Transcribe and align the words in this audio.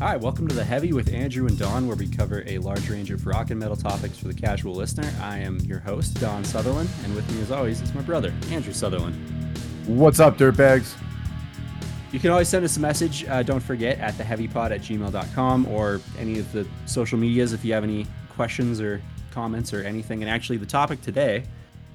Hi, 0.00 0.16
welcome 0.16 0.48
to 0.48 0.54
The 0.54 0.64
Heavy 0.64 0.94
with 0.94 1.12
Andrew 1.12 1.46
and 1.46 1.58
Don, 1.58 1.86
where 1.86 1.94
we 1.94 2.08
cover 2.08 2.42
a 2.46 2.56
large 2.56 2.88
range 2.88 3.10
of 3.10 3.26
rock 3.26 3.50
and 3.50 3.60
metal 3.60 3.76
topics 3.76 4.16
for 4.16 4.28
the 4.28 4.34
casual 4.34 4.74
listener. 4.74 5.12
I 5.20 5.36
am 5.36 5.58
your 5.60 5.78
host, 5.78 6.18
Don 6.18 6.42
Sutherland, 6.42 6.88
and 7.04 7.14
with 7.14 7.30
me, 7.30 7.42
as 7.42 7.50
always, 7.50 7.82
is 7.82 7.92
my 7.92 8.00
brother, 8.00 8.32
Andrew 8.50 8.72
Sutherland. 8.72 9.14
What's 9.84 10.18
up, 10.18 10.38
dirtbags? 10.38 10.94
You 12.12 12.18
can 12.18 12.30
always 12.30 12.48
send 12.48 12.64
us 12.64 12.78
a 12.78 12.80
message, 12.80 13.26
uh, 13.28 13.42
don't 13.42 13.60
forget, 13.60 13.98
at 13.98 14.14
theheavypod 14.14 14.70
at 14.70 14.80
gmail.com 14.80 15.66
or 15.66 16.00
any 16.18 16.38
of 16.38 16.50
the 16.52 16.66
social 16.86 17.18
medias 17.18 17.52
if 17.52 17.62
you 17.62 17.74
have 17.74 17.84
any 17.84 18.06
questions 18.30 18.80
or 18.80 19.02
comments 19.32 19.74
or 19.74 19.82
anything. 19.82 20.22
And 20.22 20.30
actually, 20.30 20.56
the 20.56 20.64
topic 20.64 21.02
today, 21.02 21.44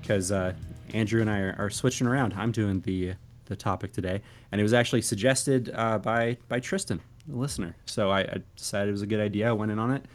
because 0.01 0.31
uh, 0.31 0.53
Andrew 0.93 1.21
and 1.21 1.29
I 1.31 1.39
are, 1.39 1.55
are, 1.57 1.69
switching 1.71 2.05
around, 2.05 2.33
I'm 2.33 2.51
doing 2.51 2.81
the 2.81 3.15
the 3.45 3.55
topic 3.55 3.93
today, 3.93 4.21
and 4.51 4.61
it 4.61 4.63
was 4.63 4.73
actually 4.73 5.01
suggested 5.01 5.71
uh, 5.73 5.97
by 5.97 6.37
by 6.47 6.59
Tristan, 6.59 7.01
listener. 7.27 7.75
So 7.85 8.11
I, 8.11 8.21
I, 8.21 8.37
decided 8.55 8.89
it 8.89 8.91
was 8.91 9.01
a 9.01 9.07
good 9.07 9.19
idea. 9.19 9.49
I 9.49 9.51
went 9.51 9.71
in 9.71 9.79
on 9.79 9.91
it, 9.91 10.05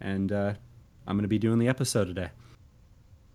and 0.00 0.30
uh, 0.32 0.54
I'm 1.06 1.16
going 1.16 1.22
to 1.22 1.28
be 1.28 1.38
doing 1.38 1.58
the 1.58 1.68
episode 1.68 2.06
today. 2.06 2.30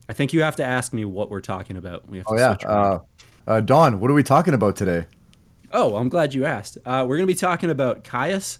I 0.07 0.13
think 0.13 0.33
you 0.33 0.41
have 0.41 0.55
to 0.57 0.65
ask 0.65 0.93
me 0.93 1.05
what 1.05 1.29
we're 1.29 1.41
talking 1.41 1.77
about. 1.77 2.07
We 2.09 2.17
have 2.17 2.27
to 2.27 2.33
oh 2.33 2.37
yeah, 2.37 2.51
uh, 2.67 2.99
uh, 3.47 3.61
Don, 3.61 3.99
what 3.99 4.09
are 4.09 4.15
we 4.15 4.23
talking 4.23 4.53
about 4.53 4.75
today? 4.75 5.05
Oh, 5.71 5.95
I'm 5.95 6.09
glad 6.09 6.33
you 6.33 6.45
asked. 6.45 6.77
Uh, 6.85 7.05
we're 7.07 7.17
going 7.17 7.27
to 7.27 7.33
be 7.33 7.37
talking 7.37 7.69
about 7.69 8.03
Kyuss 8.03 8.57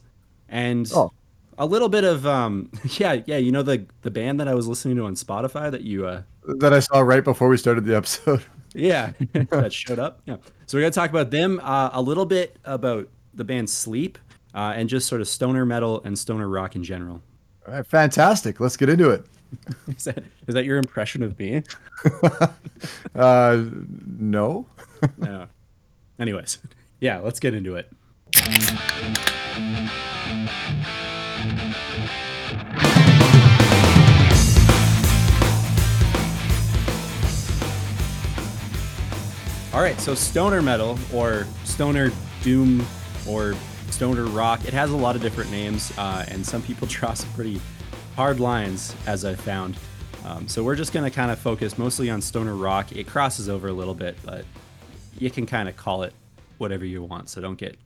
and 0.48 0.90
oh. 0.96 1.12
a 1.58 1.66
little 1.66 1.90
bit 1.90 2.04
of 2.04 2.26
um, 2.28 2.70
yeah, 2.98 3.22
yeah. 3.26 3.38
You 3.38 3.52
know 3.52 3.64
the 3.64 3.86
the 4.02 4.12
band 4.12 4.40
that 4.40 4.48
I 4.48 4.54
was 4.54 4.68
listening 4.68 4.98
to 4.98 5.06
on 5.06 5.16
Spotify 5.16 5.72
that 5.72 5.82
you 5.82 6.06
uh, 6.06 6.22
that 6.60 6.74
I 6.74 6.80
saw 6.80 7.00
right 7.00 7.24
before 7.24 7.50
we 7.50 7.58
started 7.58 7.86
the 7.86 7.96
episode. 7.96 8.44
yeah, 8.74 9.12
that 9.34 9.74
showed 9.74 10.00
up. 10.00 10.22
Yeah. 10.26 10.38
So 10.66 10.78
we're 10.78 10.82
gonna 10.82 10.92
talk 10.92 11.10
about 11.10 11.32
them 11.32 11.60
uh, 11.64 11.90
a 11.94 12.02
little 12.02 12.26
bit 12.26 12.58
about 12.66 13.10
the 13.34 13.44
band 13.44 13.70
Sleep 13.70 14.18
uh, 14.54 14.74
and 14.76 14.90
just 14.90 15.08
sort 15.08 15.22
of 15.22 15.28
stoner 15.28 15.66
metal 15.66 16.02
and 16.04 16.18
stoner 16.18 16.48
rock 16.48 16.76
in 16.76 16.84
general. 16.84 17.22
All 17.68 17.74
right, 17.74 17.86
fantastic. 17.86 18.60
Let's 18.60 18.78
get 18.78 18.90
into 18.90 19.10
it. 19.10 19.26
is 19.88 20.04
that 20.06 20.24
is 20.48 20.54
that 20.56 20.66
your 20.66 20.78
impression 20.78 21.24
of 21.24 21.38
me? 21.40 21.64
uh, 23.16 23.64
no. 24.18 24.66
no. 25.18 25.48
Anyways, 26.20 26.60
yeah, 27.00 27.20
let's 27.20 27.40
get 27.40 27.54
into 27.54 27.76
it. 27.76 27.90
All 39.72 39.82
right, 39.82 40.00
so 40.02 40.16
stoner 40.16 40.62
metal 40.62 40.98
or 41.14 41.48
stoner 41.64 42.12
doom 42.42 42.86
or 43.28 43.54
stoner 44.00 44.24
rock, 44.24 44.64
it 44.66 44.74
has 44.74 44.92
a 44.92 44.96
lot 44.96 45.18
of 45.18 45.22
different 45.22 45.52
names, 45.52 45.92
uh, 45.98 46.24
and 46.30 46.46
some 46.46 46.62
people 46.62 46.88
draw 46.90 47.14
some 47.14 47.30
pretty 47.34 47.60
hard 48.16 48.40
lines, 48.40 48.96
as 49.06 49.26
I 49.26 49.36
found. 49.36 49.76
Um, 50.24 50.48
so 50.48 50.64
we're 50.64 50.78
just 50.78 50.94
going 50.94 51.04
to 51.04 51.14
kind 51.14 51.30
of 51.30 51.38
focus 51.38 51.78
mostly 51.78 52.10
on 52.10 52.22
stoner 52.22 52.56
rock. 52.56 52.94
It 52.94 53.08
crosses 53.08 53.50
over 53.50 53.68
a 53.68 53.74
little 53.74 53.94
bit, 53.94 54.16
but 54.24 54.46
you 55.18 55.30
can 55.30 55.46
kind 55.46 55.68
of 55.68 55.76
call 55.76 56.04
it 56.04 56.14
whatever 56.60 56.86
you 56.86 57.04
want. 57.04 57.28
So 57.28 57.42
don't 57.42 57.58
get 57.58 57.78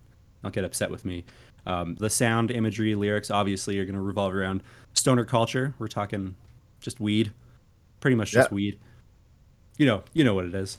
don't 0.44 0.53
get 0.53 0.64
upset 0.64 0.91
with 0.91 1.03
me. 1.03 1.23
Um, 1.66 1.95
the 1.95 2.11
sound, 2.11 2.52
imagery, 2.52 2.94
lyrics, 2.94 3.31
obviously, 3.31 3.80
are 3.80 3.86
going 3.86 3.95
to 3.95 4.02
revolve 4.02 4.36
around 4.36 4.61
stoner 4.94 5.25
culture. 5.25 5.73
We're 5.80 5.88
talking 5.88 6.36
just 6.80 7.00
weed, 7.00 7.31
pretty 8.02 8.16
much 8.17 8.30
just 8.30 8.52
weed. 8.52 8.78
You 9.80 9.88
know, 9.88 10.03
you 10.14 10.23
know 10.23 10.36
what 10.36 10.45
it 10.45 10.53
is. 10.53 10.78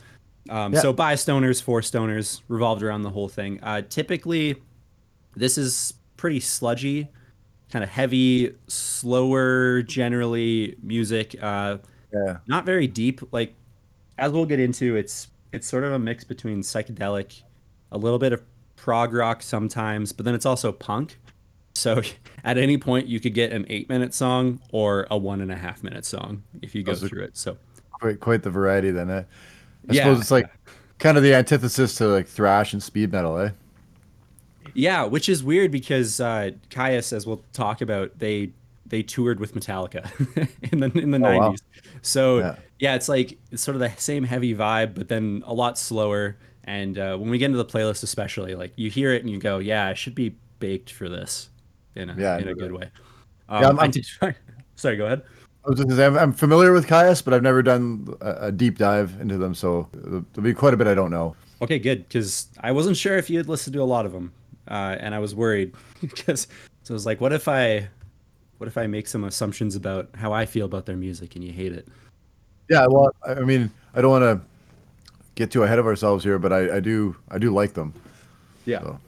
Um, 0.49 0.75
So 0.81 0.93
by 0.93 1.15
stoners, 1.15 1.61
for 1.61 1.81
stoners, 1.81 2.41
revolved 2.47 2.85
around 2.85 3.03
the 3.03 3.11
whole 3.11 3.29
thing. 3.29 3.59
Uh, 3.65 3.83
typically, 3.89 4.63
this 5.37 5.59
is 5.59 5.95
pretty 6.17 6.41
sludgy, 6.41 7.09
kind 7.71 7.83
of 7.83 7.91
heavy, 7.91 8.55
slower, 8.69 9.83
generally 9.83 10.77
music. 10.83 11.37
Uh, 11.41 11.79
yeah. 12.13 12.39
Not 12.47 12.65
very 12.65 12.87
deep. 12.87 13.21
Like 13.33 13.55
as 14.19 14.33
we'll 14.33 14.47
get 14.47 14.61
into, 14.61 14.97
it's 14.97 15.29
it's 15.53 15.67
sort 15.69 15.85
of 15.85 15.93
a 15.93 15.99
mix 15.99 16.25
between 16.25 16.63
psychedelic, 16.63 17.43
a 17.93 17.99
little 17.99 18.19
bit 18.19 18.33
of 18.33 18.43
prog 18.77 19.13
rock 19.13 19.43
sometimes, 19.43 20.13
but 20.13 20.25
then 20.25 20.35
it's 20.35 20.47
also 20.47 20.73
punk. 20.73 21.19
So 21.75 22.03
at 22.45 22.59
any 22.59 22.79
point, 22.79 23.07
you 23.07 23.21
could 23.21 23.35
get 23.35 23.53
an 23.53 23.67
eight 23.69 23.89
minute 23.89 24.15
song 24.15 24.61
or 24.71 25.07
a 25.11 25.17
one 25.17 25.41
and 25.41 25.51
a 25.51 25.57
half 25.57 25.83
minute 25.83 26.05
song 26.05 26.43
if 26.63 26.75
you 26.75 26.83
go 26.83 26.95
Those 26.95 27.09
through 27.09 27.25
it. 27.25 27.37
So 27.37 27.57
quite 27.93 28.21
quite 28.21 28.43
the 28.43 28.51
variety 28.51 28.91
then. 28.91 29.11
Eh? 29.11 29.23
I 29.89 29.93
yeah. 29.93 30.03
suppose 30.03 30.21
it's 30.21 30.31
like 30.31 30.49
kind 30.99 31.17
of 31.17 31.23
the 31.23 31.35
antithesis 31.35 31.95
to 31.97 32.07
like 32.07 32.27
thrash 32.27 32.73
and 32.73 32.83
speed 32.83 33.13
metal, 33.13 33.39
eh? 33.39 33.51
Yeah, 34.75 35.05
which 35.05 35.29
is 35.29 35.43
weird 35.43 35.71
because 35.71 36.21
uh, 36.21 36.51
Kyuss, 36.71 37.13
as 37.13 37.27
we'll 37.27 37.45
talk 37.53 37.81
about, 37.81 38.19
they 38.19 38.51
they 38.87 39.03
toured 39.03 39.41
with 39.41 39.55
Metallica 39.55 40.11
in 40.73 40.81
the 40.81 40.91
in 40.99 41.11
the 41.11 41.19
oh, 41.19 41.21
90s. 41.21 41.39
Wow. 41.39 41.55
So 42.03 42.39
yeah. 42.39 42.57
yeah. 42.79 42.95
it's 42.95 43.09
like 43.09 43.39
it's 43.51 43.63
sort 43.63 43.77
of 43.77 43.81
the 43.81 43.91
same 44.01 44.25
heavy 44.25 44.55
vibe, 44.55 44.95
but 44.95 45.09
then 45.09 45.43
a 45.47 45.55
lot 45.55 45.79
slower. 45.79 46.37
And 46.65 46.99
uh, 46.99 47.17
when 47.17 47.31
we 47.31 47.39
get 47.39 47.47
into 47.47 47.59
the 47.59 47.65
playlist, 47.65 48.03
especially, 48.03 48.55
like 48.55 48.73
you 48.77 48.91
hear 48.91 49.13
it 49.13 49.23
and 49.23 49.31
you 49.31 49.39
go, 49.39 49.59
"Yeah, 49.59 49.87
I 49.87 49.95
should 49.95 50.15
be 50.15 50.35
baked 50.61 50.91
for 50.91 51.09
this," 51.09 51.51
in 51.95 52.11
a 52.11 52.17
yeah, 52.17 52.39
in 52.39 52.49
a 52.49 52.55
good 52.55 52.73
way. 52.73 52.91
Um, 53.49 53.63
yeah, 53.63 53.69
I'm, 53.69 53.79
I'm, 53.81 53.93
sorry, 54.77 54.97
go 54.97 55.07
ahead. 55.07 55.23
I'm 55.67 56.33
familiar 56.33 56.73
with 56.73 56.87
Kyuss, 56.87 57.25
but 57.25 57.33
I've 57.33 57.43
never 57.43 57.63
done 57.63 58.15
a 58.21 58.53
deep 58.53 58.77
dive 58.77 59.19
into 59.21 59.39
them, 59.39 59.55
so 59.55 59.89
there'll 59.93 60.25
be 60.43 60.53
quite 60.53 60.75
a 60.75 60.77
bit 60.77 60.87
I 60.87 60.95
don't 60.95 61.11
know. 61.11 61.37
Okay, 61.63 61.79
good, 61.79 62.07
because 62.07 62.49
I 62.61 62.73
wasn't 62.73 62.97
sure 62.97 63.17
if 63.17 63.31
you 63.31 63.39
had 63.39 63.49
listened 63.49 63.73
to 63.75 63.83
a 63.83 63.85
lot 63.85 64.05
of 64.05 64.13
them, 64.13 64.33
uh, 64.69 64.97
and 65.01 65.15
I 65.15 65.19
was 65.19 65.35
worried 65.35 65.75
because 66.01 66.49
so 66.83 66.93
I 66.93 66.95
was 66.95 67.07
like, 67.07 67.21
what 67.21 67.33
if 67.33 67.49
I, 67.49 67.89
what 68.59 68.67
if 68.67 68.77
I 68.77 68.87
make 68.87 69.07
some 69.07 69.25
assumptions 69.25 69.77
about 69.77 70.11
how 70.15 70.33
I 70.33 70.47
feel 70.47 70.67
about 70.67 70.87
their 70.87 70.97
music 70.97 71.35
and 71.35 71.45
you 71.45 71.53
hate 71.53 71.73
it? 71.73 71.89
Yeah, 72.69 72.87
well, 72.87 73.11
I 73.27 73.41
mean, 73.41 73.71
I 73.95 74.01
don't 74.01 74.11
want 74.11 74.23
to 74.23 74.41
get 75.35 75.51
too 75.51 75.63
ahead 75.63 75.79
of 75.79 75.87
ourselves 75.87 76.25
here, 76.25 76.39
but 76.39 76.53
I, 76.53 76.77
I 76.77 76.81
do, 76.81 77.17
I 77.31 77.39
do 77.39 77.51
like 77.53 77.75
them. 77.75 77.95
Yeah. 78.65 78.81
So. 78.81 79.01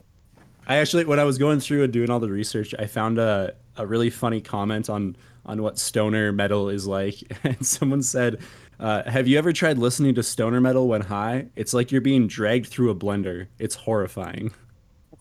I 0.67 0.77
actually, 0.77 1.05
when 1.05 1.21
I 1.21 1.25
was 1.25 1.39
going 1.39 1.61
through 1.61 1.85
and 1.85 1.93
doing 1.93 2.11
all 2.11 2.21
the 2.21 2.31
research, 2.31 2.75
I 2.79 2.87
found 2.87 3.19
a, 3.19 3.55
a 3.77 3.87
really 3.87 4.11
funny 4.11 4.41
comment 4.41 4.91
on 4.91 5.17
on 5.47 5.63
what 5.63 5.79
stoner 5.79 6.33
metal 6.33 6.69
is 6.69 6.87
like, 6.87 7.23
and 7.45 7.65
someone 7.65 8.03
said, 8.03 8.41
uh, 8.81 9.09
"Have 9.09 9.29
you 9.29 9.39
ever 9.39 9.53
tried 9.53 9.79
listening 9.79 10.15
to 10.17 10.23
stoner 10.23 10.61
metal 10.61 10.89
when 10.89 11.03
high? 11.03 11.47
It's 11.57 11.73
like 11.73 11.93
you're 11.93 12.01
being 12.01 12.27
dragged 12.27 12.67
through 12.67 12.91
a 12.91 12.95
blender. 12.95 13.47
It's 13.59 13.75
horrifying." 13.75 14.53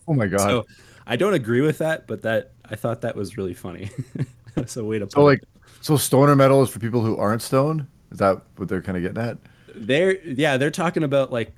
Oh 0.08 0.14
my 0.14 0.26
god! 0.26 0.40
So 0.40 0.66
I 1.06 1.16
don't 1.16 1.34
agree 1.34 1.60
with 1.60 1.78
that, 1.78 2.06
but 2.06 2.22
that 2.22 2.52
I 2.70 2.76
thought 2.76 3.00
that 3.02 3.16
was 3.16 3.36
really 3.36 3.54
funny. 3.54 3.90
A 4.76 4.82
way 4.82 4.98
to. 4.98 5.08
So 5.10 5.22
like, 5.22 5.42
it. 5.42 5.48
so 5.82 5.98
stoner 5.98 6.34
metal 6.34 6.62
is 6.62 6.70
for 6.70 6.78
people 6.78 7.02
who 7.02 7.16
aren't 7.18 7.42
stoned. 7.42 7.86
Is 8.10 8.18
that 8.18 8.40
what 8.56 8.68
they're 8.68 8.80
kind 8.80 8.96
of 8.96 9.02
getting 9.02 9.22
at? 9.22 9.38
They're 9.74 10.16
yeah, 10.24 10.56
they're 10.56 10.70
talking 10.70 11.02
about 11.02 11.30
like 11.30 11.52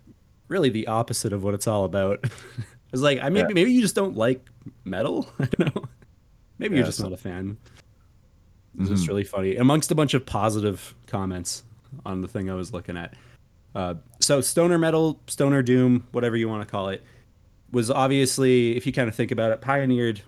really 0.49 0.69
the 0.69 0.89
opposite 0.89 1.33
of 1.33 1.45
what 1.45 1.55
it's 1.55 1.69
all 1.69 1.85
about. 1.85 2.25
it's 2.93 3.03
like 3.03 3.21
I 3.23 3.29
maybe 3.29 3.49
yeah. 3.49 3.55
maybe 3.55 3.73
you 3.73 3.81
just 3.81 3.95
don't 3.95 4.17
like 4.17 4.45
metal. 4.85 5.31
I 5.39 5.45
don't 5.45 5.77
know. 5.77 5.85
Maybe 6.59 6.75
yeah, 6.75 6.79
you're 6.79 6.87
just 6.87 6.99
so, 6.99 7.05
not 7.05 7.13
a 7.13 7.17
fan. 7.17 7.57
It's 8.75 8.85
mm-hmm. 8.85 8.95
just 8.95 9.09
really 9.09 9.25
funny 9.25 9.57
amongst 9.57 9.91
a 9.93 9.95
bunch 9.95 10.15
of 10.15 10.27
positive 10.27 10.95
comments 11.07 11.63
on 12.05 12.21
the 12.21 12.29
thing 12.29 12.51
I 12.51 12.55
was 12.55 12.73
looking 12.73 12.97
at. 12.97 13.15
Uh, 13.75 13.95
so 14.21 14.41
stoner 14.41 14.79
metal, 14.79 15.21
stoner 15.29 15.63
doom, 15.63 16.07
whatever 16.11 16.37
you 16.37 16.49
want 16.49 16.67
to 16.67 16.71
call 16.71 16.89
it, 16.89 17.05
was 17.71 17.91
obviously, 17.91 18.77
if 18.77 18.87
you 18.87 18.93
kind 18.93 19.09
of 19.09 19.15
think 19.15 19.31
about 19.31 19.53
it, 19.53 19.61
pioneered 19.61 20.23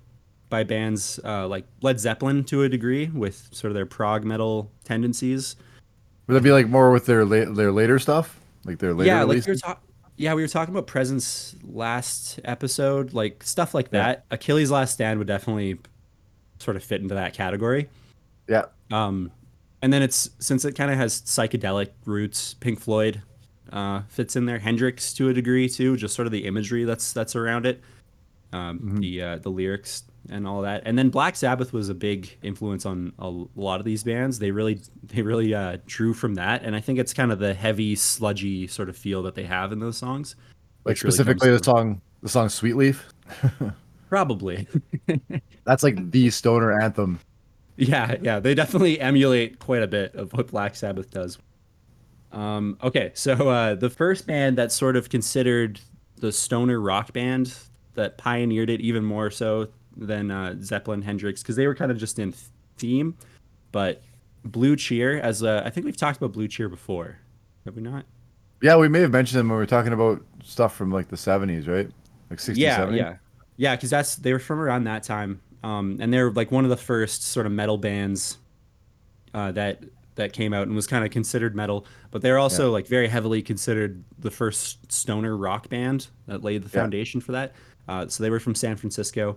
by 0.49 0.65
bands 0.65 1.21
uh, 1.25 1.47
like 1.47 1.65
Led 1.81 2.01
Zeppelin 2.01 2.45
to 2.45 2.65
a 2.65 2.69
degree 2.69 3.07
with 3.07 3.49
sort 3.53 3.71
of 3.71 3.75
their 3.75 3.87
prog 3.87 4.25
metal 4.25 4.71
tendencies. 4.85 5.57
Would 6.27 6.35
that 6.35 6.43
be 6.43 6.53
like 6.53 6.69
more 6.69 6.91
with 6.91 7.07
their 7.07 7.25
la- 7.25 7.53
their 7.53 7.73
later 7.73 7.99
stuff, 7.99 8.39
like 8.65 8.79
their 8.79 8.93
later 8.93 9.09
yeah, 9.09 9.23
like 9.23 9.45
we 9.47 9.53
were 9.53 9.59
ta- 9.59 9.79
yeah, 10.17 10.35
we 10.35 10.43
were 10.43 10.49
talking 10.49 10.75
about 10.75 10.87
Presence 10.87 11.57
last 11.65 12.41
episode, 12.45 13.15
like 13.15 13.43
stuff 13.43 13.75
like 13.75 13.91
that. 13.91 14.27
Yeah. 14.31 14.35
Achilles' 14.35 14.71
Last 14.71 14.93
Stand 14.93 15.19
would 15.19 15.29
definitely 15.29 15.79
sort 16.59 16.77
of 16.77 16.85
fit 16.85 17.01
into 17.01 17.15
that 17.15 17.33
category. 17.33 17.89
Yeah. 18.47 18.67
Um, 18.91 19.33
and 19.83 19.93
then 19.93 20.03
it's 20.03 20.31
since 20.39 20.65
it 20.65 20.75
kind 20.75 20.91
of 20.91 20.99
has 20.99 21.23
psychedelic 21.23 21.89
roots, 22.05 22.55
Pink 22.55 22.81
Floyd 22.81 23.23
uh, 23.73 24.03
fits 24.09 24.37
in 24.37 24.47
there. 24.47 24.59
Hendrix 24.59 25.13
to 25.15 25.29
a 25.29 25.35
degree 25.35 25.69
too, 25.69 25.97
just 25.97 26.15
sort 26.15 26.27
of 26.27 26.33
the 26.33 26.47
imagery 26.47 26.85
that's 26.85 27.13
that's 27.13 27.37
around 27.37 27.67
it, 27.67 27.81
um, 28.53 28.79
mm-hmm. 28.79 28.97
the 28.99 29.23
uh, 29.23 29.39
the 29.39 29.51
lyrics 29.51 30.05
and 30.29 30.47
all 30.47 30.63
that. 30.63 30.83
And 30.85 30.99
then 30.99 31.09
Black 31.09 31.37
Sabbath 31.37 31.73
was 31.73 31.89
a 31.89 31.95
big 31.95 32.37
influence 32.43 32.85
on 32.85 33.13
a 33.19 33.33
lot 33.57 33.81
of 33.81 33.85
these 33.85 34.03
bands. 34.03 34.39
They 34.39 34.51
really 34.51 34.81
they 35.05 35.23
really 35.23 35.55
uh, 35.55 35.79
drew 35.87 36.13
from 36.13 36.35
that, 36.35 36.63
and 36.63 36.77
I 36.77 36.81
think 36.81 36.99
it's 36.99 37.15
kind 37.15 37.33
of 37.33 37.39
the 37.39 37.55
heavy, 37.55 37.95
sludgy 37.95 38.67
sort 38.67 38.89
of 38.89 38.97
feel 38.97 39.23
that 39.23 39.35
they 39.35 39.45
have 39.45 39.73
in 39.73 39.79
those 39.79 39.97
songs. 39.97 40.37
Like 40.85 40.97
specifically 40.97 41.49
really 41.49 41.59
the 41.59 41.65
song 41.65 42.01
the 42.23 42.29
song 42.29 42.49
Sweet 42.49 42.77
Leaf. 42.77 43.09
Probably. 44.09 44.67
That's 45.65 45.83
like 45.83 46.11
the 46.11 46.31
stoner 46.31 46.81
anthem. 46.81 47.21
Yeah, 47.77 48.17
yeah, 48.21 48.41
they 48.41 48.55
definitely 48.55 49.01
emulate 49.01 49.59
quite 49.59 49.83
a 49.83 49.87
bit 49.87 50.15
of 50.15 50.33
what 50.33 50.49
Black 50.49 50.75
Sabbath 50.75 51.11
does. 51.11 51.39
Um, 52.33 52.79
okay, 52.83 53.11
so 53.15 53.49
uh, 53.49 53.75
the 53.75 53.91
first 53.91 54.27
band 54.27 54.57
that's 54.57 54.75
sort 54.75 54.97
of 54.97 55.09
considered 55.09 55.81
the 56.17 56.33
stoner 56.33 56.81
rock 56.81 57.13
band 57.13 57.55
that 57.95 58.19
pioneered 58.19 58.71
it 58.71 58.81
even 58.81 59.05
more 59.05 59.31
so 59.31 59.69
than 59.97 60.31
uh, 60.31 60.57
Zeppelin, 60.61 61.03
Hendrix, 61.03 61.43
because 61.43 61.57
they 61.57 61.67
were 61.67 61.75
kind 61.75 61.91
of 61.91 61.99
just 61.99 62.19
in 62.19 62.35
theme. 62.77 63.17
But 63.73 64.03
Blue 64.45 64.77
Cheer, 64.77 65.21
as 65.21 65.43
a, 65.43 65.63
I 65.65 65.71
think 65.71 65.87
we've 65.87 65.97
talked 65.97 66.19
about 66.19 66.33
Blue 66.33 66.49
Cheer 66.49 66.69
before, 66.69 67.19
have 67.65 67.75
we 67.75 67.83
not? 67.83 68.05
Yeah, 68.63 68.77
we 68.77 68.89
may 68.89 69.01
have 69.01 69.11
mentioned 69.11 69.39
them 69.39 69.49
when 69.49 69.57
we 69.57 69.63
were 69.63 69.67
talking 69.67 69.93
about 69.93 70.23
stuff 70.45 70.75
from 70.75 70.91
like 70.91 71.09
the 71.09 71.17
70s, 71.17 71.67
right? 71.67 71.91
Like 72.29 72.41
60, 72.41 72.61
yeah, 72.61 72.77
70? 72.77 72.99
yeah, 72.99 73.17
yeah. 73.57 73.77
Because 73.77 73.91
that's 73.91 74.17
they 74.17 74.33
were 74.33 74.39
from 74.39 74.61
around 74.61 74.85
that 74.85 75.03
time, 75.03 75.41
um, 75.65 75.97
and 76.01 76.13
they're 76.13 76.31
like 76.31 76.51
one 76.51 76.65
of 76.65 76.71
the 76.71 76.77
first 76.77 77.25
sort 77.25 77.47
of 77.47 77.53
metal 77.53 77.79
bands 77.79 78.39
uh, 79.35 79.51
that 79.53 79.83
that 80.21 80.33
came 80.33 80.53
out 80.53 80.67
and 80.67 80.77
was 80.77 80.87
kind 80.87 81.05
of 81.05 81.11
considered 81.11 81.55
metal, 81.57 81.85
but 82.11 82.23
they're 82.23 82.39
also 82.39 82.67
Yeah. 82.67 82.73
like 82.73 82.87
very 82.87 83.09
heavily 83.09 83.43
considered 83.43 84.05
the 84.19 84.31
first 84.31 84.91
stoner 84.93 85.37
rock 85.37 85.69
band 85.69 86.09
that 86.27 86.45
laid 86.45 86.63
the 86.63 86.69
Yeah. 86.69 86.83
foundation 86.83 87.21
for 87.21 87.33
that. 87.33 87.53
Uh, 87.89 88.07
so 88.07 88.23
they 88.23 88.31
were 88.31 88.39
from 88.41 88.55
San 88.55 88.77
Francisco, 88.77 89.37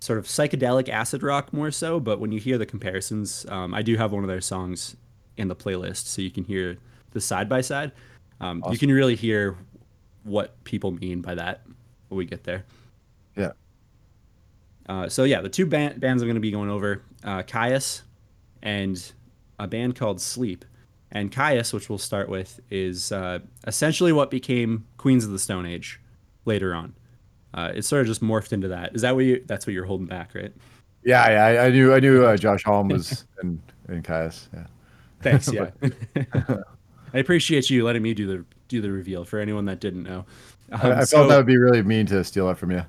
sort 0.00 0.18
of 0.18 0.24
psychedelic 0.26 0.88
acid 0.88 1.22
rock 1.22 1.52
more 1.52 1.70
so. 1.70 2.00
But 2.00 2.18
when 2.20 2.32
you 2.32 2.40
hear 2.40 2.58
the 2.58 2.66
comparisons, 2.66 3.46
um, 3.48 3.72
I 3.74 3.82
do 3.82 3.96
have 3.96 4.12
one 4.12 4.24
of 4.24 4.28
their 4.28 4.40
songs 4.40 4.96
in 5.36 5.48
the 5.48 5.56
playlist, 5.56 6.06
so 6.06 6.22
you 6.22 6.30
can 6.30 6.44
hear 6.44 6.78
the 7.12 7.20
side 7.20 7.48
by 7.48 7.60
side. 7.60 7.92
Um, 8.40 8.62
You 8.70 8.78
can 8.78 8.90
really 8.90 9.14
hear 9.16 9.56
what 10.24 10.62
people 10.64 10.90
mean 10.90 11.20
by 11.20 11.34
that 11.34 11.62
when 12.08 12.18
we 12.18 12.24
get 12.24 12.44
there. 12.44 12.64
Yeah. 13.36 13.52
Uh, 14.88 15.08
so 15.08 15.24
yeah, 15.24 15.40
the 15.40 15.48
two 15.48 15.66
ban- 15.66 15.98
bands 15.98 16.22
I'm 16.22 16.26
going 16.28 16.34
to 16.36 16.40
be 16.40 16.50
going 16.50 16.70
over, 16.70 17.02
uh, 17.22 17.42
Kyuss 17.42 18.02
and 18.62 19.12
a 19.58 19.66
band 19.66 19.96
called 19.96 20.20
Sleep. 20.20 20.64
And 21.12 21.30
Kyuss, 21.30 21.72
which 21.72 21.88
we'll 21.88 21.98
start 21.98 22.28
with, 22.28 22.60
is 22.70 23.12
uh, 23.12 23.38
essentially 23.66 24.12
what 24.12 24.30
became 24.30 24.84
Queens 24.96 25.24
of 25.24 25.30
the 25.30 25.38
Stone 25.38 25.64
Age 25.64 26.00
later 26.44 26.74
on. 26.74 26.94
Uh, 27.54 27.70
it 27.72 27.82
sort 27.82 28.00
of 28.00 28.08
just 28.08 28.20
morphed 28.20 28.52
into 28.52 28.66
that. 28.68 28.96
Is 28.96 29.02
that 29.02 29.14
what 29.14 29.24
you? 29.24 29.44
That's 29.46 29.64
what 29.64 29.74
you're 29.74 29.84
holding 29.84 30.06
back, 30.06 30.34
right? 30.34 30.52
Yeah, 31.04 31.30
yeah. 31.30 31.44
I, 31.44 31.66
I 31.66 31.70
knew 31.70 31.94
I 31.94 32.00
knew 32.00 32.24
uh, 32.24 32.36
Josh 32.36 32.64
Holm 32.64 32.88
was 32.88 33.24
in, 33.42 33.62
in 33.88 34.02
Kyuss. 34.02 34.48
Yeah. 34.52 34.66
Thanks. 35.22 35.52
Yeah. 35.52 35.70
I 37.14 37.18
appreciate 37.18 37.70
you 37.70 37.84
letting 37.84 38.02
me 38.02 38.12
do 38.12 38.26
the 38.26 38.44
do 38.66 38.80
the 38.80 38.90
reveal 38.90 39.24
for 39.24 39.38
anyone 39.38 39.66
that 39.66 39.78
didn't 39.78 40.02
know. 40.02 40.24
Um, 40.72 40.80
I, 40.80 41.00
I 41.00 41.04
so- 41.04 41.18
felt 41.18 41.28
that 41.28 41.36
would 41.36 41.46
be 41.46 41.58
really 41.58 41.82
mean 41.82 42.06
to 42.06 42.24
steal 42.24 42.50
it 42.50 42.58
from 42.58 42.72
you. 42.72 42.84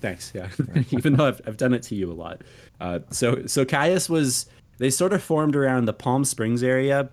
Thanks. 0.00 0.32
Yeah. 0.34 0.48
Even 0.90 1.16
though 1.16 1.26
I've, 1.26 1.40
I've 1.46 1.56
done 1.56 1.74
it 1.74 1.82
to 1.84 1.94
you 1.94 2.10
a 2.10 2.14
lot. 2.14 2.42
Uh, 2.80 3.00
so 3.10 3.46
so 3.46 3.64
Kyuss 3.64 4.08
was 4.08 4.46
they 4.78 4.90
sort 4.90 5.12
of 5.12 5.22
formed 5.22 5.54
around 5.56 5.84
the 5.84 5.92
Palm 5.92 6.24
Springs 6.24 6.62
area. 6.62 7.10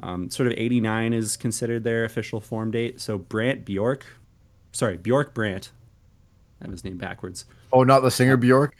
Um, 0.00 0.28
sort 0.28 0.48
of 0.48 0.54
89 0.56 1.12
is 1.12 1.36
considered 1.36 1.84
their 1.84 2.04
official 2.04 2.40
form 2.40 2.70
date. 2.70 3.00
So 3.00 3.16
Brant 3.18 3.64
Bjork, 3.64 4.04
sorry 4.72 4.96
Bjork 4.96 5.32
Brant, 5.34 5.70
I 6.60 6.64
have 6.64 6.72
his 6.72 6.84
name 6.84 6.98
backwards. 6.98 7.44
Oh, 7.72 7.84
not 7.84 8.00
the 8.02 8.10
singer 8.10 8.36
Bjork? 8.36 8.74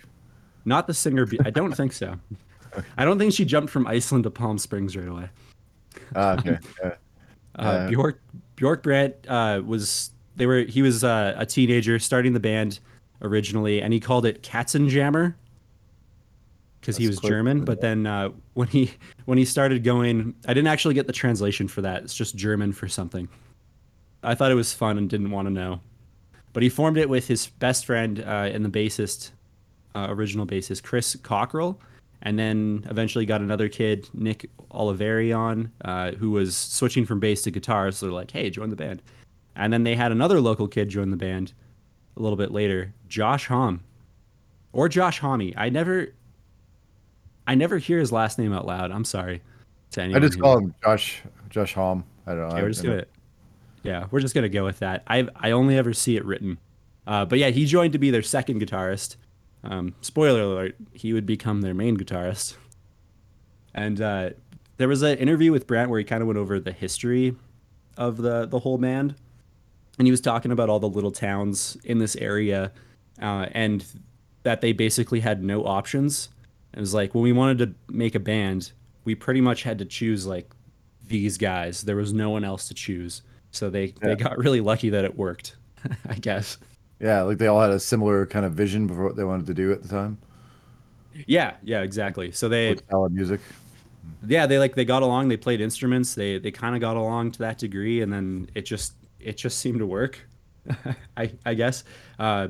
Not 0.64 0.86
the 0.86 0.94
singer. 0.94 1.26
Bj- 1.26 1.46
I 1.46 1.50
don't 1.50 1.75
think 1.75 1.92
so. 1.92 2.16
I 2.98 3.04
don't 3.04 3.19
think 3.19 3.32
she 3.32 3.44
jumped 3.44 3.70
from 3.72 3.86
Iceland 3.86 4.25
to 4.25 4.31
Palm 4.31 4.58
Springs 4.58 4.96
right 4.96 5.08
away. 5.08 5.28
Ah, 6.14 6.36
okay. 6.38 6.58
Uh, 7.56 7.62
Uh, 7.62 7.88
Bjork 7.88 8.20
Bjork 8.56 8.82
Brant 8.82 9.14
uh, 9.28 9.62
was 9.64 10.10
they 10.34 10.44
were 10.46 10.62
he 10.62 10.82
was 10.82 11.04
uh, 11.04 11.34
a 11.36 11.46
teenager 11.46 12.00
starting 12.00 12.32
the 12.32 12.40
band 12.40 12.81
originally, 13.22 13.81
and 13.81 13.92
he 13.92 14.00
called 14.00 14.26
it 14.26 14.42
Katzenjammer 14.42 15.34
because 16.84 16.98
he 16.98 17.06
was 17.06 17.19
clever, 17.19 17.36
German. 17.36 17.64
But 17.64 17.81
then 17.81 18.06
uh, 18.06 18.28
when 18.52 18.69
he 18.69 18.92
when 19.25 19.38
he 19.38 19.44
started 19.44 19.82
going, 19.82 20.34
I 20.46 20.52
didn't 20.52 20.69
actually 20.69 20.94
get 20.94 21.06
the 21.06 21.12
translation 21.12 21.66
for 21.66 21.81
that. 21.82 22.02
It's 22.02 22.14
just 22.14 22.36
German 22.36 22.72
for 22.72 22.88
something. 22.88 23.28
I 24.22 24.34
thought 24.34 24.50
it 24.50 24.54
was 24.56 24.72
fun 24.72 24.98
and 24.98 25.08
didn't 25.08 25.31
want 25.31 25.46
to 25.46 25.52
know. 25.52 25.81
But 26.52 26.62
he 26.62 26.69
formed 26.69 26.98
it 26.98 27.08
with 27.08 27.26
his 27.26 27.46
best 27.46 27.86
friend 27.86 28.20
uh, 28.20 28.50
and 28.52 28.64
the 28.64 28.69
bassist, 28.69 29.32
uh, 29.94 30.06
original 30.10 30.46
bassist 30.46 30.82
Chris 30.82 31.16
Cockrell, 31.16 31.81
and 32.22 32.38
then 32.38 32.86
eventually 32.90 33.26
got 33.26 33.40
another 33.40 33.69
kid, 33.69 34.08
Nick 34.14 34.48
Oliveri, 34.70 35.36
on, 35.36 35.72
uh, 35.84 36.12
who 36.12 36.31
was 36.31 36.56
switching 36.56 37.06
from 37.06 37.19
bass 37.19 37.42
to 37.42 37.50
guitar. 37.50 37.90
So 37.90 38.06
they're 38.06 38.12
like, 38.12 38.31
"Hey, 38.31 38.50
join 38.50 38.70
the 38.70 38.76
band." 38.76 39.02
And 39.56 39.72
then 39.72 39.84
they 39.84 39.94
had 39.94 40.12
another 40.12 40.40
local 40.40 40.69
kid 40.69 40.90
join 40.90 41.10
the 41.10 41.16
band 41.16 41.54
a 42.16 42.22
little 42.22 42.36
bit 42.36 42.50
later, 42.50 42.92
Josh 43.08 43.46
Homme, 43.46 43.81
or 44.72 44.88
Josh 44.88 45.19
Homme. 45.20 45.52
I 45.56 45.69
never, 45.69 46.12
I 47.46 47.55
never 47.55 47.79
hear 47.79 47.99
his 47.99 48.12
last 48.12 48.38
name 48.38 48.52
out 48.52 48.67
loud. 48.67 48.91
I'm 48.91 49.05
sorry 49.05 49.43
to 49.93 50.02
anyone. 50.02 50.23
I 50.23 50.26
just 50.26 50.41
call 50.41 50.58
him 50.58 50.75
Josh 50.82 51.23
Josh 51.50 51.75
Holm. 51.75 52.05
I 52.26 52.31
don't 52.32 52.41
know. 52.41 52.46
Okay, 52.55 52.62
we're 52.62 52.69
just 52.69 52.82
gonna, 52.82 53.05
yeah, 53.82 54.06
we're 54.11 54.20
just 54.20 54.35
gonna 54.35 54.49
go 54.49 54.64
with 54.64 54.79
that. 54.81 55.02
I 55.06 55.29
I 55.37 55.50
only 55.50 55.76
ever 55.76 55.93
see 55.93 56.17
it 56.17 56.25
written, 56.25 56.58
uh, 57.06 57.25
but 57.25 57.38
yeah, 57.38 57.50
he 57.50 57.67
joined 57.67 57.93
to 57.93 57.99
be 57.99 58.11
their 58.11 58.23
second 58.23 58.61
guitarist. 58.61 59.17
Um, 59.62 59.94
spoiler 60.00 60.43
alert: 60.43 60.76
he 60.93 61.12
would 61.12 61.26
become 61.26 61.61
their 61.61 61.75
main 61.75 61.96
guitarist. 61.96 62.56
And 63.75 64.00
uh, 64.00 64.31
there 64.76 64.88
was 64.88 65.02
an 65.02 65.19
interview 65.19 65.50
with 65.52 65.67
Brant 65.67 65.91
where 65.91 65.99
he 65.99 66.05
kind 66.05 66.23
of 66.23 66.29
went 66.29 66.38
over 66.38 66.61
the 66.61 66.73
history 66.73 67.35
of 67.96 68.17
the 68.19 68.46
the 68.46 68.61
whole 68.61 68.79
band, 68.79 69.14
and 69.99 70.06
he 70.06 70.11
was 70.11 70.20
talking 70.20 70.52
about 70.52 70.69
all 70.69 70.81
the 70.81 70.88
little 70.88 71.12
towns 71.12 71.76
in 71.85 71.99
this 71.99 72.17
area, 72.17 72.73
uh, 73.20 73.46
and 73.52 73.85
that 74.44 74.61
they 74.61 74.73
basically 74.73 75.20
had 75.20 75.43
no 75.43 75.64
options. 75.64 76.29
It 76.76 76.81
was 76.81 76.93
like 76.94 77.15
when 77.15 77.23
we 77.23 77.32
wanted 77.32 77.59
to 77.59 77.75
make 77.94 78.15
a 78.15 78.21
band, 78.21 78.73
we 79.05 79.15
pretty 79.15 79.41
much 79.41 79.62
had 79.62 79.79
to 79.79 79.85
choose 79.85 80.26
like 80.26 80.50
these 81.06 81.38
guys. 81.38 81.82
There 81.82 81.97
was 81.97 82.12
no 82.12 82.31
one 82.31 82.44
else 82.44 82.69
to 82.69 82.75
choose, 82.75 83.23
so 83.53 83.71
they 83.71 83.87
Yeah. 84.03 84.09
they 84.09 84.17
got 84.17 84.38
really 84.38 84.61
lucky 84.61 84.91
that 84.91 85.05
it 85.05 85.17
worked. 85.17 85.56
I 86.09 86.15
guess. 86.15 86.59
Yeah, 87.00 87.23
like 87.23 87.38
they 87.38 87.47
all 87.47 87.61
had 87.61 87.71
a 87.71 87.81
similar 87.81 88.26
kind 88.26 88.44
of 88.47 88.53
vision 88.55 88.88
for 88.88 89.05
what 89.05 89.17
they 89.17 89.25
wanted 89.25 89.47
to 89.47 89.55
do 89.55 89.71
at 89.73 89.82
the 89.82 89.88
time. 89.88 90.19
Yeah, 91.26 91.55
yeah, 91.62 91.82
exactly. 91.82 92.32
So 92.32 92.49
they 92.49 92.71
With 92.71 92.85
style 92.87 93.09
music. 93.09 93.41
yeah 94.27 94.47
they 94.47 94.59
like 94.59 94.75
they 94.75 94.85
got 94.85 95.03
along 95.03 95.29
they 95.29 95.37
played 95.37 95.61
instruments 95.61 96.15
they 96.15 96.38
they 96.38 96.50
kind 96.50 96.75
of 96.75 96.81
got 96.81 96.97
along 96.97 97.31
to 97.32 97.38
that 97.38 97.56
degree 97.59 98.03
and 98.03 98.12
then 98.12 98.49
it 98.55 98.62
just 98.67 98.93
it 99.19 99.37
just 99.38 99.59
seemed 99.61 99.79
to 99.79 99.87
work 99.87 100.19
i 101.17 101.32
i 101.47 101.55
guess 101.55 101.85
uh 102.19 102.49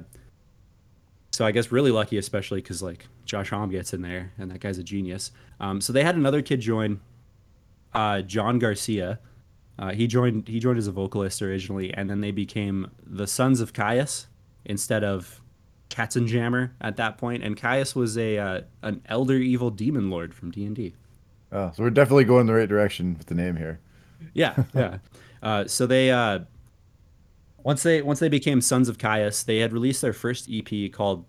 so 1.33 1.45
i 1.47 1.53
guess 1.53 1.71
really 1.71 1.93
lucky 1.93 2.19
especially 2.19 2.61
because 2.61 2.83
like 2.83 3.07
josh 3.35 3.51
Homme 3.51 3.71
gets 3.71 3.93
in 3.93 4.03
there 4.03 4.33
and 4.39 4.51
that 4.51 4.61
guy's 4.61 4.79
a 4.79 4.83
genius 4.83 5.33
um 5.61 5.81
so 5.81 5.93
they 5.93 6.05
had 6.05 6.17
another 6.17 6.43
kid 6.43 6.61
join 6.61 7.01
uh 7.95 8.21
john 8.23 8.59
garcia 8.59 9.19
uh, 9.79 9.91
he 9.91 10.07
joined 10.07 10.47
he 10.47 10.61
joined 10.61 10.79
as 10.79 10.87
a 10.87 10.93
vocalist 10.93 11.43
originally 11.43 11.93
and 11.95 12.09
then 12.09 12.21
they 12.21 12.31
became 12.31 12.91
the 13.05 13.27
sons 13.27 13.61
of 13.61 13.73
Kyuss 13.73 14.27
instead 14.65 15.03
of 15.03 15.41
Katzenjammer 15.91 16.71
at 16.81 16.97
that 16.97 17.19
point. 17.19 17.43
and 17.43 17.57
Kyuss 17.57 17.95
was 17.95 18.17
a 18.17 18.39
uh, 18.39 18.61
an 18.83 19.03
elder 19.07 19.35
evil 19.35 19.71
demon 19.71 20.11
lord 20.11 20.35
from 20.35 20.51
D 20.51 20.65
and 20.65 20.77
D. 20.77 20.95
Oh, 21.53 21.73
so 21.75 21.83
we're 21.83 21.91
definitely 21.91 22.25
going 22.25 22.47
the 22.47 22.55
right 22.55 22.69
direction 22.69 23.17
with 23.19 23.27
the 23.27 23.35
name 23.35 23.57
here. 23.57 23.81
Yeah, 24.33 24.65
yeah. 24.75 24.99
Uh, 25.43 25.67
so 25.67 25.87
they 25.87 26.11
uh, 26.11 26.41
once 27.63 27.83
they 27.83 28.03
once 28.03 28.19
they 28.19 28.29
became 28.29 28.61
Sons 28.61 28.89
of 28.89 28.99
Kyuss, 28.99 29.45
they 29.45 29.59
had 29.59 29.73
released 29.73 30.03
their 30.03 30.13
first 30.13 30.49
EP 30.53 30.93
called 30.93 31.25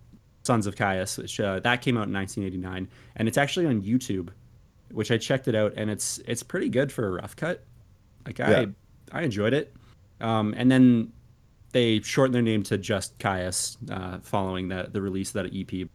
Sons 0.45 0.67
of 0.67 0.75
Kyuss, 0.75 1.17
which 1.17 1.39
uh, 1.39 1.59
that 1.61 1.81
came 1.81 1.97
out 1.97 2.07
in 2.07 2.13
1989, 2.13 2.87
and 3.15 3.27
it's 3.27 3.37
actually 3.37 3.65
on 3.65 3.81
YouTube, 3.81 4.29
which 4.91 5.11
I 5.11 5.17
checked 5.17 5.47
it 5.47 5.55
out, 5.55 5.73
and 5.75 5.89
it's 5.89 6.19
it's 6.27 6.43
pretty 6.43 6.69
good 6.69 6.91
for 6.91 7.07
a 7.07 7.11
rough 7.11 7.35
cut. 7.35 7.63
Like 8.25 8.39
I 8.39 8.49
Yeah. 8.61 8.65
I 9.11 9.21
enjoyed 9.21 9.53
it, 9.53 9.73
um, 10.21 10.53
and 10.57 10.71
then 10.71 11.11
they 11.71 11.99
shortened 12.01 12.35
their 12.35 12.41
name 12.41 12.63
to 12.63 12.77
just 12.77 13.17
Kyuss 13.19 13.77
uh, 13.91 14.19
following 14.21 14.67
the 14.67 14.89
the 14.91 15.01
release 15.01 15.33
of 15.35 15.43
that 15.43 15.55
EP. 15.55 15.89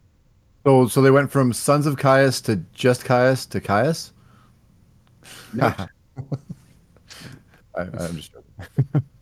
So, 0.65 0.87
so 0.87 1.01
they 1.01 1.11
went 1.11 1.31
from 1.31 1.53
Sons 1.53 1.87
of 1.87 1.95
Kyuss 1.95 2.43
to 2.45 2.57
just 2.73 3.03
Kyuss 3.03 3.49
to 3.49 3.61
Kyuss. 3.61 4.11
I, 5.61 5.87
I'm 7.75 8.15
just. 8.15 8.31
joking. 8.33 9.05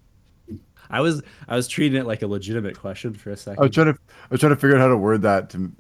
I 0.90 1.02
was 1.02 1.22
I 1.48 1.56
was 1.56 1.68
treating 1.68 2.00
it 2.00 2.06
like 2.06 2.22
a 2.22 2.28
legitimate 2.28 2.78
question 2.78 3.14
for 3.14 3.32
a 3.32 3.38
second. 3.38 3.60
I 3.60 3.66
was 3.68 3.76
trying 3.76 3.94
to. 3.94 4.00
I 4.00 4.28
was 4.32 4.40
trying 4.40 4.54
to 4.54 4.56
figure 4.56 4.76
out 4.76 4.82
how 4.82 4.88
to 4.88 4.98
word 4.98 5.22
that 5.24 5.50
to 5.52 5.72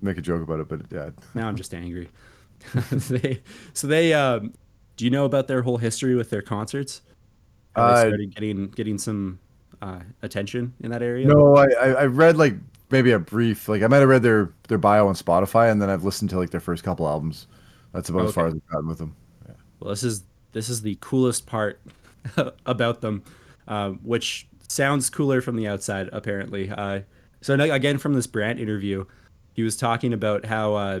make 0.00 0.18
a 0.18 0.22
joke 0.22 0.42
about 0.42 0.60
it, 0.60 0.68
but 0.68 0.80
yeah. 0.90 1.10
Now 1.34 1.48
I'm 1.48 1.56
just 1.56 1.74
angry. 1.74 2.08
they, 2.92 3.40
so 3.72 3.86
they, 3.86 4.14
um, 4.14 4.52
do 4.96 5.04
you 5.04 5.10
know 5.10 5.24
about 5.24 5.48
their 5.48 5.62
whole 5.62 5.78
history 5.78 6.14
with 6.14 6.30
their 6.30 6.42
concerts? 6.42 7.02
How 7.74 7.88
they 7.88 7.92
Uh, 7.92 7.96
started 8.00 8.34
getting 8.34 8.68
getting 8.68 8.98
some 8.98 9.38
uh, 9.80 10.00
attention 10.22 10.74
in 10.80 10.90
that 10.90 11.02
area. 11.02 11.26
No, 11.26 11.56
I, 11.56 11.66
I 11.90 12.04
read 12.06 12.36
like 12.36 12.54
maybe 12.90 13.12
a 13.12 13.18
brief. 13.18 13.68
Like 13.68 13.82
I 13.82 13.86
might 13.86 13.98
have 13.98 14.08
read 14.08 14.22
their 14.22 14.52
their 14.68 14.78
bio 14.78 15.08
on 15.08 15.14
Spotify, 15.14 15.70
and 15.70 15.80
then 15.80 15.90
I've 15.90 16.04
listened 16.04 16.30
to 16.30 16.38
like 16.38 16.50
their 16.50 16.60
first 16.60 16.84
couple 16.84 17.06
albums. 17.08 17.46
That's 17.92 18.08
about 18.08 18.26
as 18.26 18.34
far 18.34 18.46
as 18.46 18.54
I've 18.54 18.66
gotten 18.68 18.88
with 18.88 18.98
them. 18.98 19.16
Well, 19.80 19.90
this 19.90 20.02
is 20.04 20.22
this 20.52 20.68
is 20.68 20.82
the 20.82 20.96
coolest 21.00 21.46
part 21.46 21.80
about 22.66 23.00
them, 23.00 23.22
uh, 23.72 23.90
which 24.02 24.46
sounds 24.68 25.08
cooler 25.08 25.40
from 25.40 25.56
the 25.56 25.66
outside 25.66 26.10
apparently. 26.12 26.70
Uh, 26.70 27.00
so 27.40 27.54
again, 27.54 27.96
from 27.96 28.12
this 28.12 28.26
Brant 28.26 28.60
interview, 28.60 29.06
he 29.54 29.62
was 29.62 29.78
talking 29.78 30.12
about 30.12 30.44
how 30.44 30.74
uh, 30.74 31.00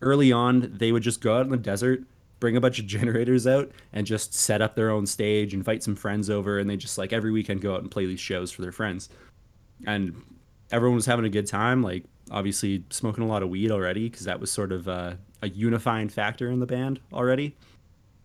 early 0.00 0.30
on 0.30 0.70
they 0.72 0.92
would 0.92 1.02
just 1.02 1.20
go 1.20 1.36
out 1.36 1.46
in 1.46 1.50
the 1.50 1.56
desert, 1.56 2.04
bring 2.38 2.56
a 2.56 2.60
bunch 2.60 2.78
of 2.78 2.86
generators 2.96 3.44
out, 3.44 3.72
and 3.92 4.06
just 4.06 4.34
set 4.34 4.62
up 4.62 4.76
their 4.76 4.90
own 4.90 5.04
stage, 5.04 5.52
and 5.52 5.60
invite 5.60 5.82
some 5.82 5.96
friends 5.96 6.30
over, 6.30 6.60
and 6.60 6.70
they 6.70 6.76
just 6.76 6.96
like 6.96 7.12
every 7.12 7.32
weekend 7.32 7.60
go 7.60 7.74
out 7.74 7.82
and 7.82 7.90
play 7.90 8.06
these 8.06 8.20
shows 8.20 8.52
for 8.52 8.62
their 8.62 8.72
friends. 8.72 9.08
And 9.84 10.22
everyone 10.70 10.94
was 10.94 11.06
having 11.06 11.24
a 11.24 11.30
good 11.30 11.48
time. 11.48 11.82
Like 11.82 12.04
obviously 12.30 12.84
smoking 12.90 13.24
a 13.24 13.26
lot 13.26 13.42
of 13.42 13.48
weed 13.48 13.72
already 13.72 14.08
because 14.08 14.26
that 14.26 14.38
was 14.38 14.52
sort 14.52 14.70
of 14.70 14.86
uh, 14.86 15.14
a 15.42 15.48
unifying 15.48 16.08
factor 16.08 16.50
in 16.50 16.60
the 16.60 16.66
band 16.66 17.00
already. 17.12 17.56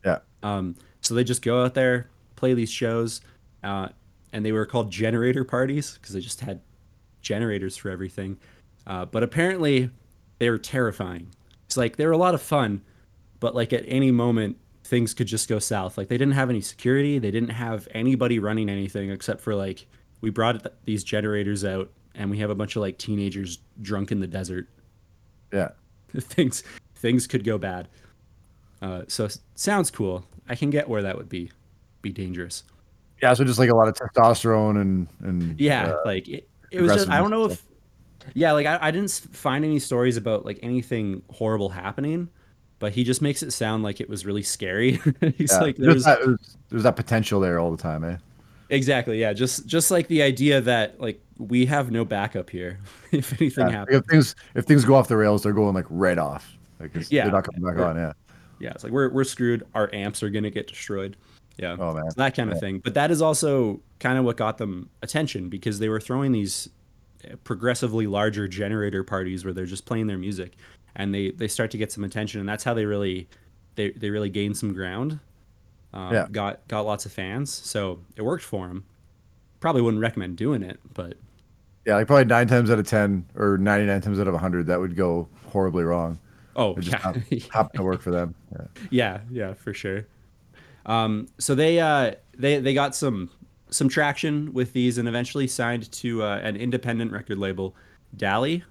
Yeah. 0.05 0.19
Um, 0.43 0.75
so 1.01 1.15
they 1.15 1.23
just 1.23 1.41
go 1.41 1.63
out 1.63 1.73
there, 1.73 2.09
play 2.35 2.53
these 2.53 2.71
shows, 2.71 3.21
uh, 3.63 3.89
and 4.33 4.45
they 4.45 4.51
were 4.51 4.65
called 4.65 4.91
generator 4.91 5.43
parties 5.43 5.93
because 5.93 6.13
they 6.13 6.21
just 6.21 6.41
had 6.41 6.61
generators 7.21 7.77
for 7.77 7.89
everything. 7.89 8.37
Uh, 8.87 9.05
but 9.05 9.23
apparently, 9.23 9.89
they 10.39 10.49
were 10.49 10.57
terrifying. 10.57 11.27
It's 11.65 11.77
like 11.77 11.95
they 11.95 12.05
were 12.05 12.11
a 12.11 12.17
lot 12.17 12.33
of 12.33 12.41
fun, 12.41 12.81
but 13.39 13.55
like 13.55 13.73
at 13.73 13.83
any 13.87 14.11
moment 14.11 14.57
things 14.83 15.13
could 15.13 15.27
just 15.27 15.47
go 15.47 15.59
south. 15.59 15.97
Like 15.97 16.09
they 16.09 16.17
didn't 16.17 16.33
have 16.33 16.49
any 16.49 16.61
security, 16.61 17.19
they 17.19 17.31
didn't 17.31 17.49
have 17.49 17.87
anybody 17.91 18.39
running 18.39 18.69
anything 18.69 19.09
except 19.09 19.41
for 19.41 19.55
like 19.55 19.87
we 20.19 20.29
brought 20.29 20.63
th- 20.63 20.75
these 20.85 21.03
generators 21.03 21.63
out 21.63 21.89
and 22.15 22.29
we 22.29 22.39
have 22.39 22.49
a 22.49 22.55
bunch 22.55 22.75
of 22.75 22.81
like 22.81 22.97
teenagers 22.97 23.59
drunk 23.81 24.11
in 24.11 24.19
the 24.19 24.27
desert. 24.27 24.67
Yeah. 25.53 25.69
things 26.17 26.63
things 26.95 27.27
could 27.27 27.43
go 27.43 27.57
bad. 27.57 27.87
Uh, 28.81 29.03
so 29.07 29.29
sounds 29.55 29.91
cool. 29.91 30.25
I 30.49 30.55
can 30.55 30.69
get 30.69 30.89
where 30.89 31.03
that 31.03 31.17
would 31.17 31.29
be 31.29 31.51
be 32.01 32.11
dangerous. 32.11 32.63
Yeah, 33.21 33.33
so 33.33 33.43
just 33.43 33.59
like 33.59 33.69
a 33.69 33.75
lot 33.75 33.87
of 33.87 33.95
testosterone 33.95 34.81
and 34.81 35.07
and 35.21 35.59
Yeah, 35.59 35.89
uh, 35.91 35.97
like 36.05 36.27
it, 36.27 36.49
it 36.71 36.81
was 36.81 36.91
just 36.93 37.09
I 37.09 37.17
don't 37.17 37.31
know 37.31 37.45
if 37.45 37.63
yeah, 38.33 38.51
like 38.51 38.65
I, 38.65 38.77
I 38.81 38.91
didn't 38.91 39.11
find 39.11 39.65
any 39.65 39.79
stories 39.79 40.17
about 40.17 40.45
like 40.45 40.59
anything 40.61 41.21
horrible 41.31 41.69
happening, 41.69 42.29
but 42.79 42.93
he 42.93 43.03
just 43.03 43.21
makes 43.21 43.43
it 43.43 43.51
sound 43.51 43.83
like 43.83 43.99
it 44.01 44.09
was 44.09 44.25
really 44.25 44.43
scary. 44.43 44.91
He's 45.37 45.51
yeah, 45.51 45.59
like 45.59 45.77
there's 45.77 46.03
there's 46.03 46.05
that, 46.05 46.37
there's, 46.69 46.83
that 46.83 46.95
potential 46.95 47.39
there 47.39 47.59
all 47.59 47.71
the 47.71 47.81
time, 47.81 48.03
eh? 48.03 48.17
exactly 48.69 49.19
yeah, 49.19 49.33
just 49.33 49.65
just 49.65 49.91
like 49.91 50.07
the 50.07 50.21
idea 50.21 50.61
that 50.61 50.99
like 50.99 51.21
we 51.37 51.65
have 51.65 51.91
no 51.91 52.05
backup 52.05 52.49
here 52.49 52.79
if 53.11 53.33
anything 53.41 53.67
Yeah, 53.67 53.71
happens. 53.79 53.97
if 53.97 54.05
things 54.05 54.35
if 54.55 54.65
things 54.65 54.85
go 54.85 54.95
off 54.95 55.07
the 55.07 55.17
rails, 55.17 55.43
they're 55.43 55.53
going 55.53 55.75
like 55.75 55.87
right 55.89 56.17
off. 56.17 56.57
Like 56.79 56.95
it's, 56.95 57.11
Yeah. 57.11 57.23
they're 57.23 57.33
not 57.33 57.43
coming 57.43 57.61
back 57.61 57.83
on. 57.85 57.95
Yeah. 57.95 58.13
Yeah, 58.59 58.71
it's 58.71 58.83
like 58.83 58.93
we're 58.93 59.09
we're 59.09 59.23
screwed. 59.23 59.65
Our 59.73 59.89
amps 59.93 60.21
are 60.21 60.29
gonna 60.29 60.51
get 60.51 60.67
destroyed. 60.67 61.17
Yeah. 61.57 61.75
Oh 61.79 61.93
man. 61.93 62.05
that 62.17 62.35
kind 62.35 62.49
of 62.49 62.55
Yeah. 62.55 62.59
thing. 62.61 62.79
But 62.79 62.93
that 62.95 63.11
is 63.11 63.21
also 63.21 63.81
kind 63.99 64.17
of 64.17 64.25
what 64.25 64.37
got 64.37 64.57
them 64.57 64.89
attention 65.01 65.49
because 65.49 65.79
they 65.79 65.89
were 65.89 65.99
throwing 65.99 66.31
these 66.31 66.69
progressively 67.43 68.07
larger 68.07 68.47
generator 68.47 69.03
parties 69.03 69.43
where 69.45 69.53
they're 69.53 69.65
just 69.65 69.85
playing 69.85 70.07
their 70.07 70.17
music, 70.17 70.55
and 70.95 71.13
they 71.13 71.31
they 71.31 71.47
start 71.47 71.71
to 71.71 71.77
get 71.77 71.91
some 71.91 72.03
attention, 72.03 72.39
and 72.39 72.49
that's 72.49 72.63
how 72.63 72.73
they 72.73 72.85
really 72.85 73.27
they 73.75 73.91
they 73.91 74.09
really 74.09 74.29
gained 74.29 74.57
some 74.57 74.73
ground. 74.73 75.19
Um, 75.93 76.13
Yeah. 76.13 76.27
Got 76.31 76.67
got 76.67 76.81
lots 76.85 77.05
of 77.05 77.11
fans, 77.11 77.51
so 77.53 77.99
it 78.15 78.21
worked 78.23 78.43
for 78.43 78.67
them. 78.67 78.85
Probably 79.59 79.81
wouldn't 79.81 80.01
recommend 80.01 80.37
doing 80.37 80.63
it, 80.63 80.79
but 80.93 81.15
Yeah, 81.85 81.95
like 81.95 82.07
probably 82.07 82.25
nine 82.25 82.47
times 82.47 82.71
out 82.71 82.79
of 82.79 82.87
ten 82.87 83.25
or 83.35 83.57
ninety 83.57 83.85
nine 83.85 84.01
times 84.01 84.19
out 84.19 84.27
of 84.27 84.33
hundred, 84.35 84.67
that 84.67 84.79
would 84.79 84.95
go 84.95 85.27
horribly 85.47 85.83
wrong. 85.83 86.17
oh 86.55 86.71
It 86.75 86.81
just 86.81 86.91
yeah, 86.91 86.99
hap- 86.99 87.51
happened 87.53 87.75
to 87.75 87.83
work 87.83 88.01
for 88.01 88.11
them. 88.11 88.33
Yeah. 88.51 88.65
yeah, 88.89 89.19
yeah, 89.29 89.53
for 89.53 89.73
sure. 89.73 90.05
Um, 90.85 91.27
so 91.37 91.55
they 91.55 91.79
uh, 91.79 92.13
they 92.37 92.59
they 92.59 92.73
got 92.73 92.95
some 92.95 93.29
some 93.69 93.87
traction 93.89 94.53
with 94.53 94.73
these 94.73 94.97
and 94.97 95.07
eventually 95.07 95.47
signed 95.47 95.91
to 95.91 96.23
uh, 96.23 96.39
an 96.43 96.55
independent 96.57 97.11
record 97.11 97.37
label, 97.37 97.75
Dali, 98.17 98.63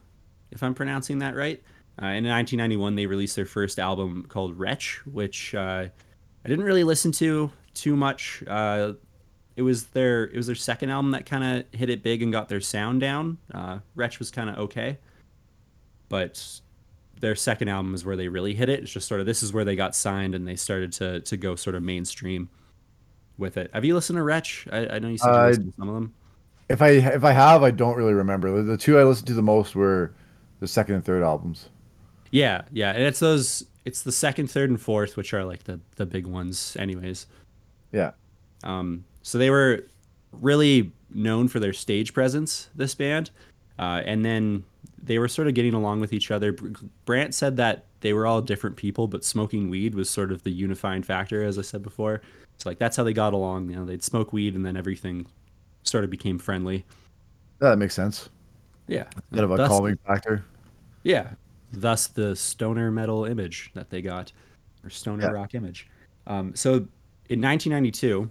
if 0.50 0.62
I'm 0.62 0.74
pronouncing 0.74 1.18
that 1.20 1.34
right. 1.34 1.62
Uh, 2.00 2.06
in 2.06 2.24
1991, 2.24 2.94
they 2.94 3.06
released 3.06 3.36
their 3.36 3.46
first 3.46 3.78
album 3.78 4.24
called 4.28 4.58
Wretch, 4.58 5.00
which 5.06 5.54
uh, 5.54 5.86
I 6.44 6.48
didn't 6.48 6.64
really 6.64 6.84
listen 6.84 7.12
to 7.12 7.50
too 7.74 7.96
much. 7.96 8.42
Uh, 8.46 8.92
it 9.56 9.62
was 9.62 9.86
their 9.88 10.24
it 10.24 10.36
was 10.36 10.46
their 10.46 10.56
second 10.56 10.90
album 10.90 11.10
that 11.10 11.26
kind 11.26 11.44
of 11.44 11.78
hit 11.78 11.90
it 11.90 12.02
big 12.02 12.22
and 12.22 12.32
got 12.32 12.48
their 12.48 12.60
sound 12.60 13.00
down. 13.00 13.36
Uh, 13.52 13.78
Wretch 13.94 14.18
was 14.18 14.30
kind 14.30 14.48
of 14.48 14.58
okay, 14.58 14.98
but 16.08 16.60
their 17.20 17.34
second 17.34 17.68
album 17.68 17.94
is 17.94 18.04
where 18.04 18.16
they 18.16 18.28
really 18.28 18.54
hit 18.54 18.68
it. 18.68 18.80
It's 18.80 18.90
just 18.92 19.06
sort 19.06 19.20
of 19.20 19.26
this 19.26 19.42
is 19.42 19.52
where 19.52 19.64
they 19.64 19.76
got 19.76 19.94
signed 19.94 20.34
and 20.34 20.46
they 20.46 20.56
started 20.56 20.92
to 20.94 21.20
to 21.20 21.36
go 21.36 21.54
sort 21.56 21.76
of 21.76 21.82
mainstream 21.82 22.48
with 23.38 23.56
it. 23.56 23.70
Have 23.72 23.84
you 23.84 23.94
listened 23.94 24.16
to 24.16 24.22
Wretch? 24.22 24.66
I, 24.72 24.86
I 24.88 24.98
know 24.98 25.08
you 25.08 25.18
said 25.18 25.28
Uh, 25.30 25.52
some 25.54 25.88
of 25.88 25.94
them. 25.94 26.14
If 26.68 26.82
I 26.82 26.88
if 26.90 27.24
I 27.24 27.32
have, 27.32 27.62
I 27.62 27.70
don't 27.70 27.96
really 27.96 28.14
remember. 28.14 28.50
The- 28.56 28.62
The 28.72 28.76
two 28.76 28.98
I 28.98 29.04
listened 29.04 29.26
to 29.28 29.34
the 29.34 29.42
most 29.42 29.74
were 29.74 30.12
the 30.60 30.68
second 30.68 30.96
and 30.96 31.04
third 31.04 31.22
albums. 31.22 31.68
Yeah, 32.30 32.62
yeah, 32.72 32.90
and 32.92 33.02
it's 33.02 33.18
those. 33.18 33.64
It's 33.84 34.02
the 34.02 34.12
second, 34.12 34.48
third, 34.50 34.68
and 34.70 34.80
fourth, 34.80 35.16
which 35.16 35.32
are 35.34 35.44
like 35.44 35.64
the 35.64 35.80
the 35.96 36.06
big 36.06 36.26
ones, 36.26 36.76
anyways. 36.78 37.26
Yeah. 37.92 38.12
Um, 38.62 39.04
so 39.22 39.36
they 39.38 39.50
were 39.50 39.84
really 40.32 40.92
known 41.12 41.48
for 41.48 41.58
their 41.58 41.72
stage 41.72 42.12
presence, 42.14 42.68
this 42.76 42.94
band, 42.94 43.30
uh, 43.78 44.02
and 44.04 44.24
then 44.24 44.62
they 45.02 45.18
were 45.18 45.28
sort 45.28 45.48
of 45.48 45.54
getting 45.54 45.74
along 45.74 46.00
with 46.00 46.12
each 46.12 46.30
other. 46.30 46.52
Br- 46.52 46.68
Brant 47.04 47.34
said 47.34 47.56
that 47.56 47.86
they 48.00 48.12
were 48.12 48.26
all 48.26 48.42
different 48.42 48.76
people, 48.76 49.06
but 49.08 49.24
smoking 49.24 49.70
weed 49.70 49.94
was 49.94 50.10
sort 50.10 50.30
of 50.32 50.42
the 50.42 50.50
unifying 50.50 51.02
factor, 51.02 51.42
as 51.42 51.58
I 51.58 51.62
said 51.62 51.82
before. 51.82 52.20
It's 52.54 52.66
like 52.66 52.78
that's 52.78 52.96
how 52.96 53.04
they 53.04 53.12
got 53.14 53.32
along. 53.32 53.70
You 53.70 53.76
know, 53.76 53.84
they'd 53.84 54.02
smoke 54.04 54.32
weed, 54.32 54.54
and 54.54 54.64
then 54.64 54.76
everything 54.76 55.26
sort 55.82 56.04
of 56.04 56.10
became 56.10 56.38
friendly. 56.38 56.84
Yeah, 57.62 57.70
that 57.70 57.78
makes 57.78 57.94
sense. 57.94 58.28
Yeah, 58.86 59.04
Kind 59.32 59.44
of 59.44 59.52
a 59.52 59.56
Thus- 59.56 59.68
calming 59.68 59.98
factor. 60.06 60.44
Yeah. 61.02 61.30
Thus 61.72 62.08
the 62.08 62.34
stoner 62.34 62.90
metal 62.90 63.24
image 63.24 63.70
that 63.74 63.90
they 63.90 64.02
got, 64.02 64.32
or 64.84 64.90
stoner 64.90 65.22
Yeah. 65.24 65.30
rock 65.30 65.54
image. 65.54 65.88
Um, 66.26 66.54
so 66.56 66.86
in 67.28 67.40
1992, 67.40 68.28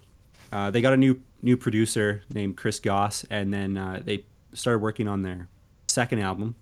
uh, 0.52 0.70
they 0.70 0.80
got 0.82 0.92
a 0.92 0.96
new 0.96 1.20
new 1.42 1.56
producer 1.56 2.22
named 2.34 2.56
Chris 2.58 2.78
Goss, 2.78 3.24
and 3.30 3.52
then 3.52 3.78
uh, 3.78 4.02
they 4.04 4.24
started 4.52 4.80
working 4.80 5.08
on 5.08 5.22
their 5.22 5.48
second 5.90 6.20
album, 6.20 6.54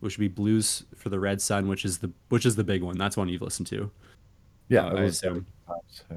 which 0.00 0.16
would 0.16 0.22
be 0.22 0.28
Blues 0.28 0.84
for 0.96 1.08
the 1.08 1.18
Red 1.18 1.40
Sun, 1.40 1.68
which 1.68 1.84
is 1.84 1.98
the 1.98 2.10
which 2.28 2.46
is 2.46 2.56
the 2.56 2.64
big 2.64 2.82
one. 2.82 2.96
That's 2.98 3.16
one 3.16 3.28
you've 3.28 3.42
listened 3.42 3.66
to. 3.68 3.90
Yeah, 4.68 4.86
Uh, 4.86 4.96
I 4.96 5.02
assume. 5.04 5.46
yeah. 6.10 6.16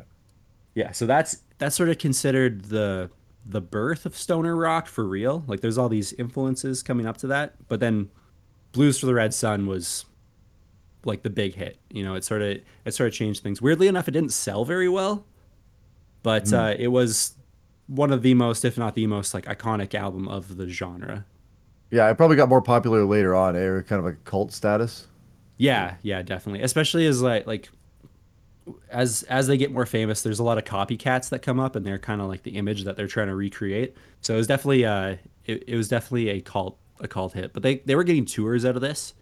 Yeah, 0.73 0.91
so 0.91 1.05
that's 1.05 1.41
that's 1.57 1.75
sort 1.75 1.89
of 1.89 1.97
considered 1.97 2.65
the 2.65 3.09
the 3.45 3.59
birth 3.61 4.05
of 4.05 4.15
stoner 4.15 4.55
rock 4.55 4.87
for 4.87 5.03
real. 5.05 5.43
Like 5.47 5.61
there's 5.61 5.77
all 5.77 5.89
these 5.89 6.13
influences 6.13 6.83
coming 6.83 7.05
up 7.07 7.17
to 7.17 7.27
that, 7.27 7.55
but 7.67 7.79
then 7.79 8.09
Blues 8.71 8.99
for 8.99 9.05
the 9.07 9.13
Red 9.13 9.33
Sun 9.33 9.67
was 9.67 10.05
like 11.03 11.23
the 11.23 11.29
big 11.29 11.55
hit. 11.55 11.77
You 11.89 12.03
know, 12.03 12.15
it 12.15 12.23
sort 12.23 12.41
of 12.41 12.59
it 12.85 12.91
sort 12.93 13.07
of 13.07 13.13
changed 13.13 13.41
things. 13.43 13.61
Weirdly 13.61 13.87
enough, 13.87 14.07
it 14.07 14.11
didn't 14.11 14.31
sell 14.31 14.63
very 14.63 14.87
well, 14.87 15.25
but 16.23 16.53
uh, 16.53 16.75
it 16.77 16.87
was 16.89 17.33
one 17.87 18.13
of 18.13 18.21
the 18.21 18.33
most, 18.33 18.63
if 18.63 18.77
not 18.77 18.95
the 18.95 19.07
most, 19.07 19.33
like 19.33 19.45
iconic 19.45 19.93
album 19.93 20.27
of 20.29 20.55
the 20.55 20.69
genre. 20.69 21.25
Yeah, 21.91 22.09
it 22.09 22.15
probably 22.15 22.37
got 22.37 22.49
more 22.49 22.61
popular 22.61 23.05
later 23.05 23.35
on, 23.35 23.55
eh? 23.55 23.59
Or 23.59 23.83
kind 23.83 23.99
of 23.99 24.05
a 24.05 24.13
cult 24.13 24.53
status. 24.53 25.07
Yeah, 25.57 25.95
yeah, 26.01 26.21
definitely. 26.21 26.63
Especially 26.63 27.05
as 27.05 27.21
like 27.21 27.45
like 27.45 27.69
as 28.89 29.23
as 29.23 29.47
they 29.47 29.57
get 29.57 29.71
more 29.71 29.85
famous, 29.85 30.23
there's 30.23 30.39
a 30.39 30.43
lot 30.43 30.57
of 30.57 30.63
copycats 30.63 31.29
that 31.29 31.41
come 31.41 31.59
up, 31.59 31.75
and 31.75 31.85
they're 31.85 31.99
kind 31.99 32.21
of 32.21 32.27
like 32.27 32.43
the 32.43 32.51
image 32.51 32.85
that 32.85 32.95
they're 32.95 33.07
trying 33.07 33.27
to 33.27 33.35
recreate. 33.35 33.95
So 34.21 34.33
it 34.33 34.37
was 34.37 34.47
definitely 34.47 34.85
uh, 34.85 35.17
it, 35.45 35.63
it 35.67 35.75
was 35.75 35.89
definitely 35.89 36.29
a 36.29 36.41
cult 36.41 36.77
a 36.99 37.07
cult 37.07 37.33
hit. 37.33 37.53
But 37.53 37.63
they 37.63 37.77
they 37.79 37.95
were 37.95 38.03
getting 38.03 38.25
tours 38.25 38.65
out 38.65 38.75
of 38.75 38.81
this, 38.81 39.13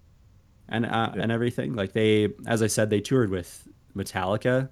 and 0.68 0.86
uh, 0.86 1.12
and 1.16 1.32
everything. 1.32 1.74
Like 1.74 1.94
they, 1.94 2.30
as 2.46 2.62
I 2.62 2.68
said, 2.68 2.90
they 2.90 3.02
toured 3.02 3.32
with 3.32 3.68
Metallica. 3.96 4.70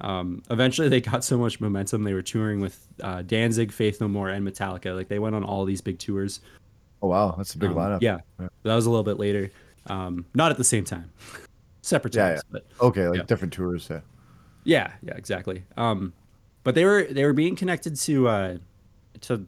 Um, 0.00 0.42
eventually, 0.50 0.88
they 0.88 1.00
got 1.00 1.24
so 1.24 1.38
much 1.38 1.60
momentum. 1.60 2.04
They 2.04 2.12
were 2.12 2.22
touring 2.22 2.60
with 2.60 2.86
uh, 3.02 3.22
Danzig, 3.22 3.72
Faith 3.72 4.00
No 4.00 4.08
More, 4.08 4.28
and 4.28 4.46
Metallica. 4.46 4.94
Like 4.94 5.08
they 5.08 5.18
went 5.18 5.34
on 5.34 5.44
all 5.44 5.64
these 5.64 5.80
big 5.80 5.98
tours. 5.98 6.40
Oh 7.02 7.08
wow, 7.08 7.34
that's 7.36 7.54
a 7.54 7.58
big 7.58 7.70
Um, 7.70 7.76
lineup. 7.76 7.98
Yeah, 8.02 8.18
Yeah. 8.40 8.48
that 8.62 8.74
was 8.74 8.86
a 8.86 8.90
little 8.90 9.04
bit 9.04 9.18
later. 9.18 9.50
Um, 9.86 10.24
not 10.34 10.50
at 10.50 10.56
the 10.56 10.64
same 10.64 10.84
time, 10.84 11.10
separate 11.82 12.14
Yeah, 12.14 12.28
times. 12.30 12.42
But 12.50 12.66
Okay, 12.80 13.08
like 13.08 13.18
Yeah. 13.18 13.24
different 13.24 13.52
tours. 13.52 13.88
Yeah. 13.90 14.00
yeah, 14.64 14.92
yeah, 15.02 15.14
exactly. 15.14 15.62
Um, 15.76 16.12
but 16.64 16.74
they 16.74 16.84
were 16.84 17.04
they 17.04 17.24
were 17.24 17.32
being 17.32 17.54
connected 17.56 17.96
to 17.96 18.28
uh, 18.28 18.56
to 19.22 19.46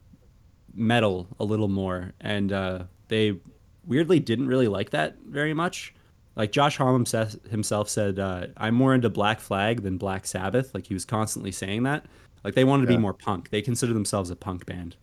metal 0.74 1.26
a 1.40 1.44
little 1.44 1.68
more, 1.68 2.12
and 2.20 2.52
uh, 2.52 2.84
they 3.08 3.38
weirdly 3.86 4.20
didn't 4.20 4.46
really 4.48 4.68
like 4.68 4.90
that 4.90 5.16
very 5.26 5.54
much. 5.54 5.94
Like 6.36 6.52
Josh 6.52 6.76
Homme 6.76 6.94
himself, 6.94 7.34
himself 7.50 7.88
said, 7.88 8.18
uh, 8.20 8.46
"I'm 8.56 8.74
more 8.74 8.94
into 8.94 9.08
Black 9.10 9.40
Flag 9.40 9.82
than 9.82 9.96
Black 9.98 10.24
Sabbath." 10.26 10.72
Like 10.74 10.86
he 10.86 10.94
was 10.94 11.04
constantly 11.04 11.50
saying 11.50 11.82
that. 11.84 12.06
Like 12.44 12.54
they 12.54 12.62
wanted 12.62 12.86
to 12.86 12.92
Yeah. 12.92 12.98
be 12.98 13.02
more 13.02 13.14
punk. 13.14 13.50
They 13.50 13.60
consider 13.62 13.92
themselves 13.92 14.30
a 14.30 14.36
punk 14.36 14.64
band. 14.66 14.94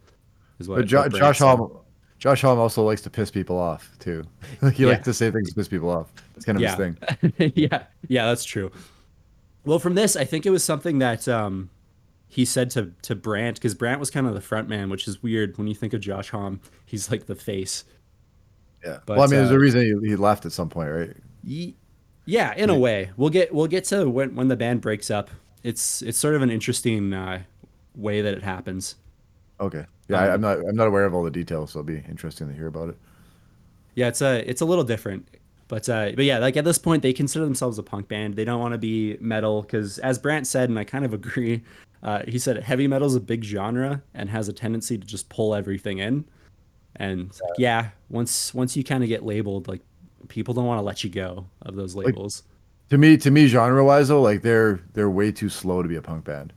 Is 0.60 0.70
what, 0.70 0.78
But 0.78 0.86
jo- 0.86 1.10
Josh. 1.10 1.40
Homme, 1.40 1.70
Josh 2.17 2.41
Homme 2.41 2.60
also 2.60 2.81
likes 2.84 3.01
to 3.01 3.10
piss 3.10 3.29
people 3.29 3.57
off 3.57 3.91
too. 4.00 4.24
like 4.62 4.75
he 4.75 4.84
Yeah. 4.84 4.89
likes 4.91 5.05
to 5.05 5.13
say 5.13 5.31
things 5.31 5.50
to 5.50 5.55
piss 5.55 5.67
people 5.67 5.89
off. 5.89 6.12
It's 6.36 6.45
kind 6.45 6.57
of 6.57 6.62
yeah. 6.62 6.75
his 6.75 6.77
thing. 7.38 7.51
yeah, 7.55 7.84
yeah, 8.07 8.25
that's 8.27 8.43
true. 8.45 8.72
Well, 9.65 9.79
from 9.79 9.95
this, 9.95 10.15
I 10.15 10.25
think 10.25 10.45
it 10.45 10.50
was 10.51 10.63
something 10.63 11.00
that 11.00 11.27
um, 11.27 11.69
he 12.27 12.45
said 12.45 12.69
to 12.72 12.91
to 13.03 13.15
Brant 13.15 13.57
because 13.57 13.74
Brant 13.75 14.00
was 14.00 14.10
kind 14.12 14.27
of 14.27 14.34
the 14.34 14.41
front 14.41 14.69
man, 14.69 14.89
which 14.89 15.07
is 15.07 15.22
weird 15.24 15.57
when 15.57 15.67
you 15.67 15.75
think 15.75 15.93
of 15.93 16.01
Josh 16.01 16.29
Homme. 16.29 16.62
He's 16.86 17.10
like 17.12 17.25
the 17.25 17.36
face. 17.36 17.84
Yeah. 18.84 19.00
But, 19.05 19.17
well, 19.17 19.27
I 19.27 19.27
mean, 19.27 19.39
there's 19.39 19.51
uh, 19.51 19.55
a 19.55 19.60
reason 19.60 19.81
he, 19.81 20.10
he 20.10 20.15
left 20.15 20.45
at 20.45 20.51
some 20.51 20.69
point, 20.69 20.91
right? 20.91 21.17
Ye- 21.43 21.75
Yeah, 22.25 22.53
in 22.55 22.69
a 22.69 22.77
way. 22.77 23.10
We'll 23.17 23.29
get 23.31 23.53
we'll 23.53 23.67
get 23.67 23.86
to 23.86 24.10
when 24.10 24.36
when 24.36 24.48
the 24.48 24.55
band 24.55 24.81
breaks 24.81 25.10
up. 25.10 25.29
It's 25.63 26.01
it's 26.03 26.17
sort 26.17 26.36
of 26.36 26.41
an 26.43 26.51
interesting 26.51 27.12
uh, 27.13 27.41
way 27.95 28.22
that 28.22 28.34
it 28.36 28.43
happens. 28.43 28.95
Okay. 29.59 29.85
Yeah, 30.07 30.19
I, 30.19 30.27
Um, 30.27 30.33
I'm 30.35 30.41
not 30.41 30.57
I'm 30.69 30.75
not 30.75 30.88
aware 30.88 31.05
of 31.05 31.13
all 31.13 31.24
the 31.24 31.31
details, 31.31 31.71
so 31.71 31.79
it'll 31.79 31.88
be 31.88 32.03
interesting 32.09 32.47
to 32.47 32.53
hear 32.53 32.67
about 32.67 32.89
it. 32.89 32.97
Yeah, 33.95 34.07
it's 34.09 34.21
a 34.21 34.47
it's 34.50 34.62
a 34.62 34.65
little 34.65 34.83
different, 34.83 35.27
but 35.67 35.88
uh, 35.89 36.12
but 36.15 36.25
yeah, 36.25 36.39
like 36.39 36.57
at 36.57 36.65
this 36.65 36.77
point 36.77 37.01
they 37.01 37.13
consider 37.13 37.45
themselves 37.45 37.77
a 37.79 37.83
punk 37.83 38.07
band. 38.07 38.35
They 38.35 38.45
don't 38.45 38.59
want 38.59 38.74
to 38.74 38.77
be 38.77 39.17
metal 39.19 39.62
because, 39.62 39.97
as 40.00 40.19
Brant 40.19 40.47
said, 40.47 40.69
and 40.69 40.77
I 40.77 40.83
kind 40.83 41.05
of 41.05 41.13
agree. 41.19 41.63
Uh, 42.03 42.21
he 42.27 42.38
said 42.38 42.62
heavy 42.62 42.88
metal 42.88 43.07
is 43.07 43.15
a 43.15 43.19
big 43.19 43.43
genre 43.43 44.01
and 44.13 44.29
has 44.29 44.47
a 44.47 44.53
tendency 44.53 44.97
to 44.97 45.07
just 45.07 45.27
pull 45.29 45.55
everything 45.55 46.00
in. 46.00 46.25
And 46.97 47.29
like, 47.29 47.57
yeah, 47.57 47.89
once 48.09 48.53
once 48.53 48.75
you 48.77 48.83
kind 48.83 49.03
of 49.03 49.09
get 49.09 49.25
labeled, 49.25 49.67
like 49.67 49.81
people 50.27 50.53
don't 50.53 50.65
want 50.65 50.77
to 50.79 50.83
let 50.83 51.03
you 51.03 51.09
go 51.09 51.47
of 51.63 51.75
those 51.75 51.95
Like 51.95 52.07
labels. 52.07 52.43
to 52.89 52.97
me, 52.97 53.17
to 53.17 53.31
me, 53.31 53.47
genre 53.47 53.83
wise 53.83 54.09
though, 54.09 54.21
like 54.21 54.41
they're 54.41 54.81
they're 54.93 55.09
way 55.09 55.31
too 55.31 55.50
slow 55.50 55.81
to 55.81 55.89
be 55.89 55.95
a 55.95 56.01
punk 56.01 56.25
band. 56.25 56.53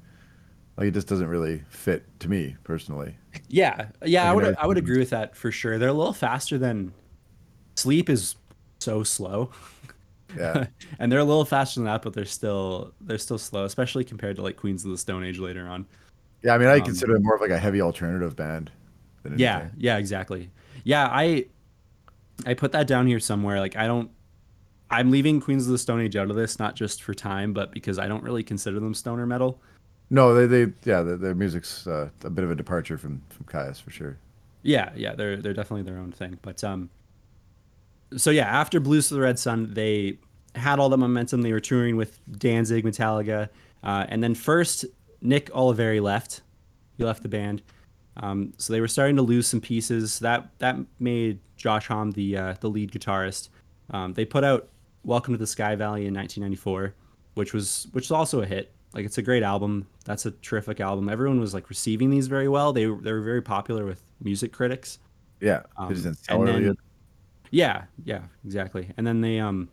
Like 0.78 0.88
it 0.88 0.94
just 0.94 1.08
doesn't 1.08 1.28
really 1.28 1.64
fit 1.70 2.06
to 2.20 2.28
me 2.30 2.56
personally. 2.64 3.18
Yeah, 3.49 3.88
yeah, 4.04 4.25
Like 4.25 4.30
I 4.30 4.32
would 4.32 4.56
I 4.58 4.66
would 4.66 4.78
agree 4.78 4.99
with 4.99 5.11
that 5.11 5.37
for 5.37 5.50
sure. 5.52 5.78
They're 5.78 5.88
a 5.88 5.92
little 5.94 6.12
faster 6.12 6.58
than 6.58 6.94
Sleep 7.76 8.11
is 8.11 8.37
so 8.80 9.02
slow. 9.04 9.52
Yeah. 10.37 10.66
and 10.99 11.11
they're 11.11 11.20
a 11.20 11.25
little 11.25 11.44
faster 11.44 11.80
than 11.80 11.87
that, 11.87 12.02
but 12.02 12.12
they're 12.14 12.25
still 12.25 12.94
they're 13.00 13.18
still 13.18 13.38
slow, 13.38 13.64
especially 13.64 14.04
compared 14.04 14.37
to 14.37 14.42
like 14.42 14.56
Queens 14.56 14.85
of 14.85 14.90
the 14.92 14.99
Stone 14.99 15.25
Age 15.25 15.38
later 15.38 15.68
on. 15.68 15.87
Yeah, 16.42 16.54
I 16.54 16.58
mean, 16.58 16.68
I 16.68 16.80
Um, 16.80 16.85
consider 16.85 17.16
it 17.16 17.23
more 17.23 17.35
of 17.35 17.40
like 17.40 17.50
a 17.50 17.58
heavy 17.58 17.80
alternative 17.80 18.37
band 18.37 18.70
than 19.23 19.38
yeah, 19.38 19.70
yeah, 19.76 19.99
exactly. 19.99 20.52
Yeah, 20.85 21.08
I 21.11 21.47
I 22.47 22.54
put 22.54 22.73
that 22.73 22.87
down 22.87 23.06
here 23.06 23.20
somewhere. 23.20 23.61
Like 23.61 23.76
I 23.76 23.87
don't 23.87 24.11
I'm 24.90 25.11
leaving 25.11 25.40
Queens 25.40 25.66
of 25.66 25.73
the 25.73 25.78
Stone 25.78 26.00
Age 26.02 26.16
out 26.16 26.30
of 26.30 26.37
this, 26.37 26.58
not 26.58 26.76
just 26.76 27.02
for 27.02 27.14
time, 27.14 27.52
but 27.52 27.73
because 27.73 27.99
I 27.99 28.08
don't 28.08 28.23
really 28.25 28.44
consider 28.44 28.80
them 28.80 28.94
stoner 28.94 29.26
metal. 29.26 29.62
No, 30.10 30.34
they 30.34 30.46
they 30.46 30.72
yeah, 30.84 31.02
their, 31.02 31.16
their 31.16 31.34
music's 31.34 31.86
uh, 31.86 32.08
a 32.24 32.30
bit 32.30 32.44
of 32.44 32.50
a 32.50 32.54
departure 32.54 32.98
from 32.98 33.22
from 33.28 33.46
Kyuss 33.46 33.80
for 33.80 33.90
sure. 33.90 34.18
Yeah, 34.62 34.90
yeah, 34.96 35.14
they're 35.14 35.36
they're 35.36 35.54
definitely 35.54 35.82
their 35.82 35.98
own 35.98 36.12
thing. 36.12 36.38
But 36.42 36.62
um 36.64 36.90
so 38.16 38.30
yeah, 38.30 38.46
after 38.46 38.80
Blues 38.80 39.08
to 39.08 39.14
the 39.14 39.20
Red 39.20 39.38
Sun, 39.38 39.74
they 39.74 40.18
had 40.54 40.78
all 40.78 40.88
the 40.88 40.96
momentum. 40.96 41.42
They 41.42 41.52
were 41.52 41.60
touring 41.60 41.96
with 41.96 42.18
Danzig, 42.38 42.84
Metallica, 42.84 43.48
uh, 43.82 44.06
and 44.08 44.22
then 44.22 44.34
first 44.34 44.86
Nick 45.20 45.50
Oliveri 45.50 46.00
left. 46.00 46.42
He 46.96 47.04
left 47.04 47.22
the 47.22 47.28
band, 47.28 47.62
um, 48.16 48.52
so 48.56 48.72
they 48.72 48.80
were 48.80 48.88
starting 48.88 49.16
to 49.16 49.22
lose 49.22 49.46
some 49.46 49.60
pieces. 49.60 50.18
That 50.20 50.48
that 50.58 50.76
made 50.98 51.38
Josh 51.56 51.86
Homme 51.86 52.12
the 52.12 52.36
uh, 52.36 52.54
the 52.60 52.68
lead 52.68 52.92
guitarist. 52.92 53.50
Um, 53.90 54.14
they 54.14 54.24
put 54.24 54.44
out 54.44 54.68
Welcome 55.04 55.32
to 55.34 55.38
the 55.38 55.46
Sky 55.46 55.76
Valley 55.76 56.06
in 56.06 56.14
1994, 56.14 56.94
which 57.34 57.52
was 57.54 57.86
which 57.92 58.04
was 58.04 58.12
also 58.12 58.42
a 58.42 58.46
hit. 58.46 58.72
Like 58.95 59.04
it's 59.04 59.18
a 59.18 59.23
great 59.23 59.42
album. 59.42 59.88
That's 60.04 60.26
a 60.26 60.30
terrific 60.33 60.80
album. 60.80 61.09
Everyone 61.09 61.40
was 61.40 61.54
like 61.54 61.68
receiving 61.68 62.11
these 62.11 62.26
very 62.28 62.49
well. 62.49 62.73
They 62.73 62.85
they 62.85 63.12
were 63.12 63.23
very 63.23 63.42
popular 63.42 63.85
with 63.85 64.02
music 64.21 64.52
critics. 64.52 64.99
Yeah, 65.40 65.62
Um, 65.76 66.07
and 66.28 66.47
then 66.47 66.76
yeah, 67.50 67.85
yeah, 68.04 68.23
exactly. 68.45 68.90
And 68.97 69.07
then 69.07 69.21
they 69.21 69.38
um 69.40 69.71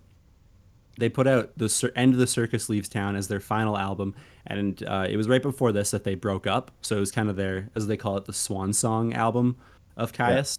they 0.98 1.10
put 1.10 1.28
out 1.28 1.52
the 1.58 1.92
end 1.96 2.14
of 2.14 2.20
the 2.20 2.28
circus 2.28 2.70
leaves 2.70 2.88
town 2.88 3.16
as 3.16 3.28
their 3.28 3.40
final 3.42 3.78
album, 3.78 4.16
and 4.48 4.82
uh, 4.88 5.06
it 5.10 5.18
was 5.18 5.28
right 5.28 5.42
before 5.42 5.72
this 5.74 5.92
that 5.92 6.04
they 6.06 6.16
broke 6.16 6.48
up. 6.48 6.72
So 6.82 6.96
it 6.98 7.00
was 7.02 7.12
kind 7.12 7.30
of 7.30 7.36
their 7.36 7.70
as 7.76 7.88
they 7.88 7.98
call 7.98 8.18
it 8.18 8.26
the 8.26 8.34
swan 8.34 8.72
song 8.74 9.14
album 9.14 9.58
of 9.98 10.14
Kyuss. 10.14 10.58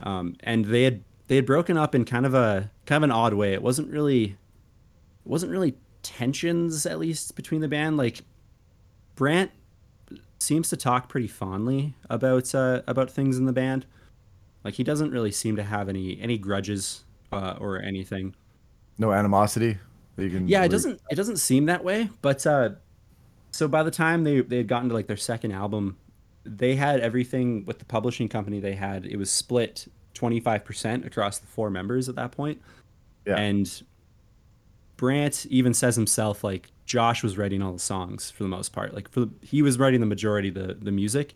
Yeah, 0.00 0.18
Um, 0.18 0.36
and 0.40 0.64
they 0.66 0.84
had 0.84 1.04
they 1.28 1.36
had 1.36 1.46
broken 1.46 1.76
up 1.76 1.94
in 1.94 2.04
kind 2.04 2.26
of 2.26 2.34
a 2.34 2.70
kind 2.86 2.98
of 2.98 3.02
an 3.04 3.10
odd 3.10 3.34
way. 3.34 3.52
It 3.54 3.62
wasn't 3.62 3.90
really 3.90 4.24
it 4.24 4.36
wasn't 5.24 5.52
really 5.52 5.76
tensions 6.04 6.86
at 6.86 6.98
least 7.00 7.34
between 7.34 7.60
the 7.60 7.68
band. 7.68 7.96
Like 7.96 8.20
Brant 9.16 9.50
seems 10.38 10.68
to 10.68 10.76
talk 10.76 11.08
pretty 11.08 11.26
fondly 11.26 11.94
about 12.08 12.54
uh, 12.54 12.82
about 12.86 13.10
things 13.10 13.38
in 13.38 13.46
the 13.46 13.52
band. 13.52 13.86
Like 14.62 14.74
he 14.74 14.84
doesn't 14.84 15.10
really 15.10 15.32
seem 15.32 15.56
to 15.56 15.62
have 15.64 15.88
any 15.88 16.20
any 16.20 16.38
grudges 16.38 17.04
uh, 17.32 17.56
or 17.58 17.82
anything. 17.82 18.34
no 18.98 19.12
animosity 19.12 19.78
that 20.16 20.24
you 20.24 20.30
can. 20.30 20.46
Yeah, 20.46 20.58
it 20.58 20.62
Really, 20.62 20.68
doesn't 20.68 21.00
it 21.10 21.14
doesn't 21.16 21.38
seem 21.38 21.66
that 21.66 21.82
way. 21.82 22.10
But 22.22 22.46
uh, 22.46 22.70
so 23.50 23.66
by 23.66 23.82
the 23.82 23.90
time 23.90 24.24
they 24.24 24.40
they 24.40 24.58
had 24.58 24.68
gotten 24.68 24.88
to 24.90 24.94
like 24.94 25.06
their 25.06 25.16
second 25.16 25.52
album, 25.52 25.96
they 26.44 26.76
had 26.76 27.00
everything 27.00 27.64
with 27.64 27.78
the 27.78 27.84
publishing 27.84 28.28
company 28.28 28.60
they 28.60 28.74
had. 28.74 29.06
It 29.06 29.16
was 29.16 29.30
split 29.30 29.86
twenty 30.12 30.40
five 30.40 30.64
percent 30.64 31.04
across 31.04 31.38
the 31.38 31.46
four 31.46 31.70
members 31.70 32.08
at 32.08 32.14
that 32.16 32.32
point, 32.32 32.60
yeah, 33.26 33.36
and 33.36 33.82
Brant 35.04 35.44
even 35.50 35.74
says 35.74 35.96
himself 35.96 36.42
like 36.42 36.70
Josh 36.86 37.22
was 37.22 37.36
writing 37.36 37.60
all 37.60 37.74
the 37.74 37.78
songs 37.78 38.30
for 38.30 38.42
the 38.42 38.48
most 38.48 38.72
part. 38.72 38.94
Like 38.94 39.10
for 39.10 39.20
the, 39.20 39.30
he 39.42 39.60
was 39.60 39.78
writing 39.78 40.00
the 40.00 40.06
majority 40.06 40.48
of 40.48 40.54
the 40.54 40.78
the 40.80 40.90
music, 40.90 41.34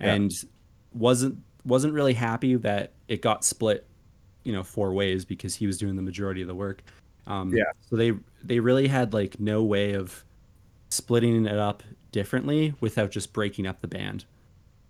yeah, 0.00 0.14
and 0.14 0.44
wasn't 0.92 1.38
wasn't 1.64 1.94
really 1.94 2.14
happy 2.14 2.56
that 2.56 2.90
it 3.06 3.22
got 3.22 3.44
split, 3.44 3.86
you 4.42 4.52
know, 4.52 4.64
four 4.64 4.92
ways 4.92 5.24
because 5.24 5.54
he 5.54 5.64
was 5.64 5.78
doing 5.78 5.94
the 5.94 6.02
majority 6.02 6.42
of 6.42 6.48
the 6.48 6.56
work. 6.56 6.82
Um, 7.28 7.54
yeah. 7.54 7.70
so 7.88 7.94
they 7.94 8.14
they 8.42 8.58
really 8.58 8.88
had 8.88 9.14
like 9.14 9.38
no 9.38 9.62
way 9.62 9.92
of 9.92 10.24
splitting 10.90 11.46
it 11.46 11.56
up 11.56 11.84
differently 12.10 12.74
without 12.80 13.12
just 13.12 13.32
breaking 13.32 13.64
up 13.64 13.80
the 13.80 13.86
band. 13.86 14.24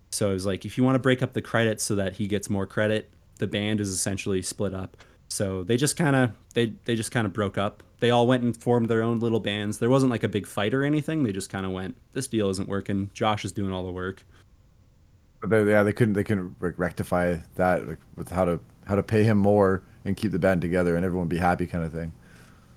So 0.09 0.31
it 0.31 0.33
was 0.33 0.47
like 0.47 0.65
if 0.65 0.79
you 0.79 0.83
want 0.83 0.95
to 0.95 0.99
break 0.99 1.21
up 1.21 1.33
the 1.33 1.43
credits 1.43 1.83
so 1.83 1.93
that 1.93 2.15
he 2.15 2.25
gets 2.25 2.49
more 2.49 2.65
credit, 2.65 3.11
the 3.37 3.45
band 3.45 3.79
is 3.79 3.89
essentially 3.89 4.41
split 4.41 4.73
up. 4.73 4.97
So 5.35 5.63
they 5.63 5.75
just 5.75 5.97
kind 5.97 6.15
of 6.15 6.31
they 6.53 6.71
they 6.85 6.95
just 6.95 7.11
kind 7.11 7.27
of 7.27 7.33
broke 7.33 7.57
up. 7.57 7.83
They 7.99 8.09
all 8.09 8.25
went 8.25 8.43
and 8.43 8.55
formed 8.55 8.87
their 8.87 9.03
own 9.03 9.19
little 9.19 9.41
bands. 9.41 9.79
There 9.79 9.89
wasn't 9.89 10.09
like 10.09 10.23
a 10.23 10.29
big 10.29 10.47
fight 10.47 10.73
or 10.73 10.83
anything. 10.83 11.23
They 11.23 11.33
just 11.33 11.49
kind 11.49 11.65
of 11.65 11.73
went, 11.73 11.95
this 12.13 12.27
deal 12.27 12.49
isn't 12.49 12.69
working. 12.69 13.09
Josh 13.13 13.43
is 13.43 13.51
doing 13.51 13.71
all 13.73 13.83
the 13.85 13.91
work. 13.91 14.23
But 15.41 15.49
they, 15.49 15.69
yeah, 15.69 15.83
they 15.83 15.91
couldn't 15.91 16.13
they 16.13 16.23
couldn't 16.23 16.55
re- 16.59 16.71
rectify 16.77 17.37
that 17.55 17.85
like, 17.85 17.97
with 18.15 18.29
how 18.29 18.45
to 18.45 18.59
how 18.85 18.95
to 18.95 19.03
pay 19.03 19.23
him 19.23 19.37
more 19.37 19.83
and 20.05 20.15
keep 20.15 20.31
the 20.31 20.39
band 20.39 20.61
together 20.61 20.95
and 20.95 21.03
everyone 21.03 21.27
be 21.27 21.37
happy 21.37 21.67
kind 21.67 21.83
of 21.83 21.91
thing. 21.91 22.13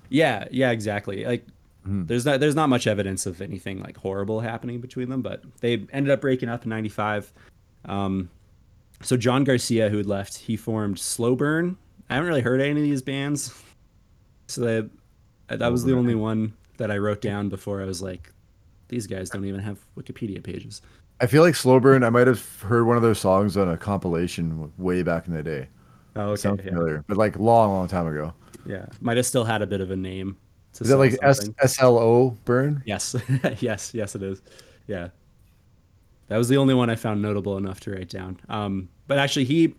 Yeah, 0.09 0.45
yeah, 0.51 0.71
exactly. 0.71 1.23
Like 1.23 1.45
Mhm. 1.87 2.07
there's 2.07 2.25
not 2.25 2.41
there's 2.41 2.55
not 2.55 2.67
much 2.67 2.87
evidence 2.87 3.25
of 3.25 3.41
anything 3.41 3.81
like 3.81 3.95
horrible 3.95 4.41
happening 4.41 4.81
between 4.81 5.07
them, 5.09 5.21
but 5.21 5.43
they 5.61 5.85
ended 5.93 6.11
up 6.11 6.19
breaking 6.19 6.49
up 6.49 6.63
in 6.65 6.69
95. 6.69 7.31
Um 7.85 8.29
so 9.01 9.15
John 9.15 9.45
Garcia 9.45 9.87
who 9.89 9.95
had 9.95 10.05
left, 10.07 10.37
he 10.39 10.57
formed 10.57 10.99
Slow 10.99 11.37
Burn. 11.37 11.77
I 12.09 12.15
haven't 12.15 12.27
really 12.27 12.41
heard 12.41 12.61
any 12.61 12.71
of 12.71 12.83
these 12.83 13.01
bands. 13.01 13.53
So 14.47 14.61
they, 14.61 15.55
that 15.57 15.71
was 15.71 15.83
the 15.83 15.95
only 15.95 16.15
one 16.15 16.53
that 16.77 16.89
I 16.89 16.97
wrote 16.97 17.21
down 17.21 17.49
before 17.49 17.81
I 17.81 17.85
was 17.85 18.01
like 18.01 18.31
these 18.87 19.05
guys 19.05 19.29
don't 19.29 19.45
even 19.45 19.59
have 19.59 19.77
Wikipedia 19.95 20.43
pages. 20.43 20.81
I 21.21 21.27
feel 21.27 21.43
like 21.43 21.55
Slow 21.55 21.79
Burn. 21.79 22.03
I 22.03 22.09
might 22.09 22.27
have 22.27 22.61
heard 22.61 22.85
one 22.85 22.97
of 22.97 23.03
their 23.03 23.13
songs 23.13 23.57
on 23.57 23.69
a 23.69 23.77
compilation 23.77 24.71
way 24.77 25.03
back 25.03 25.27
in 25.27 25.33
the 25.33 25.43
day. 25.43 25.67
Oh, 26.15 26.29
okay. 26.29 26.41
Sounds 26.41 26.61
Yeah. 26.63 26.71
familiar, 26.71 27.03
but 27.07 27.17
like 27.17 27.37
long, 27.37 27.69
long 27.69 27.87
time 27.87 28.07
ago. 28.07 28.33
Yeah. 28.65 28.85
Might 29.01 29.17
have 29.17 29.25
still 29.25 29.43
had 29.43 29.61
a 29.61 29.67
bit 29.67 29.81
of 29.81 29.91
a 29.91 29.95
name 29.95 30.37
to 30.73 30.83
Is 30.83 30.89
that 30.89 30.97
like 30.97 31.17
S. 31.21 31.49
S 31.59 31.81
L 31.81 31.97
O 31.97 32.31
Burn? 32.45 32.81
Yes. 32.85 33.15
yes, 33.59 33.93
yes 33.93 34.15
it 34.15 34.23
is. 34.23 34.41
Yeah. 34.87 35.09
That 36.29 36.37
was 36.37 36.47
the 36.47 36.57
only 36.57 36.73
one 36.73 36.89
I 36.89 36.95
found 36.95 37.21
notable 37.21 37.57
enough 37.57 37.79
to 37.81 37.91
write 37.91 38.09
down. 38.09 38.39
Um, 38.49 38.89
but 39.07 39.17
actually, 39.17 39.45
he, 39.45 39.75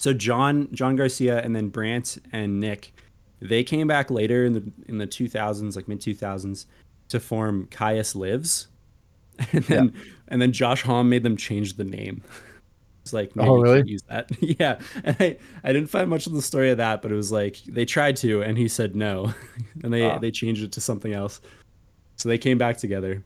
so 0.00 0.14
John 0.14 0.66
John 0.72 0.96
Garcia 0.96 1.42
and 1.42 1.54
then 1.54 1.68
Brant 1.68 2.16
and 2.32 2.58
Nick, 2.58 2.92
they 3.40 3.62
came 3.62 3.86
back 3.86 4.10
later 4.10 4.46
in 4.46 4.54
the 4.54 4.72
in 4.88 4.96
the 4.96 5.06
2000s, 5.06 5.76
like 5.76 5.88
mid 5.88 6.00
2000s, 6.00 6.64
to 7.10 7.20
form 7.20 7.68
Kyuss 7.70 8.14
Lives, 8.16 8.68
and 9.52 9.68
Yeah. 9.68 9.76
then 9.76 9.94
and 10.28 10.40
then 10.40 10.52
Josh 10.52 10.82
Homme 10.82 11.08
made 11.10 11.22
them 11.22 11.36
change 11.36 11.74
the 11.74 11.84
name. 11.84 12.22
It's 13.02 13.12
like 13.12 13.36
maybe 13.36 13.48
Oh, 13.50 13.56
really? 13.60 13.82
use 13.90 14.02
that. 14.08 14.30
yeah, 14.40 14.78
and 15.04 15.16
I 15.20 15.36
I 15.64 15.72
didn't 15.74 15.90
find 15.90 16.08
much 16.08 16.26
of 16.26 16.32
the 16.32 16.40
story 16.42 16.70
of 16.70 16.78
that, 16.78 17.02
but 17.02 17.12
it 17.12 17.14
was 17.14 17.30
like 17.30 17.58
they 17.66 17.84
tried 17.84 18.16
to, 18.16 18.42
and 18.42 18.56
he 18.56 18.68
said 18.68 18.96
no, 18.96 19.34
and 19.84 19.92
they 19.92 20.04
Ah. 20.04 20.18
they 20.18 20.30
changed 20.30 20.62
it 20.62 20.72
to 20.72 20.80
something 20.80 21.12
else. 21.12 21.42
So 22.16 22.28
they 22.30 22.38
came 22.38 22.56
back 22.58 22.78
together. 22.78 23.22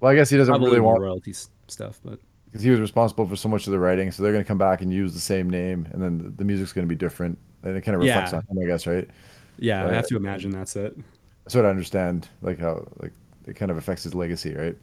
Well, 0.00 0.12
I 0.12 0.14
guess 0.14 0.30
he 0.30 0.36
doesn't 0.36 0.52
Probably 0.52 0.70
really 0.70 0.80
want 0.80 1.00
royalties 1.00 1.48
stuff, 1.68 1.98
but 2.04 2.18
because 2.54 2.64
he 2.64 2.70
was 2.70 2.80
responsible 2.80 3.26
for 3.28 3.36
so 3.36 3.50
much 3.50 3.66
of 3.68 3.72
the 3.72 3.80
writing, 3.80 4.12
so 4.12 4.22
they're 4.22 4.32
going 4.32 4.44
to 4.44 4.48
come 4.48 4.58
back 4.58 4.82
and 4.82 4.92
use 4.94 5.14
the 5.14 5.20
same 5.20 5.50
name, 5.50 5.88
and 5.92 6.02
then 6.02 6.18
the, 6.18 6.30
the 6.30 6.44
music's 6.44 6.72
going 6.72 6.86
to 6.86 6.90
be 6.90 6.96
different, 6.98 7.38
and 7.64 7.76
it 7.76 7.82
kind 7.82 7.96
of 7.96 8.02
reflects 8.02 8.32
yeah, 8.32 8.34
on 8.34 8.42
him, 8.48 8.58
I 8.62 8.66
guess, 8.66 8.86
right? 8.86 9.10
yeah, 9.56 9.86
I 9.86 9.92
Uh, 9.92 9.94
have 9.94 10.06
to 10.08 10.16
imagine 10.16 10.50
that's 10.52 10.76
it. 10.76 10.96
that's 11.44 11.54
what 11.54 11.64
I 11.66 11.70
understand, 11.70 12.28
like 12.42 12.58
how 12.58 12.86
like 13.00 13.12
it 13.46 13.54
kind 13.54 13.70
of 13.70 13.76
affects 13.76 14.04
his 14.04 14.14
legacy, 14.14 14.54
right? 14.54 14.76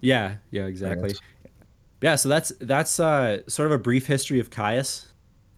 Yeah, 0.00 0.36
yeah, 0.50 0.66
exactly. 0.66 1.18
Yeah, 2.02 2.16
so 2.16 2.28
that's 2.30 2.52
that's 2.60 3.00
uh, 3.00 3.40
sort 3.48 3.66
of 3.66 3.72
a 3.72 3.78
brief 3.78 4.06
history 4.06 4.40
of 4.40 4.50
Kyuss. 4.50 5.06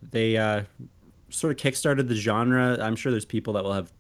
They 0.02 0.36
uh, 0.36 0.64
sort 1.30 1.52
of 1.52 1.58
kickstarted 1.58 2.08
the 2.08 2.16
genre. 2.16 2.78
I'm 2.80 2.96
sure 2.96 3.12
there's 3.12 3.24
people 3.26 3.54
that 3.54 3.64
will 3.64 3.74
have 3.74 3.92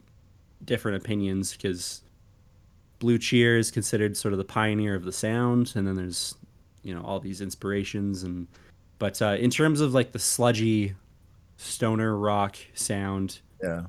different 0.64 0.98
opinions 0.98 1.52
because 1.52 2.02
Blue 2.98 3.18
Cheer 3.18 3.58
is 3.58 3.70
considered 3.70 4.16
sort 4.16 4.32
of 4.32 4.38
the 4.38 4.44
pioneer 4.44 4.94
of 4.94 5.04
the 5.04 5.12
sound, 5.12 5.72
and 5.76 5.86
then 5.86 5.96
there's 5.96 6.36
you 6.82 6.94
know 6.94 7.02
all 7.02 7.20
these 7.20 7.40
inspirations 7.40 8.22
and 8.22 8.46
but 8.98 9.20
uh, 9.22 9.36
in 9.38 9.50
terms 9.50 9.80
of 9.80 9.94
like 9.94 10.12
the 10.12 10.18
sludgy 10.18 10.94
stoner 11.56 12.16
rock 12.16 12.56
sound, 12.74 13.40
Yeah. 13.62 13.84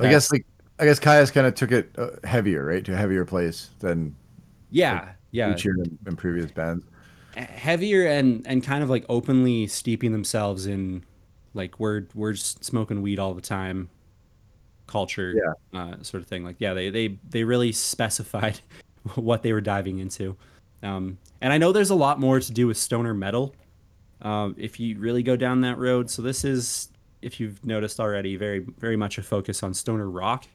I 0.00 0.08
guess 0.08 0.30
like 0.32 0.44
I 0.78 0.84
guess 0.84 0.98
Kyuss 1.00 1.32
kind 1.32 1.46
of 1.46 1.54
took 1.54 1.70
it 1.72 1.90
uh, 1.96 2.10
heavier, 2.24 2.64
right, 2.64 2.84
to 2.84 2.92
a 2.92 2.96
heavier 2.96 3.24
place 3.24 3.70
than 3.80 4.04
like 4.06 4.12
yeah, 4.70 5.12
yeah, 5.30 5.48
Lucian 5.48 5.76
and, 5.78 5.98
and 6.06 6.18
previous 6.18 6.50
bands. 6.50 6.84
heavier 7.36 8.06
and 8.06 8.46
and 8.46 8.62
kind 8.62 8.82
of 8.82 8.90
like 8.90 9.04
openly 9.08 9.66
steeping 9.66 10.12
themselves 10.12 10.66
in 10.66 11.04
like 11.54 11.78
we're 11.80 12.04
we're 12.14 12.34
smoking 12.34 13.00
weed 13.02 13.18
all 13.18 13.32
the 13.34 13.40
time 13.42 13.88
culture 14.86 15.34
Yeah. 15.72 15.78
uh, 15.80 16.02
sort 16.02 16.22
of 16.22 16.26
thing 16.28 16.44
like 16.44 16.56
yeah 16.58 16.74
they 16.74 16.90
they 16.90 17.18
they 17.30 17.44
really 17.44 17.72
specified 17.72 18.60
what 19.14 19.42
they 19.42 19.52
were 19.52 19.60
diving 19.62 19.98
into 19.98 20.36
um, 20.82 21.18
and 21.40 21.52
i 21.52 21.58
know 21.58 21.72
there's 21.72 21.90
a 21.90 21.94
lot 21.94 22.20
more 22.20 22.40
to 22.40 22.52
do 22.52 22.66
with 22.66 22.76
stoner 22.76 23.14
metal 23.14 23.54
um, 24.22 24.54
if 24.58 24.80
you 24.80 24.98
really 24.98 25.22
go 25.22 25.36
down 25.36 25.62
that 25.62 25.78
road 25.78 26.10
so 26.10 26.22
this 26.22 26.44
is 26.44 26.90
if 27.22 27.40
you've 27.40 27.64
noticed 27.64 28.00
already 28.00 28.36
very 28.36 28.60
very 28.78 28.96
much 28.96 29.18
a 29.18 29.22
focus 29.22 29.62
on 29.62 29.74
stoner 29.74 30.10
rock 30.10 30.46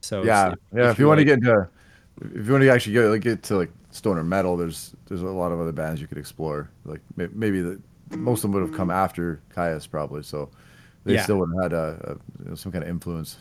so 0.00 0.24
Yeah, 0.24 0.54
if, 0.54 0.54
yeah. 0.74 0.90
if 0.90 0.90
If 0.90 0.98
you 0.98 1.06
you're 1.06 1.08
want 1.08 1.18
to 1.18 1.24
get 1.24 1.34
into, 1.34 1.68
if 2.22 2.46
you 2.46 2.52
want 2.52 2.62
to 2.62 2.70
actually 2.70 2.92
get 2.94 3.04
like 3.06 3.20
get 3.22 3.42
to 3.44 3.56
like 3.56 3.70
stoner 3.90 4.24
metal, 4.24 4.56
there's 4.56 4.94
there's 5.06 5.22
a 5.22 5.26
lot 5.26 5.52
of 5.52 5.60
other 5.60 5.72
bands 5.72 6.00
you 6.00 6.06
could 6.06 6.18
explore. 6.18 6.70
Like 6.84 7.00
maybe 7.16 7.60
the 7.60 7.80
most 8.16 8.38
of 8.38 8.42
them 8.42 8.52
would 8.52 8.62
have 8.68 8.76
come 8.76 8.90
after 8.90 9.40
Kyuss 9.54 9.88
probably, 9.90 10.22
so 10.22 10.50
they 11.04 11.16
Yeah. 11.16 11.18
still 11.18 11.38
would 11.38 11.50
have 11.62 11.72
had 11.72 11.72
a, 11.72 12.18
a 12.40 12.42
you 12.44 12.50
know, 12.50 12.54
some 12.56 12.72
kind 12.72 12.84
of 12.84 12.90
influence. 12.90 13.38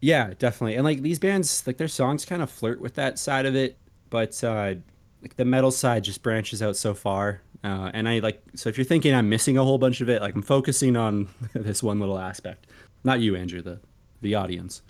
Yeah, 0.00 0.32
definitely. 0.38 0.76
And 0.76 0.84
like 0.84 1.02
these 1.02 1.18
bands, 1.18 1.66
like 1.66 1.76
their 1.76 1.88
songs 1.88 2.24
kind 2.24 2.40
of 2.42 2.50
flirt 2.50 2.80
with 2.80 2.94
that 2.94 3.18
side 3.18 3.44
of 3.46 3.54
it, 3.54 3.76
but 4.10 4.42
uh 4.44 4.74
like 5.22 5.36
the 5.36 5.44
metal 5.44 5.70
side 5.70 6.04
just 6.04 6.22
branches 6.22 6.62
out 6.62 6.76
so 6.76 6.94
far. 6.94 7.42
Uh 7.64 7.90
and 7.94 8.08
I 8.08 8.18
like 8.18 8.42
so 8.54 8.68
if 8.68 8.76
you're 8.76 8.84
thinking 8.84 9.14
I'm 9.14 9.28
missing 9.28 9.56
a 9.56 9.64
whole 9.64 9.78
bunch 9.78 10.00
of 10.00 10.08
it, 10.08 10.20
like 10.20 10.34
I'm 10.34 10.42
focusing 10.42 10.96
on 10.96 11.28
this 11.54 11.82
one 11.82 12.00
little 12.00 12.18
aspect. 12.18 12.66
Not 13.04 13.20
you, 13.20 13.36
Andrew, 13.36 13.62
the 13.62 13.80
the 14.20 14.34
audience. 14.34 14.82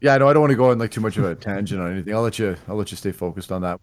Yeah, 0.00 0.18
no, 0.18 0.28
I 0.28 0.34
don't 0.34 0.42
want 0.42 0.50
to 0.50 0.56
go 0.56 0.70
on 0.70 0.78
like 0.78 0.90
too 0.90 1.00
much 1.00 1.16
of 1.16 1.24
a 1.24 1.34
tangent 1.34 1.80
on 1.80 1.92
anything. 1.92 2.14
I'll 2.14 2.22
let 2.22 2.38
you 2.38 2.56
I'll 2.68 2.76
let 2.76 2.90
you 2.90 2.96
stay 2.96 3.12
focused 3.12 3.50
on 3.50 3.62
that. 3.62 3.80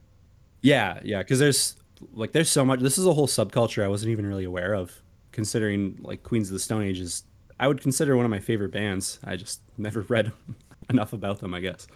Yeah, 0.61 0.99
yeah, 1.03 1.23
cuz 1.23 1.39
there's 1.39 1.75
like 2.13 2.31
there's 2.31 2.49
so 2.49 2.65
much 2.65 2.79
this 2.79 2.97
is 2.97 3.05
a 3.05 3.13
whole 3.13 3.27
subculture 3.27 3.83
I 3.83 3.87
wasn't 3.87 4.11
even 4.11 4.25
really 4.25 4.43
aware 4.43 4.73
of 4.73 5.01
considering 5.31 5.97
like 6.01 6.23
Queens 6.23 6.49
of 6.49 6.53
the 6.53 6.59
Stone 6.59 6.83
Age 6.83 6.99
is 6.99 7.23
I 7.59 7.67
would 7.67 7.79
consider 7.81 8.15
one 8.15 8.25
of 8.25 8.31
my 8.31 8.39
favorite 8.39 8.71
bands. 8.71 9.19
I 9.23 9.35
just 9.35 9.61
never 9.77 10.01
read 10.01 10.31
enough 10.89 11.13
about 11.13 11.39
them, 11.39 11.53
I 11.53 11.59
guess. 11.59 11.87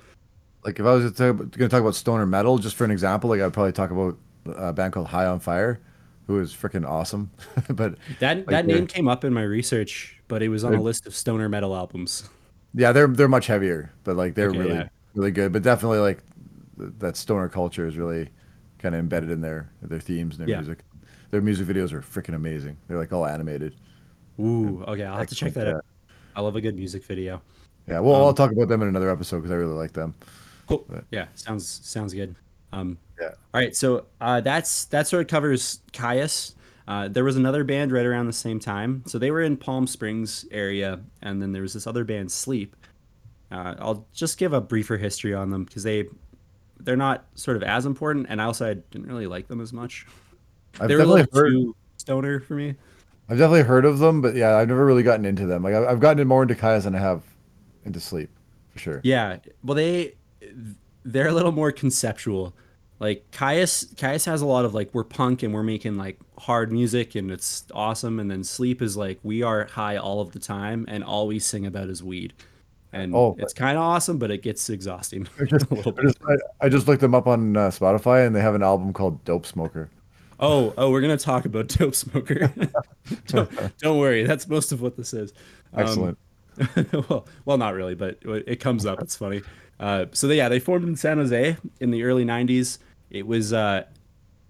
Like 0.66 0.80
if 0.80 0.86
I 0.86 0.94
was 0.94 1.12
going 1.14 1.52
to 1.52 1.70
talk 1.70 1.82
about 1.82 1.96
stoner 1.96 2.26
metal, 2.26 2.58
just 2.58 2.76
for 2.76 2.86
an 2.86 2.92
example, 2.92 3.30
like 3.30 3.42
I'd 3.42 3.54
probably 3.54 3.74
talk 3.74 3.92
about 3.92 4.18
a 4.48 4.74
band 4.74 4.94
called 4.94 5.08
High 5.08 5.28
on 5.28 5.40
Fire, 5.40 5.80
who 6.28 6.40
is 6.40 6.54
freaking 6.54 6.88
awesome. 6.88 7.32
but 7.70 7.98
That 8.20 8.48
like, 8.48 8.50
that 8.50 8.66
name 8.66 8.88
came 8.88 9.08
up 9.08 9.24
in 9.24 9.34
my 9.34 9.44
research, 9.44 10.22
but 10.28 10.42
it 10.44 10.50
was 10.50 10.64
on 10.64 10.76
a 10.76 10.82
list 10.82 11.08
of 11.08 11.16
stoner 11.16 11.50
metal 11.50 11.76
albums. 11.76 12.30
Yeah, 12.74 12.92
they're 12.92 13.08
they're 13.08 13.28
much 13.28 13.48
heavier, 13.48 13.92
but 14.04 14.16
like 14.16 14.36
they're 14.36 14.50
Okay, 14.50 14.60
really 14.60 14.84
yeah. 14.84 14.90
really 15.14 15.32
good. 15.32 15.52
But 15.54 15.64
definitely 15.64 16.00
like 16.00 16.24
th- 16.78 16.92
that 17.00 17.18
stoner 17.18 17.50
culture 17.50 17.88
is 17.88 17.98
really 17.98 18.30
kind 18.80 18.94
of 18.96 19.00
embedded 19.00 19.30
in 19.32 19.42
their 19.42 19.72
their 19.82 20.00
themes 20.00 20.36
and 20.36 20.42
their 20.42 20.50
Yeah. 20.50 20.58
music. 20.58 20.80
Their 21.32 21.42
music 21.42 21.68
videos 21.68 21.92
are 21.94 22.02
freaking 22.02 22.36
amazing. 22.36 22.78
They're 22.88 22.98
like 22.98 23.14
all 23.14 23.26
animated. 23.26 23.76
Ooh, 24.40 24.84
okay, 24.88 25.04
I'll 25.04 25.18
have 25.18 25.28
to 25.28 25.36
check 25.36 25.54
that 25.54 25.68
out. 25.68 25.86
I 26.36 26.42
love 26.42 26.56
a 26.56 26.62
good 26.62 26.76
music 26.76 27.04
video. 27.06 27.42
Yeah, 27.88 28.00
well, 28.00 28.16
Um, 28.16 28.22
I'll 28.24 28.34
talk 28.34 28.52
about 28.52 28.68
them 28.68 28.82
in 28.82 28.88
another 28.88 29.10
episode 29.10 29.38
because 29.38 29.52
I 29.52 29.56
really 29.56 29.74
like 29.74 29.94
them. 29.94 30.16
Cool. 30.68 30.86
But- 30.90 31.06
Yeah, 31.12 31.28
sounds 31.36 31.68
sounds 31.68 32.14
good. 32.14 32.36
Um, 32.74 32.98
Yeah. 33.20 33.28
all 33.54 33.62
right, 33.62 33.76
so 33.76 34.06
uh, 34.20 34.42
that's 34.42 34.86
that 34.86 35.08
sort 35.08 35.22
of 35.22 35.28
covers 35.28 35.80
Kyuss. 35.94 36.54
Uh, 36.88 37.08
there 37.08 37.24
was 37.24 37.36
another 37.38 37.64
band 37.64 37.92
right 37.92 38.06
around 38.06 38.28
the 38.28 38.34
same 38.34 38.60
time, 38.60 39.04
so 39.08 39.18
they 39.18 39.32
were 39.32 39.42
in 39.42 39.58
Palm 39.58 39.88
Springs 39.88 40.46
area, 40.52 41.00
and 41.22 41.42
then 41.42 41.52
there 41.52 41.62
was 41.64 41.74
this 41.74 41.88
other 41.88 42.04
band, 42.04 42.32
Sleep. 42.32 42.76
Uh, 43.52 43.76
I'll 43.80 44.06
just 44.14 44.38
give 44.38 44.54
a 44.54 44.62
briefer 44.62 44.98
history 44.98 45.34
on 45.34 45.50
them 45.50 45.64
because 45.64 45.84
they 45.84 46.06
they're 46.82 46.98
not 46.98 47.26
sort 47.36 47.56
of 47.58 47.64
as 47.64 47.86
important, 47.86 48.28
and 48.30 48.42
I 48.42 48.46
also 48.46 48.70
I 48.70 48.74
didn't 48.74 49.08
really 49.08 49.28
like 49.28 49.48
them 49.48 49.62
as 49.62 49.72
much. 49.74 50.06
I've 50.80 50.90
they 50.90 50.96
were 50.96 51.02
a 51.02 51.06
definitely 51.06 51.22
little 51.22 51.40
heard. 51.40 51.52
too 51.52 51.76
stoner 51.98 52.40
for 52.42 52.56
me. 52.56 52.76
I've 53.30 53.38
definitely 53.38 53.64
heard 53.64 53.86
of 53.86 53.98
them, 54.00 54.22
but 54.22 54.36
yeah, 54.36 54.58
I've 54.58 54.68
never 54.68 54.86
really 54.86 55.02
gotten 55.04 55.26
into 55.26 55.46
them. 55.48 55.64
Like 55.64 55.74
I've, 55.74 55.86
I've 55.88 56.00
gotten 56.02 56.28
more 56.28 56.44
into 56.44 56.54
Kyuss 56.56 56.84
than 56.84 56.94
I 56.94 57.00
have 57.00 57.24
into 57.86 58.00
Sleep, 58.00 58.30
for 58.74 58.80
sure. 58.80 59.02
Yeah, 59.04 59.38
well, 59.64 59.74
they 59.76 60.16
they're 61.04 61.28
a 61.28 61.34
little 61.34 61.52
more 61.52 61.72
conceptual. 61.72 62.54
Like 63.00 63.30
Kyuss, 63.32 63.94
Kyuss 63.96 64.26
has 64.26 64.42
a 64.42 64.46
lot 64.46 64.66
of 64.66 64.74
like 64.74 64.90
we're 64.94 65.04
punk 65.04 65.44
and 65.44 65.54
we're 65.54 65.64
making 65.64 65.98
like 65.98 66.18
hard 66.38 66.72
music 66.72 67.16
and 67.16 67.30
it's 67.30 67.66
awesome. 67.74 68.20
And 68.20 68.32
then 68.32 68.44
Sleep 68.44 68.82
is 68.82 68.96
like 68.96 69.20
we 69.22 69.44
are 69.44 69.66
high 69.66 69.98
all 69.98 70.22
of 70.22 70.32
the 70.32 70.40
time 70.40 70.86
and 70.88 71.04
all 71.04 71.28
we 71.28 71.40
sing 71.40 71.66
about 71.66 71.90
is 71.90 72.02
weed, 72.02 72.34
and 72.94 73.14
Oh, 73.14 73.36
it's 73.38 73.54
kind 73.54 73.78
of 73.78 73.84
awesome, 73.84 74.18
but 74.18 74.32
it 74.32 74.42
gets 74.42 74.70
exhausting 74.70 75.28
I 75.40 75.44
just, 75.44 75.70
a 75.70 75.74
little 75.74 75.94
I 76.00 76.02
just, 76.04 76.18
I, 76.28 76.36
I 76.66 76.70
just 76.70 76.88
looked 76.88 77.02
them 77.02 77.14
up 77.14 77.28
on 77.28 77.58
uh, 77.58 77.68
Spotify, 77.68 78.26
and 78.26 78.36
they 78.36 78.42
have 78.42 78.56
an 78.56 78.64
album 78.64 78.94
called 78.94 79.24
Dope 79.26 79.46
Smoker. 79.46 79.90
Oh, 80.40 80.74
oh, 80.78 80.90
we're 80.90 81.02
gonna 81.02 81.18
talk 81.18 81.46
about 81.46 81.68
Dope 81.68 81.96
Smoker. 81.96 82.52
don't, 83.28 83.78
don't 83.80 84.00
worry, 84.00 84.24
that's 84.24 84.48
most 84.48 84.72
of 84.72 84.82
what 84.82 84.96
this 84.96 85.14
is. 85.14 85.34
Um, 85.74 85.84
Excellent. 85.84 86.18
well, 87.10 87.28
well, 87.44 87.58
not 87.58 87.74
really, 87.74 87.96
but 87.96 88.20
it 88.24 88.62
comes 88.62 88.86
up. 88.86 89.02
It's 89.02 89.18
funny. 89.18 89.42
Uh, 89.80 90.06
so 90.12 90.28
they, 90.28 90.38
yeah, 90.38 90.50
they 90.50 90.60
formed 90.60 90.88
in 90.88 90.96
San 90.96 91.18
Jose 91.18 91.58
in 91.80 91.92
the 91.92 92.04
early 92.04 92.26
'90s. 92.26 92.78
It 93.10 93.28
was 93.28 93.54
uh, 93.54 93.84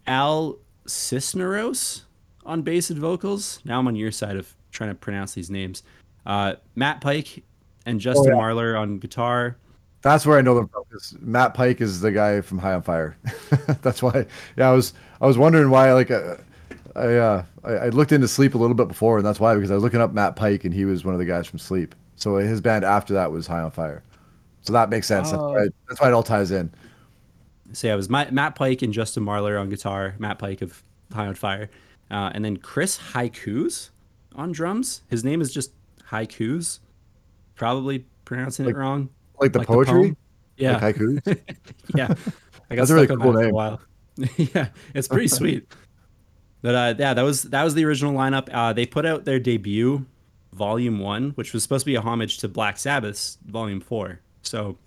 Al 0.07 0.57
Cisneros 0.85 2.05
on 2.45 2.61
bass 2.61 2.89
and 2.89 2.99
vocals. 2.99 3.59
Now 3.65 3.79
I'm 3.79 3.87
on 3.87 3.95
your 3.95 4.11
side 4.11 4.37
of 4.37 4.53
trying 4.71 4.89
to 4.89 4.95
pronounce 4.95 5.33
these 5.33 5.49
names. 5.49 5.83
Uh, 6.25 6.55
Matt 6.75 7.01
Pike 7.01 7.43
and 7.85 7.99
Justin 7.99 8.33
yeah. 8.33 8.39
Marler 8.39 8.79
on 8.79 8.99
guitar. 8.99 9.57
That's 10.01 10.25
where 10.25 10.37
I 10.37 10.41
know 10.41 10.53
them 10.53 10.67
from. 10.67 10.83
Matt 11.19 11.55
Pike 11.55 11.81
is 11.81 11.99
the 11.99 12.11
guy 12.11 12.41
from 12.41 12.59
High 12.59 12.73
on 12.73 12.83
Fire. 12.83 13.17
That's 13.81 14.03
why. 14.03 14.25
Yeah, 14.55 14.69
I 14.69 14.73
was 14.73 14.93
I 15.19 15.25
was 15.25 15.37
wondering 15.37 15.71
why. 15.71 15.91
Like, 15.93 16.11
uh, 16.11 16.35
I, 16.95 17.15
uh, 17.15 17.43
I 17.63 17.71
I 17.71 17.89
looked 17.89 18.11
into 18.11 18.27
Sleep 18.27 18.53
a 18.53 18.57
little 18.57 18.75
bit 18.75 18.87
before, 18.87 19.17
and 19.17 19.25
that's 19.25 19.39
why 19.39 19.55
because 19.55 19.71
I 19.71 19.73
was 19.73 19.83
looking 19.83 20.01
up 20.01 20.13
Matt 20.13 20.35
Pike, 20.35 20.63
and 20.63 20.73
he 20.73 20.85
was 20.85 21.03
one 21.03 21.15
of 21.15 21.19
the 21.19 21.25
guys 21.25 21.47
from 21.47 21.59
Sleep. 21.59 21.95
So 22.15 22.35
his 22.35 22.61
band 22.61 22.85
after 22.85 23.13
that 23.15 23.31
was 23.31 23.47
High 23.47 23.61
on 23.61 23.71
Fire. 23.71 24.03
So 24.65 24.73
that 24.73 24.89
makes 24.89 25.07
sense. 25.07 25.31
That's, 25.31 25.41
Oh. 25.41 25.51
why, 25.53 25.67
that's 25.87 26.01
why 26.01 26.07
it 26.09 26.13
all 26.13 26.23
ties 26.23 26.51
in. 26.51 26.71
So 27.73 27.87
yeah, 27.87 27.93
it 27.93 27.97
was 27.97 28.09
Ma- 28.09 28.29
Matt 28.31 28.55
Pike 28.55 28.81
and 28.81 28.91
Justin 28.93 29.23
Marler 29.25 29.59
on 29.59 29.69
guitar. 29.69 30.15
Matt 30.19 30.39
Pike 30.39 30.61
of 30.61 30.83
High 31.13 31.27
on 31.27 31.35
Fire, 31.35 31.69
uh, 32.11 32.31
and 32.33 32.43
then 32.43 32.57
Chris 32.57 32.97
Haikus 33.13 33.89
on 34.35 34.51
drums. 34.51 35.01
His 35.09 35.23
name 35.23 35.41
is 35.41 35.53
just 35.53 35.71
Haikus. 36.09 36.79
Probably 37.55 38.05
pronouncing 38.25 38.65
Like- 38.65 38.75
it 38.75 38.77
wrong. 38.77 39.09
Like 39.39 39.53
the 39.53 39.59
Like 39.59 39.67
poetry, 39.67 39.93
poem? 39.93 40.17
Yeah, 40.57 40.77
like 40.77 40.95
haikus. 40.95 41.39
yeah. 41.95 42.13
I 42.69 42.75
got 42.75 42.81
That's 42.87 42.89
a 42.91 42.93
really 42.95 43.07
stuck 43.07 43.19
on 43.19 43.23
cool 43.23 43.33
name. 43.33 43.49
a 43.49 43.53
while. 43.53 43.81
yeah, 44.37 44.67
it's 44.93 45.07
pretty 45.07 45.27
sweet. 45.39 45.67
But 46.61 46.75
uh, 46.75 46.93
yeah, 46.97 47.13
that 47.13 47.21
was 47.21 47.43
that 47.43 47.63
was 47.63 47.73
the 47.75 47.83
original 47.85 48.13
lineup. 48.13 48.47
Uh, 48.51 48.71
they 48.73 48.85
put 48.85 49.05
out 49.05 49.25
their 49.25 49.39
debut, 49.39 50.05
Volume 50.53 50.99
One, 50.99 51.31
which 51.31 51.53
was 51.53 51.61
supposed 51.63 51.81
to 51.83 51.85
be 51.85 51.95
a 51.95 52.01
homage 52.01 52.37
to 52.39 52.47
Black 52.47 52.77
Sabbath's 52.77 53.37
Volume 53.45 53.81
Four. 53.81 54.21
So 54.45 54.77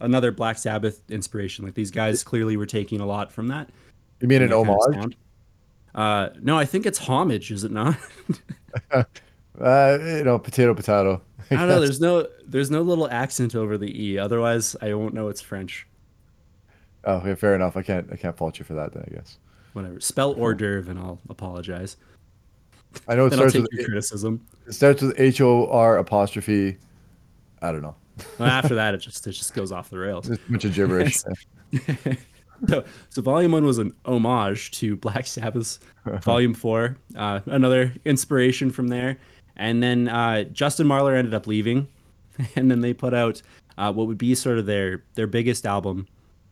another 0.00 0.32
Black 0.32 0.58
Sabbath 0.58 1.00
inspiration. 1.10 1.64
Like 1.64 1.74
these 1.74 1.90
guys 1.90 2.22
clearly 2.24 2.56
were 2.56 2.66
taking 2.66 3.00
a 3.00 3.06
lot 3.06 3.32
from 3.32 3.48
that. 3.48 3.68
You 4.20 4.28
mean 4.28 4.42
an 4.42 4.50
that 4.50 4.90
kind 4.92 5.14
of. 5.14 5.14
Uh, 5.94 6.28
no, 6.42 6.58
I 6.58 6.64
think 6.64 6.84
it's 6.84 6.98
homage, 6.98 7.50
is 7.50 7.64
it 7.64 7.70
not? 7.70 7.96
Uh, 9.60 9.98
you 10.02 10.24
know, 10.24 10.38
potato, 10.38 10.74
potato. 10.74 11.22
I 11.50 11.56
don't 11.56 11.68
know. 11.68 11.80
There's 11.80 12.00
no 12.00 12.28
there's 12.46 12.70
no 12.70 12.82
little 12.82 13.08
accent 13.08 13.54
over 13.54 13.78
the 13.78 14.04
e. 14.04 14.18
Otherwise, 14.18 14.76
I 14.82 14.92
won't 14.94 15.14
know 15.14 15.28
it's 15.28 15.40
French. 15.40 15.86
Oh, 17.04 17.16
okay, 17.16 17.34
fair 17.34 17.54
enough. 17.54 17.76
I 17.76 17.82
can't, 17.82 18.08
I 18.12 18.16
can't 18.16 18.36
fault 18.36 18.58
you 18.58 18.64
for 18.64 18.74
that. 18.74 18.92
Then 18.92 19.04
I 19.10 19.14
guess. 19.14 19.38
Whatever. 19.72 20.00
Spell 20.00 20.34
hors 20.34 20.54
d'oeuvre, 20.54 20.90
and 20.90 20.98
I'll 20.98 21.20
apologize. 21.28 21.96
I 23.08 23.14
know 23.14 23.26
it 23.26 23.32
starts 23.34 23.54
with 23.54 23.70
criticism. 23.84 24.44
it 24.66 24.72
starts 24.72 25.02
with 25.02 25.18
H 25.18 25.40
O 25.40 25.68
R 25.70 25.98
apostrophe. 25.98 26.76
I 27.62 27.72
don't 27.72 27.82
know. 27.82 27.94
Well, 28.38 28.48
after 28.48 28.74
that, 28.76 28.94
it 28.94 28.98
just 28.98 29.26
it 29.26 29.32
just 29.32 29.54
goes 29.54 29.72
off 29.72 29.90
the 29.90 29.98
rails. 29.98 30.28
Just 30.28 30.40
a 30.40 30.50
bunch 30.50 30.64
of 30.64 30.74
gibberish. 30.74 31.18
So, 32.68 32.84
so 33.10 33.22
Volume 33.22 33.52
One 33.52 33.64
was 33.64 33.78
an 33.78 33.92
homage 34.04 34.70
to 34.72 34.96
Black 34.96 35.26
Sabbath's 35.26 35.78
Volume 36.22 36.54
Four, 36.54 36.96
uh, 37.16 37.40
another 37.46 37.92
inspiration 38.04 38.70
from 38.70 38.88
there. 38.88 39.18
And 39.56 39.82
then 39.82 40.08
uh, 40.08 40.44
Justin 40.44 40.86
Marler 40.86 41.16
ended 41.16 41.34
up 41.34 41.46
leaving, 41.46 41.88
and 42.56 42.70
then 42.70 42.80
they 42.80 42.94
put 42.94 43.14
out 43.14 43.42
uh, 43.78 43.92
what 43.92 44.06
would 44.06 44.18
be 44.18 44.34
sort 44.34 44.58
of 44.58 44.66
their 44.66 45.04
their 45.14 45.26
biggest 45.26 45.66
album, 45.66 46.06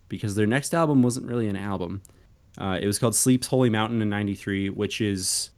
because 0.08 0.34
their 0.34 0.46
next 0.46 0.74
album 0.74 1.02
wasn't 1.02 1.26
really 1.26 1.48
an 1.48 1.56
album. 1.56 2.02
Uh, 2.58 2.78
it 2.80 2.86
was 2.86 2.98
called 2.98 3.14
Sleep's 3.14 3.46
Holy 3.46 3.70
Mountain 3.70 4.00
in 4.02 4.08
'93, 4.08 4.70
which 4.70 5.00
is 5.00 5.50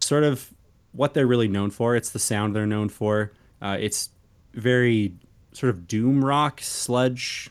sort 0.00 0.24
of 0.24 0.52
what 0.92 1.14
they're 1.14 1.26
really 1.26 1.48
known 1.48 1.70
for. 1.70 1.96
It's 1.96 2.10
the 2.10 2.18
sound 2.18 2.54
they're 2.54 2.66
known 2.66 2.88
for. 2.88 3.32
Uh, 3.62 3.76
it's 3.78 4.10
very 4.54 5.14
sort 5.52 5.70
of 5.70 5.86
doom 5.86 6.24
rock, 6.24 6.60
sludge 6.60 7.50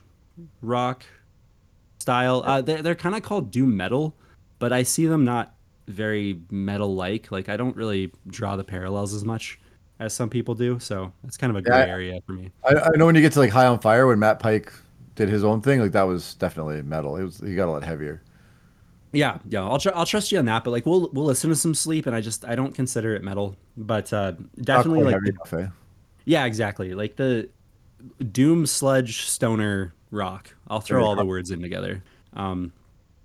rock 0.61 1.03
style. 1.99 2.43
Uh, 2.45 2.61
they're 2.61 2.81
they're 2.81 2.95
kind 2.95 3.15
of 3.15 3.23
called 3.23 3.51
doom 3.51 3.75
metal, 3.75 4.15
but 4.59 4.71
I 4.73 4.83
see 4.83 5.05
them 5.05 5.25
not 5.25 5.53
very 5.87 6.39
metal 6.51 6.95
like. 6.95 7.31
Like 7.31 7.49
I 7.49 7.57
don't 7.57 7.75
really 7.75 8.11
draw 8.27 8.55
the 8.55 8.63
parallels 8.63 9.13
as 9.13 9.23
much 9.25 9.59
as 9.99 10.13
some 10.13 10.29
people 10.29 10.55
do. 10.55 10.79
So 10.79 11.11
it's 11.25 11.37
kind 11.37 11.51
of 11.51 11.57
a 11.57 11.61
gray 11.61 11.79
Yeah. 11.79 11.85
area 11.85 12.21
for 12.25 12.33
me. 12.33 12.51
I, 12.63 12.75
I 12.75 12.89
know 12.95 13.05
when 13.05 13.15
you 13.15 13.21
get 13.21 13.33
to 13.33 13.39
like 13.39 13.51
High 13.51 13.65
on 13.65 13.79
Fire 13.79 14.07
when 14.07 14.19
Matt 14.19 14.39
Pike 14.39 14.71
did 15.15 15.29
his 15.29 15.43
own 15.43 15.61
thing, 15.61 15.81
like 15.81 15.91
that 15.91 16.03
was 16.03 16.35
definitely 16.35 16.81
metal. 16.81 17.17
It 17.17 17.23
was 17.23 17.39
he 17.39 17.55
got 17.55 17.67
a 17.67 17.71
lot 17.71 17.83
heavier. 17.83 18.21
Yeah, 19.11 19.39
yeah, 19.49 19.63
I'll 19.63 19.79
tr- 19.79 19.89
I'll 19.95 20.05
trust 20.05 20.31
you 20.31 20.37
on 20.37 20.45
that. 20.45 20.63
But 20.63 20.69
like, 20.69 20.85
we'll 20.85 21.09
we'll 21.13 21.25
listen 21.25 21.49
to 21.49 21.55
some 21.55 21.73
sleep, 21.73 22.05
and 22.05 22.15
I 22.15 22.21
just 22.21 22.45
I 22.45 22.55
don't 22.55 22.73
consider 22.75 23.15
it 23.15 23.23
metal, 23.23 23.55
but 23.75 24.13
uh, 24.13 24.33
definitely 24.61 25.03
like 25.03 25.19
the, 25.23 25.29
enough, 25.29 25.53
eh? 25.53 25.67
yeah, 26.25 26.45
exactly 26.45 26.93
like 26.93 27.15
the 27.15 27.49
doom 28.31 28.65
sludge 28.65 29.25
stoner 29.25 29.93
rock. 30.11 30.55
I'll 30.67 30.81
throw 30.81 31.03
all 31.03 31.15
the 31.15 31.25
words 31.25 31.51
in 31.51 31.61
together. 31.61 32.03
Um, 32.33 32.73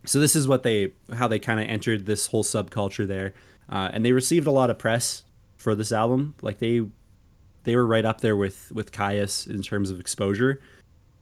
so 0.04 0.20
this 0.20 0.36
is 0.36 0.46
what 0.46 0.62
they 0.62 0.92
how 1.12 1.28
they 1.28 1.38
kind 1.38 1.60
of 1.60 1.68
entered 1.68 2.06
this 2.06 2.26
whole 2.26 2.44
subculture 2.44 3.06
there, 3.06 3.34
uh, 3.70 3.90
and 3.92 4.04
they 4.04 4.12
received 4.12 4.46
a 4.46 4.50
lot 4.50 4.70
of 4.70 4.78
press 4.78 5.24
for 5.56 5.74
this 5.74 5.92
album. 5.92 6.34
Like 6.42 6.58
they 6.58 6.82
they 7.64 7.76
were 7.76 7.86
right 7.86 8.04
up 8.04 8.20
there 8.20 8.36
with 8.36 8.70
with 8.72 8.92
Kyuss 8.92 9.48
in 9.48 9.62
terms 9.62 9.90
of 9.90 9.98
exposure 9.98 10.60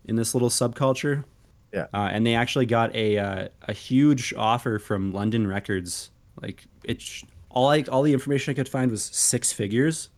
in 0.05 0.17
this 0.17 0.35
little 0.35 0.51
subculture. 0.51 1.25
Yeah. 1.73 1.87
Uh, 1.95 2.11
and 2.12 2.27
they 2.27 2.35
actually 2.35 2.67
got 2.67 2.95
a 2.95 3.19
uh, 3.19 3.49
a 3.62 3.73
huge 3.73 4.35
offer 4.37 4.79
from 4.79 5.12
London 5.12 5.47
Records. 5.47 6.11
Like 6.41 6.65
it's 6.85 7.25
all 7.51 7.69
I 7.69 7.83
all 7.83 8.03
the 8.03 8.12
information 8.12 8.51
I 8.51 8.55
could 8.55 8.69
find 8.69 8.91
was 8.91 9.05
six 9.05 9.53
figures, 9.53 10.11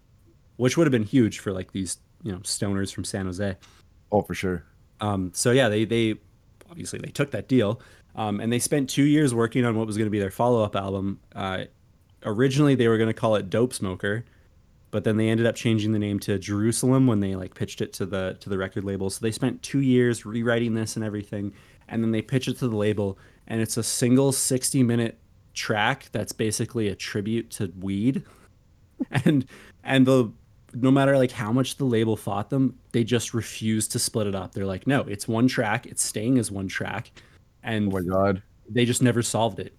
which 0.57 0.77
would 0.77 0.87
have 0.87 0.93
been 0.93 1.05
huge 1.05 1.39
for 1.39 1.53
like 1.53 1.73
these 1.73 1.99
you 2.25 2.33
know 2.33 2.39
stoners 2.39 2.93
from 2.93 3.05
San 3.05 3.27
Jose. 3.27 3.57
Oh, 4.11 4.23
for 4.23 4.35
sure. 4.35 4.65
Um, 5.01 5.31
so 5.35 5.53
yeah, 5.53 5.69
they 5.69 5.85
they 5.85 6.17
obviously 6.69 6.99
they 6.99 7.11
took 7.11 7.31
that 7.31 7.47
deal, 7.47 7.81
um, 8.17 8.41
and 8.41 8.53
they 8.53 8.59
spent 8.59 8.91
two 8.91 9.05
years 9.05 9.33
working 9.33 9.65
on 9.65 9.77
what 9.77 9.87
was 9.87 9.97
going 9.97 10.07
to 10.07 10.11
be 10.11 10.19
their 10.19 10.31
follow 10.31 10.65
up 10.65 10.75
album. 10.75 11.21
Uh, 11.35 11.65
originally, 12.25 12.75
they 12.75 12.89
were 12.89 12.99
going 12.99 13.09
to 13.09 13.15
call 13.15 13.37
it 13.37 13.51
Dope 13.51 13.73
Smoker, 13.73 14.25
but 14.91 15.05
then 15.05 15.17
they 15.17 15.29
ended 15.29 15.47
up 15.47 15.55
changing 15.55 15.93
the 15.93 15.99
name 15.99 16.19
to 16.21 16.39
Jerusalem 16.39 17.07
when 17.07 17.21
they 17.21 17.37
like 17.37 17.55
pitched 17.55 17.81
it 17.81 17.93
to 17.95 18.07
the 18.07 18.37
to 18.41 18.49
the 18.49 18.59
record 18.59 18.85
label. 18.85 19.11
So 19.11 19.21
they 19.21 19.33
spent 19.33 19.63
two 19.63 19.81
years 19.81 20.27
rewriting 20.27 20.75
this 20.75 20.97
and 20.97 21.05
everything, 21.05 21.53
and 21.89 22.03
then 22.03 22.11
they 22.11 22.23
pitch 22.23 22.49
it 22.49 22.59
to 22.59 22.69
the 22.69 22.77
label, 22.77 23.19
and 23.47 23.61
it's 23.61 23.77
a 23.77 23.83
single 23.83 24.33
sixty 24.33 24.83
minute 24.83 25.19
track 25.53 26.09
that's 26.11 26.33
basically 26.33 26.89
a 26.89 26.97
tribute 26.97 27.49
to 27.49 27.73
weed 27.79 28.25
and 29.25 29.47
and 29.85 30.07
the 30.07 30.33
no 30.75 30.91
matter 30.91 31.17
like 31.17 31.31
how 31.31 31.53
much 31.53 31.77
the 31.77 31.85
label 31.85 32.17
fought 32.17 32.51
them 32.51 32.79
they 32.93 33.05
just 33.05 33.33
refused 33.35 33.93
to 33.93 33.99
split 33.99 34.27
it 34.27 34.35
up. 34.35 34.53
They're 34.53 34.67
like 34.67 34.87
no 34.87 35.01
it's 35.03 35.27
one 35.29 35.49
track. 35.49 35.87
It's 35.87 36.03
staying 36.03 36.39
as 36.39 36.51
one 36.51 36.69
track. 36.69 37.11
Oh 37.17 37.21
and 37.65 37.93
my 37.93 38.01
god. 38.03 38.43
they 38.69 38.85
just 38.85 39.03
never 39.03 39.23
solved 39.23 39.59
it. 39.61 39.77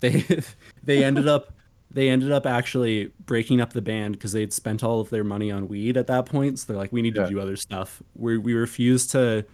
They 0.00 0.24
they 0.82 1.02
ended 1.04 1.28
up 1.28 1.52
they 1.90 2.08
ended 2.08 2.32
up 2.32 2.44
actually 2.46 3.12
breaking 3.24 3.60
up 3.60 3.72
the 3.72 3.80
band 3.82 4.14
because 4.14 4.32
they'd 4.32 4.52
spent 4.52 4.82
all 4.82 5.00
of 5.00 5.10
their 5.10 5.24
money 5.24 5.50
on 5.52 5.68
weed 5.68 5.96
at 5.96 6.08
that 6.08 6.26
point. 6.26 6.58
So 6.58 6.66
they're 6.72 6.76
like 6.80 6.92
we 6.92 7.02
need 7.02 7.14
Yeah. 7.16 7.24
to 7.24 7.30
do 7.30 7.40
other 7.40 7.56
stuff. 7.56 8.02
We, 8.16 8.36
we 8.38 8.54
refuse 8.54 9.06
to 9.08 9.44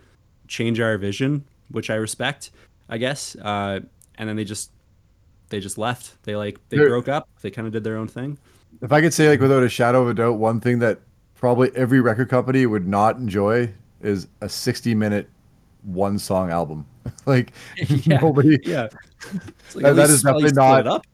change 0.49 0.81
our 0.81 0.99
vision 0.99 1.45
which 1.71 1.91
i 1.91 1.95
respect 1.95 2.51
i 2.89 2.99
guess. 2.99 3.37
Uh, 3.37 3.81
and 4.17 4.29
then 4.29 4.35
they 4.37 4.45
just 4.45 4.73
they 5.51 5.61
just 5.61 5.79
left. 5.79 6.15
They 6.25 6.37
like 6.37 6.59
they 6.69 6.77
There- 6.79 6.89
broke 6.89 7.09
up. 7.09 7.29
They 7.43 7.51
kind 7.51 7.67
of 7.67 7.73
did 7.73 7.85
their 7.85 7.97
own 7.97 8.09
thing 8.09 8.39
If 8.83 8.93
I 8.93 9.01
could 9.01 9.13
say 9.15 9.29
like 9.29 9.41
without 9.41 9.63
a 9.63 9.69
shadow 9.69 10.03
of 10.03 10.09
a 10.09 10.15
doubt, 10.15 10.39
one 10.39 10.61
thing 10.61 10.79
that 10.81 11.01
probably 11.35 11.71
every 11.75 12.01
record 12.01 12.29
company 12.29 12.67
would 12.67 12.87
not 12.87 13.17
enjoy 13.17 13.71
is 14.03 14.27
a 14.41 14.49
60 14.49 14.95
minute 14.95 15.29
one 15.83 16.19
song 16.19 16.51
album. 16.51 16.87
like 17.27 17.53
Yeah. 17.89 18.19
nobody 18.21 18.59
Yeah. 18.65 18.89
Like, 19.75 19.83
That- 19.85 19.85
at 19.91 19.97
that 19.97 20.11
is 20.11 20.23
definitely 20.23 20.53
not- 20.53 21.05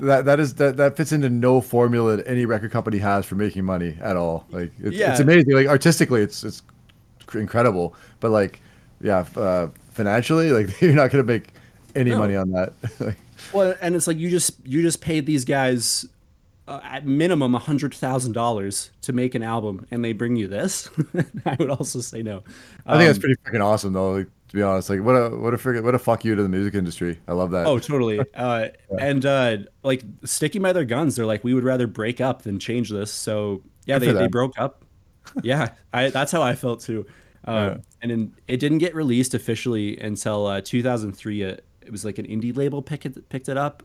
that 0.00 0.26
that 0.26 0.38
is 0.38 0.54
that 0.54 0.76
that 0.76 0.96
fits 0.96 1.10
into 1.12 1.28
no 1.30 1.60
formula 1.60 2.16
that 2.16 2.28
any 2.28 2.44
record 2.46 2.70
company 2.70 2.98
has 2.98 3.24
for 3.26 3.34
making 3.34 3.64
money 3.64 3.96
at 4.00 4.16
all. 4.16 4.44
Like 4.50 4.70
it's, 4.78 4.94
Yeah. 4.96 5.10
it's 5.12 5.20
amazing. 5.20 5.52
Like 5.54 5.66
artistically, 5.66 6.20
it's 6.22 6.44
it's 6.44 6.62
incredible, 7.34 7.94
but 8.20 8.30
like 8.30 8.60
yeah, 9.00 9.24
uh, 9.36 9.68
financially, 9.92 10.52
like 10.52 10.80
you're 10.80 10.92
not 10.92 11.10
gonna 11.10 11.24
make 11.24 11.48
any 11.96 12.10
No. 12.10 12.18
money 12.18 12.36
on 12.36 12.50
that. 12.50 12.74
like, 13.00 13.16
Well, 13.52 13.74
and 13.80 13.96
it's 13.96 14.06
like 14.06 14.18
you 14.18 14.30
just 14.30 14.52
you 14.64 14.82
just 14.82 15.00
paid 15.00 15.26
these 15.26 15.44
guys 15.44 16.06
uh, 16.68 16.80
at 16.84 17.06
minimum 17.06 17.54
a 17.54 17.58
hundred 17.58 17.94
thousand 17.94 18.32
dollars 18.32 18.90
to 19.02 19.12
make 19.12 19.34
an 19.34 19.42
album, 19.42 19.86
and 19.90 20.04
they 20.04 20.12
bring 20.12 20.36
you 20.36 20.48
this. 20.48 20.90
I 21.46 21.56
would 21.58 21.70
also 21.70 22.00
say 22.00 22.22
no. 22.22 22.44
I 22.86 22.96
think 22.98 23.08
that's 23.08 23.18
Um, 23.18 23.20
pretty 23.20 23.36
freaking 23.44 23.64
awesome, 23.64 23.92
though. 23.94 24.12
Like, 24.12 24.28
to 24.48 24.56
be 24.56 24.62
honest, 24.62 24.90
like 24.90 25.00
what 25.02 25.14
a 25.14 25.30
what 25.36 25.54
a 25.54 25.56
friggin' 25.58 25.82
what 25.84 25.94
a 25.94 25.98
fuck 25.98 26.24
you 26.24 26.34
to 26.34 26.42
the 26.42 26.48
music 26.48 26.74
industry. 26.74 27.20
I 27.28 27.32
love 27.32 27.50
that. 27.52 27.66
Oh, 27.66 27.78
totally. 27.78 28.20
Uh, 28.34 28.68
and 28.98 29.24
uh, 29.26 29.58
like 29.82 30.02
sticking 30.24 30.62
by 30.62 30.72
their 30.72 30.84
guns, 30.84 31.16
they're 31.16 31.26
like, 31.26 31.44
we 31.44 31.54
would 31.54 31.64
rather 31.64 31.86
break 31.86 32.20
up 32.20 32.42
than 32.42 32.58
change 32.58 32.90
this. 32.90 33.10
So 33.12 33.62
yeah, 33.86 33.98
Good 33.98 34.14
they, 34.14 34.20
they 34.20 34.28
broke 34.28 34.58
up. 34.58 34.84
Yeah, 35.42 35.74
I 35.92 36.10
that's 36.10 36.32
how 36.32 36.42
I 36.42 36.54
felt 36.54 36.80
too. 36.80 37.06
Uh, 37.46 37.52
Yeah. 37.52 37.76
And 38.02 38.10
then 38.10 38.34
it 38.46 38.58
didn't 38.60 38.78
get 38.78 38.94
released 38.94 39.34
officially 39.34 39.98
until 39.98 40.46
uh, 40.46 40.60
2003. 40.62 41.42
It, 41.42 41.64
it 41.82 41.90
was 41.92 42.04
like 42.04 42.18
an 42.18 42.26
indie 42.26 42.56
label 42.56 42.80
picked 42.82 43.06
it, 43.06 43.28
picked 43.28 43.48
it 43.48 43.56
up. 43.58 43.82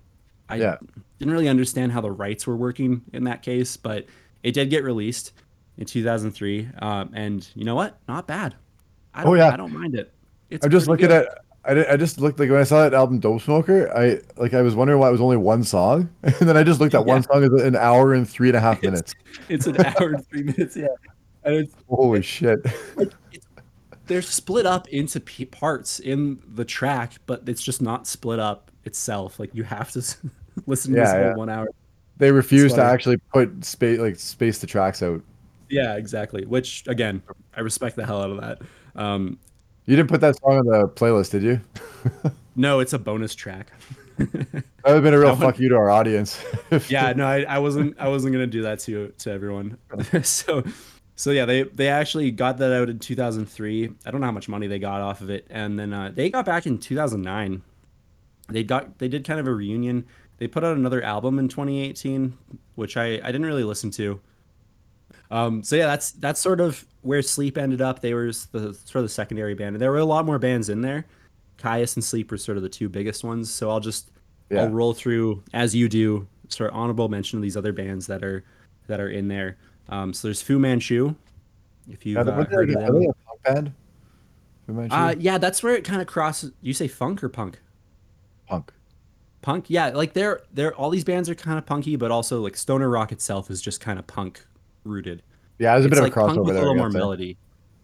I 0.50 0.58
Yeah. 0.58 0.78
didn't 1.20 1.34
really 1.34 1.48
understand 1.50 1.92
how 1.92 2.02
the 2.02 2.12
rights 2.12 2.46
were 2.48 2.56
working 2.58 3.02
in 3.14 3.24
that 3.26 3.42
case, 3.42 3.78
but 3.78 4.06
it 4.44 4.54
did 4.54 4.70
get 4.70 4.84
released 4.84 5.32
in 5.78 5.86
2003. 5.86 6.70
Um, 6.80 7.10
and 7.14 7.48
you 7.56 7.64
know 7.64 7.76
what? 7.76 7.98
Not 8.08 8.28
bad. 8.28 8.56
I 9.14 9.22
Oh, 9.22 9.26
don't, 9.28 9.38
yeah. 9.38 9.50
I 9.54 9.58
don't 9.58 9.74
mind 9.74 9.96
it. 9.96 10.12
It's 10.50 10.66
I'm 10.66 10.72
just 10.72 10.88
looking 10.88 11.08
good. 11.08 11.26
at. 11.28 11.40
I, 11.66 11.94
I 11.94 11.98
just 11.98 12.20
looked 12.20 12.40
like 12.40 12.50
when 12.50 12.60
I 12.60 12.64
saw 12.64 12.82
that 12.84 12.94
album 12.94 13.20
Dope 13.20 13.42
Smoker, 13.42 13.90
I 13.98 14.20
like 14.36 14.54
I 14.54 14.62
was 14.62 14.76
wondering 14.76 15.00
why 15.00 15.08
it 15.08 15.12
was 15.14 15.22
only 15.22 15.38
one 15.38 15.64
song, 15.64 16.10
and 16.24 16.36
then 16.42 16.58
I 16.58 16.64
just 16.64 16.82
looked 16.82 16.94
at 16.94 17.06
one 17.06 17.24
song 17.24 17.42
as 17.44 17.52
an 17.62 17.78
hour 17.78 18.14
and 18.14 18.30
three 18.30 18.50
and 18.50 18.58
a 18.58 18.60
half 18.60 18.82
minutes. 18.84 19.16
It's 19.48 19.66
an 19.66 19.78
hour 19.86 20.10
and 20.16 20.28
three 20.28 20.44
minutes. 20.52 20.76
Yeah. 20.76 20.88
And 21.46 21.56
it's 21.56 21.74
Holy 21.88 22.22
shit! 22.22 22.60
it's, 22.98 23.16
they're 24.08 24.22
split 24.22 24.66
up 24.66 24.90
into 24.90 25.22
p- 25.22 25.46
parts 25.46 26.02
in 26.02 26.40
the 26.54 26.66
track, 26.66 27.14
but 27.28 27.48
it's 27.48 27.64
just 27.64 27.82
not 27.82 28.08
split 28.08 28.40
up 28.40 28.70
itself. 28.86 29.40
Like 29.40 29.54
you 29.54 29.64
have 29.64 29.92
to 29.92 30.00
listen 30.68 30.94
to 30.94 31.00
this 31.00 31.10
Yeah, 31.10 31.14
whole 31.14 31.22
yeah. 31.30 31.36
one 31.36 31.50
hour. 31.50 31.68
They 32.18 32.32
refuse 32.32 32.74
to 32.74 32.84
actually 32.84 33.18
put 33.34 33.66
space 33.66 34.00
like 34.00 34.18
space 34.18 34.60
the 34.60 34.68
tracks 34.68 35.02
out. 35.02 35.22
Yeah, 35.70 35.96
exactly. 35.96 36.46
Which 36.46 36.84
again, 36.88 37.22
I 37.58 37.62
respect 37.62 37.96
the 37.96 38.06
hell 38.06 38.22
out 38.22 38.30
of 38.30 38.42
that. 38.42 38.62
Um, 38.96 39.40
You 39.86 39.96
didn't 39.96 40.10
put 40.10 40.22
that 40.22 40.38
song 40.38 40.60
on 40.60 40.66
the 40.68 40.88
playlist, 40.88 41.32
did 41.32 41.42
you? 41.44 41.60
no, 42.56 42.80
it's 42.80 42.94
a 42.94 43.00
bonus 43.00 43.34
track. 43.36 43.72
That 44.86 44.90
would 44.92 44.96
have 44.96 45.04
been 45.04 45.14
a 45.14 45.18
real 45.20 45.30
That 45.36 45.44
one- 45.44 45.54
fuck 45.54 45.60
you 45.62 45.70
to 45.70 45.76
our 45.76 45.90
audience. 45.90 46.44
yeah, 46.90 47.14
no, 47.14 47.26
I, 47.26 47.44
I 47.44 47.58
wasn't 47.60 47.98
I 48.00 48.10
wasn't 48.10 48.34
gonna 48.34 48.46
do 48.48 48.62
that 48.64 48.80
to 48.80 49.14
to 49.20 49.32
everyone. 49.32 49.78
so 50.24 50.62
so 51.16 51.32
yeah, 51.32 51.46
they 51.46 51.64
they 51.64 51.88
actually 51.88 52.30
got 52.32 52.58
that 52.58 52.72
out 52.74 52.90
in 52.90 53.00
2003. 53.00 53.90
I 54.06 54.12
don't 54.12 54.20
know 54.22 54.28
how 54.28 54.32
much 54.34 54.50
money 54.50 54.68
they 54.68 54.78
got 54.80 55.00
off 55.02 55.22
of 55.22 55.30
it, 55.30 55.48
and 55.50 55.80
then 55.80 55.94
uh, 55.94 56.12
they 56.14 56.30
got 56.30 56.46
back 56.46 56.66
in 56.68 56.78
2009. 56.80 57.62
They 58.50 58.64
got 58.64 58.98
they 59.00 59.08
did 59.08 59.26
kind 59.26 59.40
of 59.40 59.48
a 59.48 59.54
reunion. 59.54 60.06
They 60.38 60.48
put 60.48 60.64
out 60.64 60.76
another 60.76 61.02
album 61.04 61.40
in 61.40 61.48
2018, 61.48 62.34
which 62.76 62.98
I 62.98 63.16
I 63.24 63.28
didn't 63.32 63.46
really 63.46 63.64
listen 63.64 63.92
to. 63.92 64.20
Um, 65.32 65.64
so 65.64 65.76
yeah, 65.76 65.86
that's 65.88 66.12
that's 66.12 66.40
sort 66.40 66.60
of 66.60 66.86
where 67.02 67.22
Sleep 67.22 67.58
ended 67.58 67.82
up. 67.82 68.02
They 68.02 68.14
were 68.14 68.28
the 68.28 68.74
sort 68.74 68.96
of 68.98 69.04
the 69.04 69.10
secondary 69.10 69.54
band, 69.54 69.76
and 69.76 69.82
there 69.82 69.92
were 69.92 69.98
a 70.00 70.06
lot 70.06 70.26
more 70.26 70.40
bands 70.40 70.70
in 70.70 70.82
there. 70.82 71.06
Kyuss 71.58 71.96
and 71.96 72.04
Sleep 72.04 72.30
were 72.32 72.38
sort 72.38 72.58
of 72.58 72.64
the 72.64 72.70
two 72.70 72.90
biggest 72.90 73.24
ones. 73.24 73.52
So 73.52 73.70
I'll 73.70 73.80
just 73.80 74.12
Yeah. 74.50 74.62
I'll 74.64 74.70
roll 74.70 74.94
through 74.94 75.44
as 75.54 75.74
you 75.74 75.88
do, 75.88 76.28
sort 76.50 76.70
of 76.72 76.76
honorable 76.76 77.08
mention 77.10 77.38
of 77.40 77.44
these 77.44 77.56
other 77.58 77.72
bands 77.74 78.06
that 78.08 78.24
are 78.24 78.44
that 78.88 79.00
are 79.00 79.10
in 79.10 79.28
there. 79.28 79.58
Um, 79.90 80.14
so 80.14 80.28
there's 80.28 80.42
Fu 80.42 80.60
Manchu, 80.60 81.16
if 81.90 82.06
you've 82.06 82.16
Yeah, 82.16 82.32
uh, 82.34 82.44
heard 82.46 82.70
of 82.70 82.76
them. 82.76 83.00
they 83.02 83.06
a 83.08 83.14
punk 83.14 83.44
band? 83.44 83.74
Fu 84.66 84.74
Manchu? 84.74 84.96
Uh, 84.96 85.16
yeah, 85.20 85.38
that's 85.38 85.64
where 85.64 85.76
it 85.76 85.84
kind 85.84 86.02
of 86.02 86.08
crosses. 86.08 86.52
You 86.62 86.74
say 86.74 86.88
funk 86.88 87.24
or 87.24 87.30
punk? 87.30 87.60
Punk. 88.48 88.72
Punk, 89.42 89.70
yeah. 89.70 89.90
Like 89.90 90.14
they're 90.14 90.42
they're 90.54 90.74
all 90.76 90.90
these 90.90 91.04
bands 91.04 91.30
are 91.30 91.36
kind 91.36 91.58
of 91.58 91.66
punky, 91.66 91.96
but 91.96 92.12
also 92.12 92.42
like 92.42 92.56
stoner 92.56 92.90
rock 92.90 93.12
itself 93.12 93.52
is 93.52 93.62
just 93.62 93.82
kind 93.82 94.00
of 94.00 94.08
punk 94.08 94.46
rooted. 94.84 95.22
Yeah, 95.60 95.74
there's 95.74 95.86
a 95.86 95.88
It's 95.90 95.96
bit 96.00 96.04
like 96.04 96.16
of 96.18 96.24
a 96.24 96.34
crossover 96.34 96.46
with 96.46 96.50
a 96.50 96.54
there. 96.54 96.62
I 96.64 96.66
little 96.68 96.76
more 96.76 96.88
eh? 96.88 96.92
melody. 96.92 97.38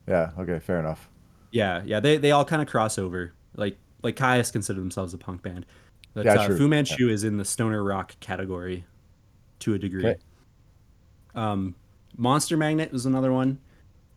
Yeah. 0.07 0.31
Okay. 0.39 0.59
Fair 0.59 0.79
enough. 0.79 1.09
Yeah, 1.51 1.81
yeah. 1.85 1.99
They 1.99 2.17
they 2.17 2.31
all 2.31 2.45
kind 2.45 2.61
of 2.61 2.67
cross 2.67 2.97
over. 2.97 3.33
Like 3.55 3.77
like 4.03 4.15
Kyuss 4.15 4.51
consider 4.51 4.79
themselves 4.79 5.13
a 5.13 5.17
punk 5.17 5.41
band. 5.41 5.65
But 6.13 6.25
Yeah, 6.25 6.35
uh, 6.35 6.47
true. 6.47 6.57
Fu 6.57 6.67
Manchu 6.67 7.09
is 7.09 7.23
in 7.23 7.37
the 7.37 7.45
stoner 7.45 7.83
rock 7.83 8.15
category 8.19 8.85
to 9.59 9.73
a 9.73 9.79
degree. 9.79 10.05
Okay. 10.07 10.19
Um, 11.35 11.75
Monster 12.17 12.57
Magnet 12.57 12.91
was 12.91 13.05
another 13.05 13.31
one. 13.31 13.59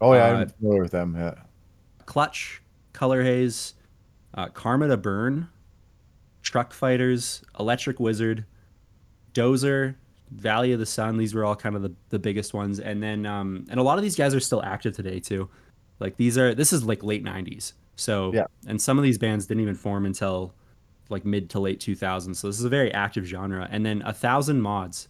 Oh 0.00 0.14
yeah, 0.14 0.26
Uh, 0.26 0.34
I'm 0.40 0.48
familiar 0.48 0.82
with 0.82 0.92
them. 0.92 1.14
Yeah. 1.16 1.34
Clutch, 2.06 2.62
Colour 2.92 3.22
Haze, 3.22 3.74
uh, 4.34 4.48
Karma 4.48 4.88
to 4.88 4.96
Burn, 4.96 5.48
Truckfighters, 6.42 7.42
Electric 7.58 8.00
Wizard, 8.00 8.44
Dozer, 9.34 9.94
Valley 10.30 10.72
of 10.72 10.78
the 10.80 10.86
Sun. 10.86 11.16
These 11.16 11.34
were 11.34 11.44
all 11.44 11.56
kind 11.56 11.76
of 11.76 11.82
the, 11.82 11.92
the 12.10 12.18
biggest 12.18 12.54
ones. 12.54 12.80
And 12.80 13.02
then, 13.02 13.26
um, 13.26 13.66
and 13.70 13.78
a 13.78 13.82
lot 13.82 13.98
of 13.98 14.02
these 14.02 14.16
guys 14.16 14.34
are 14.34 14.40
still 14.40 14.62
active 14.62 14.94
today 14.94 15.20
too. 15.20 15.48
Like 16.00 16.16
these 16.16 16.36
are, 16.38 16.54
this 16.54 16.72
is 16.72 16.84
like 16.84 17.02
late 17.02 17.24
90s. 17.24 17.74
So, 17.96 18.32
Yeah. 18.32 18.44
and 18.66 18.80
some 18.80 18.98
of 18.98 19.04
these 19.04 19.18
bands 19.18 19.46
didn't 19.46 19.62
even 19.62 19.74
form 19.74 20.06
until 20.06 20.54
like 21.10 21.24
mid 21.24 21.50
to 21.50 21.60
late 21.60 21.80
2000s. 21.80 22.36
So 22.36 22.46
this 22.46 22.58
is 22.58 22.64
a 22.64 22.68
very 22.70 22.92
active 22.92 23.24
genre. 23.24 23.68
And 23.70 23.84
then 23.84 24.02
A 24.06 24.12
Thousand 24.12 24.62
Mods 24.62 25.08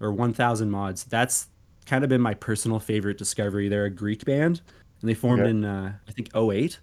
or 0.00 0.12
1000 0.12 0.70
Mods, 0.70 1.04
that's 1.04 1.48
kind 1.86 2.04
of 2.04 2.10
been 2.10 2.20
my 2.20 2.34
personal 2.34 2.78
favorite 2.80 3.18
discovery. 3.18 3.68
They're 3.68 3.86
a 3.86 3.90
Greek 3.90 4.24
band 4.24 4.60
and 5.00 5.08
they 5.10 5.14
formed 5.14 5.42
Okay. 5.42 5.50
in, 5.50 5.64
uh, 5.64 5.92
I 6.08 6.12
think, 6.12 6.30
08. 6.34 6.78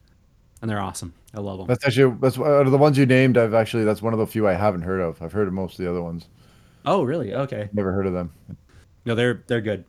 And 0.64 0.70
they're 0.70 0.80
awesome. 0.80 1.14
I 1.34 1.42
love 1.42 1.58
them. 1.58 1.68
That's 1.68 1.86
actually 1.86 2.16
that's 2.22 2.40
out 2.40 2.66
of 2.66 2.72
the 2.72 2.78
ones 2.78 2.98
you 2.98 3.06
named. 3.06 3.38
I've 3.38 3.54
actually 3.54 3.84
that's 3.84 4.02
one 4.02 4.14
of 4.14 4.20
the 4.20 4.26
few 4.26 4.48
I 4.48 4.54
haven't 4.54 4.84
heard 4.84 5.02
of. 5.02 5.22
I've 5.22 5.34
heard 5.34 5.50
of 5.50 5.54
most 5.54 5.78
of 5.78 5.84
the 5.84 5.92
other 5.92 6.02
ones. 6.02 6.26
Oh, 6.86 7.04
really? 7.04 7.34
Okay. 7.34 7.70
Never 7.74 7.92
heard 7.92 8.08
of 8.08 8.14
them. 8.14 8.32
No, 9.06 9.14
they're 9.14 9.44
they're 9.48 9.60
good. 9.60 9.84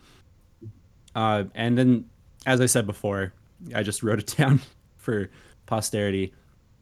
Uh, 1.15 1.45
and 1.55 1.79
then, 1.79 2.07
as 2.45 2.61
I 2.61 2.67
said 2.67 2.89
before, 2.89 3.33
I 3.73 3.85
just 3.85 4.03
wrote 4.03 4.19
it 4.19 4.27
down 4.37 4.61
for 4.97 5.31
posterity. 5.67 6.35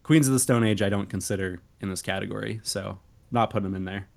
Queens 0.05 0.27
of 0.27 0.33
the 0.33 0.41
Stone 0.41 0.65
Age, 0.65 0.81
I 0.81 0.89
don't 0.89 1.11
consider 1.11 1.61
in 1.83 1.91
this 1.91 2.01
category, 2.01 2.61
so 2.63 2.99
not 3.31 3.51
putting 3.51 3.65
them 3.65 3.75
in 3.75 3.85
there. 3.85 4.09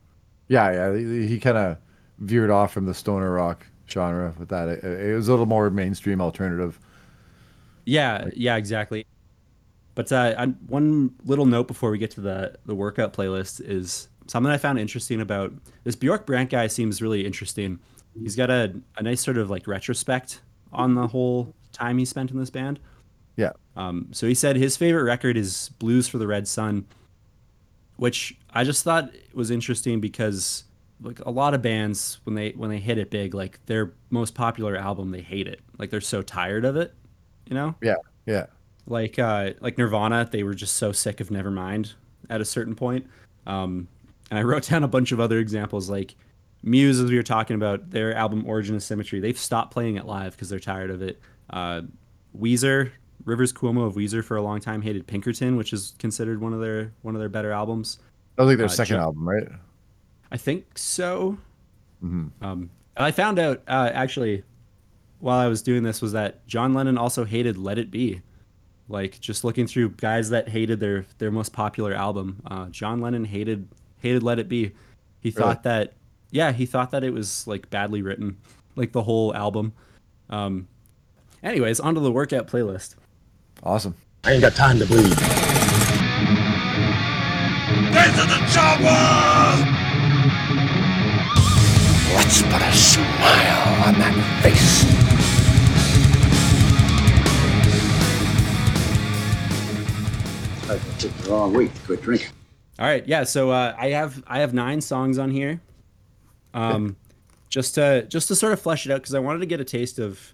Yeah, 0.48 0.72
yeah. 0.72 0.98
He, 0.98 1.28
he 1.28 1.40
kind 1.40 1.58
of 1.58 1.78
veered 2.20 2.50
off 2.50 2.72
from 2.72 2.86
the 2.86 2.94
stoner 2.94 3.32
rock 3.32 3.68
genre 3.90 4.34
with 4.40 4.48
that. 4.50 4.70
It, 4.70 4.84
it 4.86 5.16
was 5.16 5.28
a 5.28 5.32
little 5.32 5.46
more 5.46 5.70
mainstream 5.70 6.22
alternative. 6.22 6.80
Yeah, 7.84 8.30
yeah, 8.34 8.56
exactly. 8.56 9.06
But 9.96 10.12
uh, 10.12 10.36
I, 10.38 10.46
one 10.46 11.16
little 11.24 11.46
note 11.46 11.68
before 11.68 11.90
we 11.90 11.98
get 11.98 12.12
to 12.12 12.22
the 12.22 12.58
the 12.66 12.76
workout 12.76 13.14
playlist 13.14 13.62
is 13.62 14.10
something 14.28 14.52
I 14.52 14.58
found 14.58 14.78
interesting 14.80 15.22
about 15.22 15.54
this 15.84 15.96
Bjork 15.96 16.26
Brant 16.26 16.50
guy. 16.50 16.68
Seems 16.68 17.02
really 17.02 17.26
interesting. 17.26 17.80
He's 18.22 18.36
got 18.36 18.50
a, 18.50 18.74
a 18.98 19.04
nice 19.04 19.22
sort 19.22 19.38
of 19.38 19.50
like 19.50 19.68
retrospect 19.68 20.42
on 20.72 20.96
the 20.96 21.08
whole 21.08 21.54
time 21.72 21.98
he 21.98 22.06
spent 22.06 22.32
in 22.32 22.38
this 22.38 22.50
band. 22.50 22.80
Yeah. 23.36 23.52
Um, 23.76 24.08
so 24.12 24.28
he 24.28 24.34
said 24.34 24.56
his 24.56 24.78
favorite 24.78 25.04
record 25.04 25.38
is 25.38 25.70
Blues 25.80 26.08
for 26.08 26.18
the 26.18 26.28
Red 26.28 26.48
Sun, 26.48 26.86
which 27.98 28.38
I 28.54 28.64
just 28.64 28.84
thought 28.84 29.12
was 29.34 29.52
interesting 29.52 30.00
because 30.00 30.64
like 31.02 31.20
a 31.26 31.30
lot 31.30 31.54
of 31.54 31.62
bands 31.62 32.20
when 32.24 32.36
they 32.36 32.52
when 32.52 32.70
they 32.70 32.80
hit 32.80 32.98
it 32.98 33.10
big, 33.10 33.34
like 33.34 33.60
their 33.66 33.94
most 34.10 34.34
popular 34.34 34.76
album, 34.76 35.12
they 35.12 35.22
hate 35.22 35.48
it. 35.48 35.60
Like 35.78 35.90
they're 35.90 36.02
so 36.02 36.22
tired 36.22 36.66
of 36.66 36.78
it, 36.78 36.94
you 37.48 37.54
know? 37.54 37.76
Yeah. 37.82 37.96
Yeah. 38.26 38.46
Like 38.88 39.18
uh, 39.18 39.52
like 39.62 39.78
Nirvana, 39.78 40.30
they 40.32 40.44
were 40.44 40.54
just 40.54 40.76
so 40.76 40.92
sick 40.92 41.20
of 41.20 41.30
Nevermind 41.30 41.94
at 42.30 42.42
a 42.42 42.46
certain 42.46 42.76
point. 42.76 43.08
Um, 43.48 43.88
and 44.30 44.40
I 44.40 44.44
wrote 44.44 44.68
down 44.70 44.84
a 44.84 44.88
bunch 44.88 45.12
of 45.12 45.20
other 45.20 45.40
examples 45.40 45.90
like 45.90 46.16
Muse, 46.64 47.00
as 47.00 47.10
we 47.10 47.16
were 47.18 47.24
talking 47.24 47.56
about, 47.56 47.92
their 47.92 48.16
album 48.16 48.44
Origin 48.48 48.76
of 48.76 48.82
Symmetry, 48.84 49.20
they've 49.20 49.38
stopped 49.38 49.72
playing 49.72 49.98
it 49.98 50.06
live 50.06 50.32
because 50.34 50.50
they're 50.50 50.60
tired 50.60 50.90
of 50.90 51.02
it. 51.04 51.20
Uh, 51.52 51.82
Weezer, 52.40 52.92
Rivers 53.24 53.54
Cuomo 53.54 53.86
of 53.86 53.94
Weezer 53.96 54.24
for 54.24 54.38
a 54.38 54.42
long 54.42 54.60
time 54.60 54.82
hated 54.82 55.06
Pinkerton, 55.06 55.58
which 55.58 55.74
is 55.74 55.94
considered 56.00 56.42
one 56.42 56.54
of 56.54 56.62
their 56.62 56.92
one 57.04 57.16
of 57.16 57.20
their 57.20 57.30
better 57.30 57.52
albums. 57.52 58.00
That 58.36 58.44
was 58.44 58.50
like 58.52 58.58
their 58.58 58.66
Uh, 58.66 58.70
second 58.70 58.98
album, 58.98 59.28
right? 59.28 59.48
I 60.32 60.38
think 60.38 60.78
so. 60.78 61.38
Mhm. 62.04 62.32
Um, 62.42 62.70
I 62.98 63.12
found 63.12 63.40
out 63.40 63.62
uh, 63.68 63.92
actually 63.94 64.44
while 65.20 65.40
I 65.40 65.48
was 65.48 65.62
doing 65.62 65.84
this 65.84 66.02
was 66.02 66.12
that 66.12 66.46
John 66.48 66.74
Lennon 66.74 66.98
also 66.98 67.26
hated 67.26 67.58
Let 67.58 67.78
It 67.78 67.90
Be. 67.90 68.22
Like 68.88 69.20
just 69.20 69.44
looking 69.44 69.68
through 69.68 69.92
guys 69.92 70.30
that 70.30 70.50
hated 70.50 70.80
their 70.80 71.06
their 71.18 71.32
most 71.32 71.54
popular 71.54 71.94
album, 71.94 72.42
uh, 72.46 72.68
John 72.68 73.02
Lennon 73.02 73.26
hated 73.26 73.68
hated 74.00 74.22
Let 74.22 74.38
It 74.40 74.48
Be. 74.48 74.74
He 75.22 75.32
thought 75.32 75.64
that 75.64 75.94
yeah, 76.32 76.52
he 76.52 76.66
thought 76.66 76.92
that 76.92 77.04
it 77.04 77.12
was 77.12 77.48
like 77.48 77.70
badly 77.70 78.02
written, 78.02 78.38
like 78.76 78.92
the 78.92 79.04
whole 79.04 79.34
album. 79.34 79.74
Um, 80.30 80.68
anyways, 81.42 81.80
onto 81.80 82.02
the 82.02 82.12
workout 82.12 82.48
playlist. 82.48 82.96
Awesome. 83.64 83.96
I 84.24 84.34
ain't 84.34 84.42
got 84.42 84.54
time 84.54 84.80
to 84.80 84.86
bleed. 84.86 85.16
Let's 92.16 92.42
put 92.42 92.62
a 92.62 92.72
smile 92.74 93.88
on 93.88 93.94
that 94.00 94.40
face. 94.44 95.15
I 100.70 100.80
took 100.98 101.14
the 101.18 101.30
wrong 101.30 101.54
week 101.54 101.74
to 101.74 101.82
quit 101.82 102.02
drinking. 102.02 102.30
All 102.80 102.88
right, 102.88 103.08
yeah. 103.08 103.24
So 103.24 103.52
uh, 103.52 103.76
I 103.78 103.90
have 103.90 104.24
I 104.28 104.40
have 104.40 104.54
nine 104.54 104.82
songs 104.82 105.20
on 105.20 105.30
here, 105.30 105.62
um, 106.54 106.96
just 107.50 107.76
to 107.76 108.06
just 108.08 108.28
to 108.30 108.36
sort 108.36 108.52
of 108.52 108.60
flesh 108.60 108.86
it 108.86 108.92
out 108.92 109.02
because 109.02 109.14
I 109.14 109.20
wanted 109.20 109.40
to 109.40 109.46
get 109.46 109.60
a 109.60 109.64
taste 109.64 110.00
of 110.00 110.34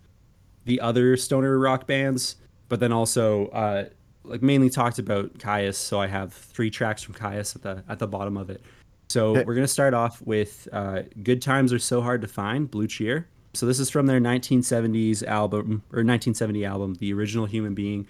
the 0.65 0.79
other 0.79 1.17
stoner 1.17 1.59
rock 1.59 1.85
bands, 1.85 2.37
but 2.69 2.79
then 2.79 2.93
also 2.93 3.47
uh, 3.47 3.89
like 4.23 4.41
mainly 4.41 4.69
talked 4.69 4.99
about 4.99 5.37
Kyuss. 5.37 5.75
So 5.75 5.99
I 5.99 6.07
have 6.07 6.33
three 6.33 6.69
tracks 6.69 7.03
from 7.03 7.13
Kyuss 7.13 7.55
at 7.55 7.61
the 7.61 7.83
at 7.89 7.99
the 7.99 8.07
bottom 8.07 8.37
of 8.37 8.49
it. 8.49 8.61
So 9.09 9.33
we're 9.43 9.55
gonna 9.55 9.67
start 9.67 9.93
off 9.93 10.21
with 10.21 10.67
uh, 10.71 11.01
"Good 11.23 11.41
Times 11.41 11.73
Are 11.73 11.79
So 11.79 12.01
Hard 12.01 12.21
to 12.21 12.27
Find" 12.27 12.71
Blue 12.71 12.87
Cheer. 12.87 13.27
So 13.53 13.65
this 13.65 13.79
is 13.79 13.89
from 13.89 14.05
their 14.05 14.21
1970s 14.21 15.23
album 15.27 15.83
or 15.91 16.05
1970 16.05 16.63
album, 16.63 16.95
The 16.95 17.11
Original 17.11 17.45
Human 17.45 17.73
Being 17.73 18.07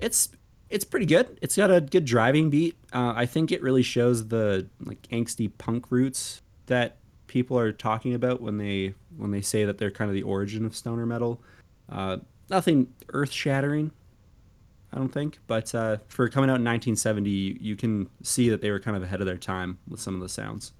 it's 0.00 0.28
it's 0.70 0.84
pretty 0.84 1.06
good. 1.06 1.38
It's 1.42 1.56
got 1.56 1.70
a 1.70 1.80
good 1.80 2.04
driving 2.04 2.50
beat. 2.50 2.76
Uh, 2.92 3.12
I 3.16 3.26
think 3.26 3.52
it 3.52 3.62
really 3.62 3.82
shows 3.82 4.28
the 4.28 4.66
like 4.84 5.00
angsty 5.12 5.50
punk 5.58 5.90
roots 5.90 6.42
that 6.66 6.96
people 7.26 7.58
are 7.58 7.72
talking 7.72 8.14
about 8.14 8.40
when 8.40 8.58
they 8.58 8.94
when 9.16 9.30
they 9.30 9.40
say 9.40 9.64
that 9.64 9.78
they're 9.78 9.90
kind 9.90 10.10
of 10.10 10.14
the 10.14 10.22
origin 10.22 10.64
of 10.64 10.76
stoner 10.76 11.06
metal. 11.06 11.40
Uh, 11.88 12.18
nothing 12.50 12.86
earth 13.12 13.30
shattering, 13.32 13.90
I 14.92 14.98
don't 14.98 15.12
think, 15.12 15.38
but 15.46 15.74
uh, 15.74 15.98
for 16.08 16.28
coming 16.28 16.50
out 16.50 16.56
in 16.60 16.64
1970, 16.64 17.30
you, 17.30 17.56
you 17.60 17.76
can 17.76 18.08
see 18.22 18.48
that 18.50 18.60
they 18.60 18.70
were 18.70 18.80
kind 18.80 18.96
of 18.96 19.02
ahead 19.02 19.20
of 19.20 19.26
their 19.26 19.36
time 19.38 19.78
with 19.88 20.00
some 20.00 20.14
of 20.14 20.20
the 20.20 20.28
sounds. 20.28 20.72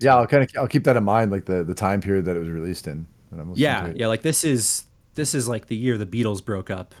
Yeah, 0.00 0.16
I'll 0.16 0.26
kind 0.26 0.42
of 0.42 0.50
I'll 0.58 0.68
keep 0.68 0.84
that 0.84 0.96
in 0.96 1.04
mind, 1.04 1.30
like 1.30 1.44
the 1.44 1.62
the 1.64 1.74
time 1.74 2.00
period 2.00 2.24
that 2.24 2.36
it 2.36 2.40
was 2.40 2.48
released 2.48 2.86
in. 2.86 3.06
Yeah, 3.54 3.92
yeah, 3.96 4.06
like 4.06 4.22
this 4.22 4.44
is 4.44 4.84
this 5.14 5.34
is 5.34 5.48
like 5.48 5.66
the 5.66 5.76
year 5.76 5.98
the 5.98 6.06
Beatles 6.06 6.44
broke 6.44 6.70
up 6.70 6.94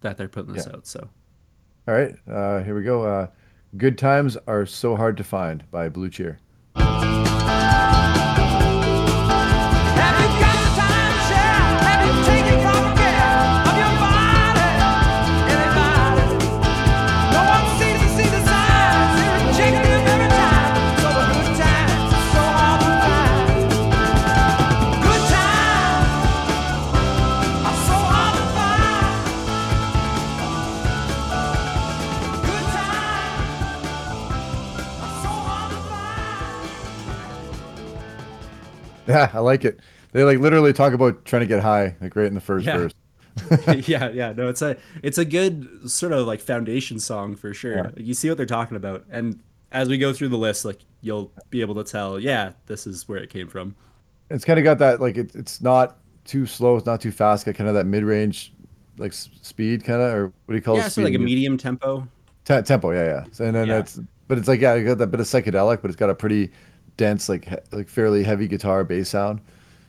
that 0.00 0.16
they're 0.16 0.28
putting 0.28 0.52
this 0.52 0.66
Yeah. 0.66 0.74
out. 0.76 0.86
So 0.86 1.08
All 1.86 1.94
right, 1.94 2.14
uh, 2.26 2.62
here 2.62 2.74
we 2.74 2.82
go. 2.82 3.04
Uh, 3.04 3.26
Good 3.76 3.98
times 3.98 4.36
are 4.46 4.66
so 4.66 4.94
hard 4.94 5.16
to 5.16 5.24
find 5.24 5.68
by 5.72 5.88
Blue 5.88 6.08
Cheer. 6.08 6.38
Yeah, 39.14 39.30
I 39.32 39.40
like 39.40 39.64
it. 39.64 39.80
They 40.12 40.24
like 40.24 40.38
literally 40.38 40.72
talk 40.72 40.92
about 40.92 41.24
trying 41.24 41.40
to 41.40 41.46
get 41.46 41.60
high, 41.62 41.96
like 42.00 42.16
right 42.16 42.26
in 42.26 42.34
the 42.34 42.40
first 42.40 42.66
Yeah. 42.66 42.76
verse. 42.76 42.92
yeah, 43.88 44.10
yeah, 44.10 44.32
no, 44.32 44.48
it's 44.48 44.62
a 44.62 44.76
it's 45.02 45.18
a 45.18 45.24
good 45.24 45.90
sort 45.90 46.12
of 46.12 46.26
like 46.26 46.40
foundation 46.40 47.00
song 47.00 47.34
for 47.34 47.52
sure. 47.52 47.76
Yeah. 47.76 47.82
Like, 47.82 47.98
you 47.98 48.14
see 48.14 48.28
what 48.28 48.36
they're 48.36 48.46
talking 48.46 48.76
about, 48.76 49.04
and 49.10 49.40
as 49.72 49.88
we 49.88 49.98
go 49.98 50.12
through 50.12 50.28
the 50.28 50.38
list, 50.38 50.64
like 50.64 50.80
you'll 51.00 51.32
be 51.50 51.60
able 51.60 51.74
to 51.74 51.84
tell, 51.84 52.18
yeah, 52.20 52.52
this 52.66 52.86
is 52.86 53.08
where 53.08 53.18
it 53.18 53.30
came 53.30 53.48
from. 53.48 53.74
It's 54.30 54.44
kind 54.44 54.58
of 54.58 54.64
got 54.64 54.78
that 54.78 55.00
like 55.00 55.16
it, 55.16 55.34
it's 55.34 55.60
not 55.60 55.98
too 56.24 56.46
slow, 56.46 56.76
it's 56.76 56.86
not 56.86 57.00
too 57.00 57.10
fast, 57.12 57.44
got 57.44 57.56
kind 57.56 57.68
of 57.68 57.74
that 57.74 57.86
mid 57.86 58.04
range 58.04 58.52
like 58.96 59.12
speed 59.12 59.82
kind 59.84 60.00
of 60.00 60.14
or 60.14 60.26
what 60.26 60.52
do 60.52 60.54
you 60.54 60.62
call 60.62 60.76
yeah, 60.76 60.82
it? 60.82 60.84
Yeah, 60.84 60.88
so 60.88 61.02
like 61.02 61.14
a 61.14 61.18
medium 61.18 61.58
tempo. 61.58 62.06
Te- 62.44 62.62
tempo, 62.62 62.90
yeah, 62.92 63.04
yeah. 63.04 63.24
So, 63.32 63.44
and 63.44 63.54
then 63.54 63.68
Yeah. 63.68 63.78
it's 63.80 63.98
but 64.28 64.38
it's 64.38 64.48
like 64.48 64.60
yeah, 64.60 64.74
you 64.74 64.84
got 64.84 64.98
that 64.98 65.08
bit 65.08 65.20
of 65.20 65.26
psychedelic, 65.26 65.82
but 65.82 65.90
it's 65.90 65.96
got 65.96 66.10
a 66.10 66.14
pretty 66.14 66.50
dense, 66.96 67.28
like 67.28 67.44
he- 67.46 67.56
like 67.76 67.88
fairly 67.88 68.22
heavy 68.24 68.48
guitar 68.48 68.84
bass 68.84 69.10
sound. 69.10 69.40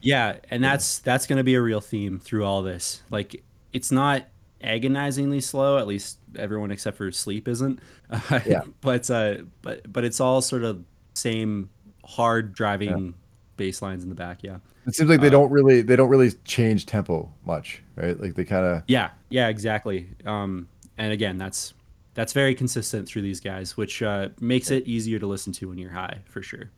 Yeah, 0.02 0.38
and 0.52 0.64
that's 0.64 1.00
that's 1.00 1.26
gonna 1.28 1.44
be 1.44 1.56
a 1.56 1.62
real 1.62 1.82
theme 1.82 2.20
through 2.20 2.46
all 2.46 2.62
this. 2.62 3.02
Like, 3.10 3.44
it's 3.74 3.92
not 3.92 4.24
agonizingly 4.62 5.42
slow. 5.42 5.78
At 5.78 5.88
least 5.88 6.20
everyone 6.38 6.72
except 6.72 6.98
for 6.98 7.12
Sleep 7.12 7.48
isn't. 7.48 7.80
Uh, 8.10 8.40
Yeah. 8.46 8.62
but 8.82 9.10
uh, 9.10 9.38
but 9.62 9.92
but 9.92 10.04
it's 10.04 10.20
all 10.20 10.42
sort 10.42 10.64
of 10.64 10.84
same 11.14 11.70
hard 12.04 12.54
driving 12.54 13.16
bass 13.58 13.82
lines 13.82 14.04
in 14.04 14.10
the 14.10 14.16
back. 14.16 14.44
Yeah. 14.44 14.58
It 14.86 14.94
seems 14.94 15.10
like 15.10 15.22
they 15.22 15.32
don't 15.32 15.50
really 15.50 15.82
they 15.82 15.96
don't 15.96 16.10
really 16.10 16.32
change 16.44 16.86
tempo 16.86 17.32
much, 17.46 17.82
right? 17.96 18.20
Like 18.20 18.36
they 18.36 18.46
kind 18.46 18.66
of 18.66 18.84
Yeah, 18.88 19.10
yeah, 19.30 19.48
exactly. 19.48 20.08
Um, 20.26 20.68
and 21.00 21.12
again, 21.12 21.40
that's 21.40 21.74
that's 22.14 22.32
very 22.34 22.54
consistent 22.54 23.08
through 23.08 23.24
these 23.24 23.40
guys, 23.40 23.76
which 23.76 24.04
uh, 24.04 24.30
makes 24.40 24.70
it 24.70 24.86
easier 24.86 25.18
to 25.18 25.26
listen 25.26 25.52
to 25.54 25.70
when 25.70 25.78
you're 25.80 25.90
high, 25.92 26.20
for 26.26 26.42
sure. 26.44 26.70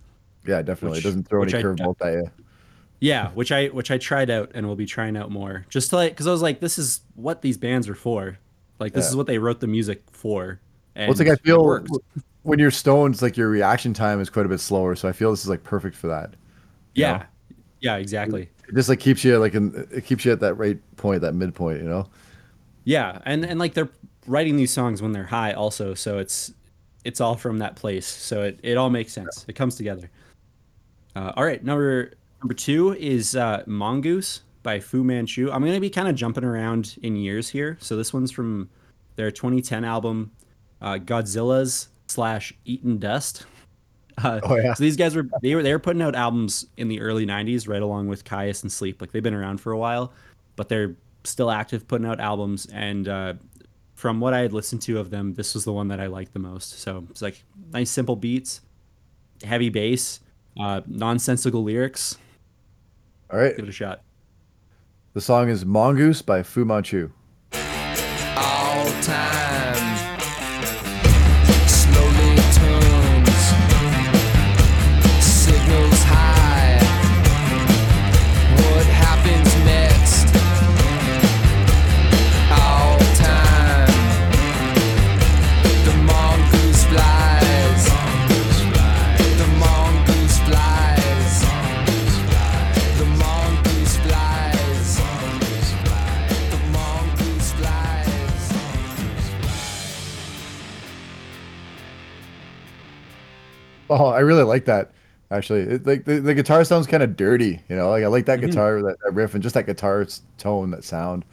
Yeah, 0.48 0.62
definitely 0.62 0.98
Which- 0.98 1.06
it 1.06 1.08
doesn't 1.08 1.28
throw 1.28 1.43
any 1.43 1.52
curveballs 1.52 1.95
at 2.02 2.14
you. 2.14 2.32
Yeah, 3.00 3.30
which 3.32 3.52
I 3.52 3.68
which 3.68 3.91
I 3.91 4.00
tried 4.00 4.32
out 4.32 4.52
and 4.56 4.66
will 4.66 4.76
be 4.76 4.88
trying 4.88 5.16
out 5.18 5.30
more, 5.30 5.66
just 5.70 5.91
to 5.91 5.98
like, 5.98 6.14
because 6.14 6.26
I 6.26 6.32
was 6.32 6.41
like, 6.41 6.60
this 6.60 6.80
is 6.80 7.02
what 7.14 7.43
these 7.43 7.58
bands 7.58 7.88
are 7.88 7.93
for. 7.95 8.39
Like, 8.80 8.93
this 8.93 9.06
Yeah. 9.06 9.10
is 9.10 9.16
what 9.16 9.28
they 9.28 9.38
wrote 9.38 9.60
the 9.60 9.68
music 9.68 10.02
for. 10.12 10.60
And 10.95 11.08
Well, 11.08 11.12
it's 11.12 11.20
like 11.20 11.30
I 11.30 11.36
feel 11.43 11.86
when 12.41 12.58
you're 12.58 12.72
stoned, 12.72 13.14
it's 13.14 13.22
like 13.22 13.38
your 13.38 13.50
reaction 13.50 13.93
time 13.93 14.20
is 14.20 14.32
quite 14.32 14.48
a 14.48 14.50
bit 14.50 14.60
slower. 14.60 14.95
So 14.95 15.08
I 15.08 15.12
feel 15.12 15.30
this 15.30 15.43
is 15.43 15.50
like 15.50 15.64
perfect 15.64 15.95
for 15.95 16.08
that. 16.08 16.34
Yeah, 16.95 17.18
know? 17.18 17.24
yeah, 17.82 17.95
exactly. 17.98 18.50
It 18.68 18.74
just 18.74 18.89
like 18.89 19.00
keeps 19.00 19.24
you 19.24 19.38
like 19.38 19.54
in 19.54 19.88
it 19.91 20.06
keeps 20.06 20.26
you 20.26 20.32
at 20.32 20.39
that 20.39 20.56
right 20.56 20.80
point, 20.98 21.22
that 21.22 21.36
midpoint, 21.36 21.84
you 21.84 21.88
know. 21.89 22.08
Yeah, 22.84 23.20
and 23.26 23.45
and 23.45 23.60
like 23.60 23.76
they're 23.76 23.89
writing 24.26 24.56
these 24.56 24.72
songs 24.72 25.04
when 25.04 25.12
they're 25.12 25.26
high 25.26 25.54
also, 25.54 25.93
so 25.93 26.18
it's 26.18 26.52
it's 27.06 27.22
all 27.22 27.36
from 27.36 27.60
that 27.60 27.76
place. 27.76 28.08
So 28.08 28.41
it, 28.41 28.60
it 28.64 28.76
all 28.76 28.89
makes 28.89 29.14
sense. 29.14 29.45
It 29.48 29.54
comes 29.54 29.76
together. 29.76 30.10
Uh, 31.18 31.34
all 31.36 31.43
right, 31.43 31.63
number 31.63 32.11
number 32.43 32.53
two 32.53 32.93
is 32.93 33.36
uh, 33.36 33.63
Mongoose 33.65 34.41
by 34.61 34.80
Fu 34.80 35.03
Manchu. 35.03 35.49
I'm 35.51 35.65
gonna 35.65 35.80
be 35.80 35.89
kind 35.89 36.07
of 36.07 36.13
jumping 36.13 36.43
around 36.43 36.95
in 37.01 37.15
years 37.15 37.49
here. 37.49 37.76
So 37.82 37.95
this 37.97 38.13
one's 38.13 38.30
from 38.30 38.70
their 39.15 39.32
2010 39.32 39.84
album, 39.84 40.32
uh, 40.80 40.99
Godzilla's 41.03 41.89
slash 42.05 42.53
Eaten 42.65 42.99
Dust. 42.99 43.47
Uh, 44.24 44.39
Oh, 44.43 44.57
yeah. 44.57 44.76
So 44.76 44.84
these 44.84 44.95
guys 44.95 45.15
were 45.15 45.28
they 45.41 45.55
were 45.55 45.63
they 45.63 45.72
were 45.72 45.80
putting 45.80 46.03
out 46.03 46.15
albums 46.15 46.68
in 46.78 46.88
the 46.88 47.01
early 47.01 47.26
90s, 47.26 47.68
right 47.68 47.82
along 47.82 48.07
with 48.09 48.24
Kyuss 48.24 48.61
and 48.61 48.72
Sleep. 48.72 49.01
Like 49.01 49.11
they've 49.11 49.24
been 49.24 49.34
around 49.34 49.59
for 49.59 49.72
a 49.72 49.78
while, 49.78 50.13
but 50.55 50.70
they're 50.70 50.95
still 51.24 51.49
active, 51.49 51.88
putting 51.88 52.05
out 52.05 52.20
albums. 52.20 52.68
And 52.68 53.07
uh, 53.07 53.34
from 53.95 54.20
what 54.20 54.36
I 54.36 54.41
had 54.41 54.53
listened 54.53 54.84
to 54.84 54.99
of 54.99 55.09
them, 55.09 55.34
this 55.34 55.55
was 55.55 55.65
the 55.65 55.74
one 55.74 55.88
that 55.88 55.99
I 55.99 56.05
liked 56.05 56.34
the 56.34 56.39
most. 56.39 56.80
So 56.80 57.07
it's 57.09 57.24
like 57.24 57.43
nice, 57.74 57.89
simple 57.89 58.15
beats, 58.15 58.61
heavy 59.43 59.70
bass, 59.70 60.20
uh, 60.60 60.82
nonsensical 60.88 61.64
lyrics. 61.64 62.18
All 63.32 63.39
right. 63.39 63.55
Give 63.55 63.66
it 63.66 63.70
a 63.70 63.74
shot. 63.74 64.01
The 65.14 65.22
song 65.22 65.49
is 65.49 65.66
Mongoose 65.66 66.22
by 66.22 66.43
Fu 66.43 66.64
Manchu. 66.66 67.12
all 68.36 68.86
time 69.01 69.47
Oh, 103.89 104.07
I 104.07 104.19
really 104.19 104.43
like 104.43 104.65
that. 104.65 104.91
Actually, 105.29 105.61
it, 105.61 105.85
like 105.85 106.05
the, 106.05 106.19
the 106.19 106.33
guitar 106.33 106.63
sounds 106.63 106.88
kind 106.88 107.03
of 107.03 107.15
dirty, 107.17 107.59
you 107.69 107.75
know. 107.75 107.89
Like 107.89 108.03
I 108.03 108.07
like 108.07 108.25
that 108.27 108.39
Mm-hmm. 108.39 108.47
guitar, 108.49 108.81
that, 108.81 108.97
that 109.03 109.11
riff, 109.13 109.33
and 109.33 109.43
just 109.43 109.55
that 109.55 109.65
guitar 109.65 110.05
tone, 110.38 110.71
that 110.71 110.83
sound. 110.83 111.25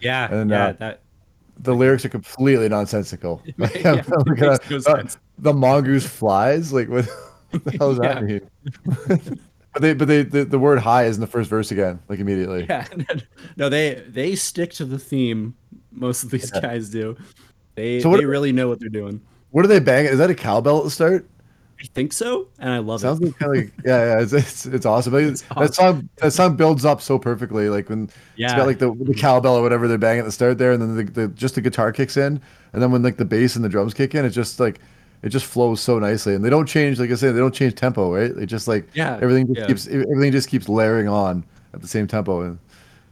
Yeah, 0.00 0.32
And, 0.32 0.50
yeah, 0.50 0.66
uh, 0.68 0.72
that 0.74 1.00
The 1.58 1.74
lyrics 1.74 2.04
are 2.04 2.08
completely 2.10 2.68
nonsensical. 2.68 3.42
Like, 3.58 3.74
Yeah, 3.82 3.92
I'm 3.92 3.98
it 3.98 4.08
looking 4.08 4.34
makes 4.48 4.70
at- 4.70 4.70
no 4.70 4.92
uh, 4.94 5.04
the 5.38 5.52
mongoose 5.52 6.06
flies. 6.06 6.72
Like 6.72 6.88
what, 6.88 7.06
what 7.50 7.64
the 7.64 7.70
hell 7.72 7.90
does 7.94 7.98
that 7.98 8.22
mean? 8.22 8.40
but 9.72 9.82
they, 9.82 9.94
but 9.94 10.06
they, 10.08 10.22
the, 10.22 10.44
the 10.44 10.58
word 10.58 10.78
"high" 10.78 11.04
is 11.04 11.16
in 11.16 11.20
the 11.20 11.26
first 11.26 11.50
verse 11.50 11.70
again, 11.72 11.98
like 12.08 12.18
immediately. 12.20 12.66
yeah. 12.68 12.86
no, 13.56 13.68
they 13.68 14.02
they 14.08 14.36
stick 14.36 14.70
to 14.74 14.84
the 14.84 14.98
theme. 14.98 15.54
Most 15.92 16.22
of 16.22 16.30
these 16.30 16.50
guys 16.52 16.88
do. 16.88 17.16
They 17.74 18.00
So 18.00 18.10
what- 18.10 18.20
they 18.20 18.26
really 18.26 18.52
know 18.52 18.68
what 18.68 18.78
they're 18.80 18.88
doing. 18.88 19.20
What 19.50 19.64
are 19.64 19.68
they 19.68 19.80
banging? 19.80 20.12
Is 20.12 20.18
that 20.18 20.30
a 20.30 20.34
cowbell 20.36 20.78
at 20.78 20.84
the 20.84 20.90
start? 20.92 21.28
I 21.80 21.84
think 21.94 22.12
so, 22.12 22.48
and 22.58 22.70
I 22.70 22.78
love 22.78 23.00
Sounds 23.00 23.20
it. 23.20 23.26
like 23.26 23.38
kind 23.38 23.56
of 23.56 23.64
like 23.64 23.72
yeah, 23.86 24.04
yeah. 24.18 24.20
It's 24.22 24.32
it's, 24.34 24.66
it's 24.66 24.84
awesome. 24.86 25.14
Like, 25.14 25.24
It's 25.30 25.42
That 25.56 25.74
song 25.74 26.08
that 26.16 26.32
song 26.32 26.56
builds 26.56 26.84
up 26.84 27.00
so 27.00 27.18
perfectly. 27.18 27.70
Like 27.70 27.88
when 27.88 28.10
it's 28.44 28.52
Yeah. 28.52 28.54
got 28.54 28.66
like 28.66 28.78
the, 28.78 28.92
the 28.94 29.14
cowbell 29.14 29.56
or 29.56 29.62
whatever 29.62 29.88
they're 29.88 29.96
banging 29.98 30.20
at 30.20 30.26
the 30.26 30.32
start 30.32 30.58
there, 30.58 30.72
and 30.72 30.82
then 30.82 30.96
the, 30.96 31.04
the 31.04 31.28
just 31.28 31.54
the 31.54 31.62
guitar 31.62 31.90
kicks 31.92 32.16
in, 32.18 32.40
and 32.74 32.82
then 32.82 32.90
when 32.90 33.02
like 33.02 33.16
the 33.16 33.24
bass 33.24 33.56
and 33.56 33.64
the 33.64 33.68
drums 33.70 33.94
kick 33.94 34.14
in, 34.14 34.24
it's 34.26 34.34
just 34.34 34.60
like 34.60 34.80
it 35.22 35.30
just 35.30 35.46
flows 35.46 35.80
so 35.80 35.98
nicely. 35.98 36.34
And 36.34 36.44
they 36.44 36.50
don't 36.50 36.66
change, 36.66 36.98
like 37.00 37.10
I 37.10 37.14
said, 37.14 37.34
they 37.34 37.40
don't 37.40 37.54
change 37.54 37.74
tempo, 37.76 38.14
right? 38.14 38.34
They 38.34 38.46
just 38.46 38.68
like 38.68 38.88
Yeah, 38.94 39.18
everything 39.22 39.46
just 39.46 39.58
yeah. 39.60 39.66
keeps 39.66 39.86
everything 39.88 40.32
just 40.32 40.48
keeps 40.48 40.68
layering 40.68 41.08
on 41.08 41.44
at 41.72 41.80
the 41.80 41.88
same 41.88 42.06
tempo. 42.06 42.42
And 42.42 42.58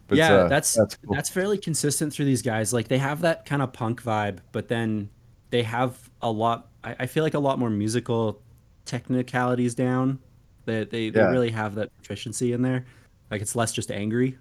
but, 0.09 0.19
yeah, 0.19 0.33
uh, 0.35 0.49
that's 0.49 0.75
that's, 0.75 0.97
cool. 0.97 1.17
fairly 1.33 1.59
consistent 1.59 2.13
through 2.13 2.25
these 2.27 2.43
guys. 2.43 2.73
Like 2.73 2.89
they 2.89 2.99
have 2.99 3.23
that 3.23 3.47
kind 3.47 3.63
of 3.63 3.73
punk 3.73 4.03
vibe, 4.03 4.39
but 4.53 4.69
then 4.69 5.11
they 5.51 5.63
have 5.63 6.11
a 6.23 6.31
lot. 6.31 6.69
I, 6.85 6.97
I 7.01 7.07
feel 7.07 7.25
like 7.25 7.35
a 7.35 7.39
lot 7.39 7.59
more 7.59 7.71
musical 7.71 8.41
technicalities 8.89 9.75
down. 9.75 10.19
They 10.65 10.85
they, 10.85 11.11
they 11.11 11.21
Yeah. 11.21 11.29
really 11.31 11.51
have 11.51 11.75
that 11.77 11.95
proficiency 11.97 12.53
in 12.53 12.63
there. 12.63 12.85
Like 13.31 13.41
it's 13.43 13.55
less 13.55 13.73
just 13.73 13.91
angry. 13.93 14.37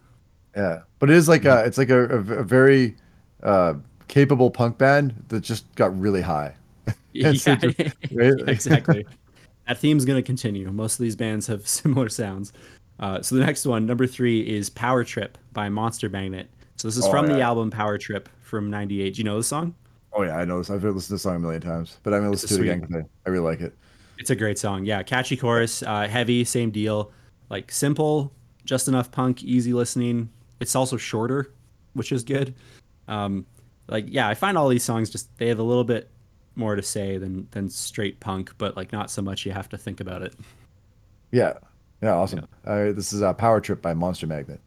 Yeah, 0.55 0.79
but 0.99 1.09
it 1.11 1.15
is 1.15 1.27
like 1.29 1.45
a 1.45 1.63
it's 1.65 1.77
like 1.77 1.89
a, 1.89 2.05
a, 2.05 2.17
a 2.39 2.43
very 2.43 2.95
uh, 3.43 3.75
capable 4.07 4.49
punk 4.49 4.77
band 4.79 5.23
that 5.27 5.41
just 5.41 5.63
got 5.75 5.97
really 5.99 6.21
high. 6.21 6.55
Yeah, 7.13 7.29
like 7.29 7.37
just- 7.39 7.47
right? 8.13 8.33
exactly. 8.47 9.05
That 9.67 9.79
theme's 9.79 10.05
going 10.05 10.17
to 10.17 10.23
continue. 10.25 10.71
Most 10.71 10.99
of 10.99 11.03
these 11.03 11.15
bands 11.15 11.47
have 11.47 11.67
similar 11.67 12.09
sounds. 12.09 12.53
Uh, 12.99 13.21
so 13.21 13.35
the 13.35 13.43
next 13.43 13.65
one, 13.65 13.85
number 13.87 14.05
three, 14.07 14.41
is 14.41 14.69
Power 14.69 15.03
Trip 15.03 15.35
by 15.51 15.67
Monster 15.67 16.09
Magnet. 16.09 16.47
So 16.75 16.87
this 16.87 16.95
is 16.97 17.05
Oh, 17.05 17.11
from 17.11 17.25
the 17.27 17.41
album 17.41 17.71
Power 17.71 17.97
Trip 17.97 18.29
from 18.41 18.69
'98. 18.69 19.15
Do 19.15 19.17
you 19.17 19.23
know 19.23 19.37
the 19.37 19.43
song? 19.43 19.73
Oh 20.13 20.21
yeah, 20.23 20.37
I 20.37 20.45
know 20.45 20.59
this. 20.59 20.69
I've 20.69 20.83
listened 20.83 21.03
to 21.03 21.11
this 21.13 21.21
song 21.23 21.35
a 21.37 21.39
million 21.39 21.61
times, 21.61 21.97
but 22.03 22.13
I'm 22.13 22.19
gonna 22.21 22.31
listen 22.31 22.49
to 22.49 22.63
it 22.63 22.69
again 22.69 22.81
'cause 22.81 22.95
I, 22.95 23.29
I 23.29 23.31
really 23.31 23.43
like 23.43 23.61
it. 23.61 23.75
It's 24.18 24.30
a 24.30 24.36
great 24.36 24.57
song. 24.57 24.86
Yeah, 24.86 25.03
catchy 25.03 25.38
chorus, 25.38 25.84
uh, 25.84 26.07
heavy, 26.07 26.43
same 26.43 26.72
deal. 26.72 27.11
Like 27.49 27.72
simple, 27.72 28.34
just 28.65 28.88
enough 28.88 29.11
punk, 29.11 29.43
easy 29.43 29.74
listening. 29.74 30.30
It's 30.59 30.76
also 30.76 30.97
shorter, 30.97 31.53
which 31.93 32.11
is 32.11 32.24
good. 32.24 32.55
Um, 33.07 33.45
like 33.88 34.05
yeah, 34.07 34.28
I 34.28 34.34
find 34.34 34.57
all 34.57 34.70
these 34.70 34.84
songs 34.84 35.09
just 35.09 35.36
they 35.38 35.47
have 35.47 35.59
a 35.59 35.63
little 35.63 35.84
bit 35.84 36.09
more 36.55 36.76
to 36.76 36.82
say 36.82 37.18
than 37.18 37.47
than 37.51 37.70
straight 37.70 38.20
punk, 38.20 38.51
but 38.57 38.76
like 38.76 38.91
not 38.91 39.09
so 39.09 39.22
much 39.22 39.45
you 39.45 39.51
have 39.51 39.70
to 39.70 39.78
think 39.78 39.99
about 39.99 40.22
it. 40.22 40.34
Yeah, 41.32 41.53
yeah, 42.01 42.13
awesome. 42.13 42.47
All 42.65 42.84
right, 42.84 42.95
this 42.95 43.13
is 43.13 43.22
uh, 43.22 43.34
Power 43.34 43.61
Trip 43.61 43.82
by 43.82 43.93
Monster 43.93 44.28
Magnet. 44.28 44.59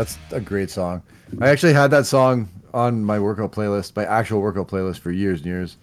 That's 0.00 0.16
a 0.32 0.40
great 0.40 0.70
song. 0.70 1.02
I 1.42 1.50
actually 1.50 1.74
had 1.74 1.90
that 1.90 2.06
song 2.06 2.48
on 2.72 3.04
my 3.04 3.20
workout 3.20 3.52
playlist, 3.52 3.94
my 3.94 4.06
actual 4.06 4.40
workout 4.40 4.66
playlist 4.66 5.00
for 5.00 5.10
years 5.10 5.40
and 5.40 5.46
years. 5.46 5.76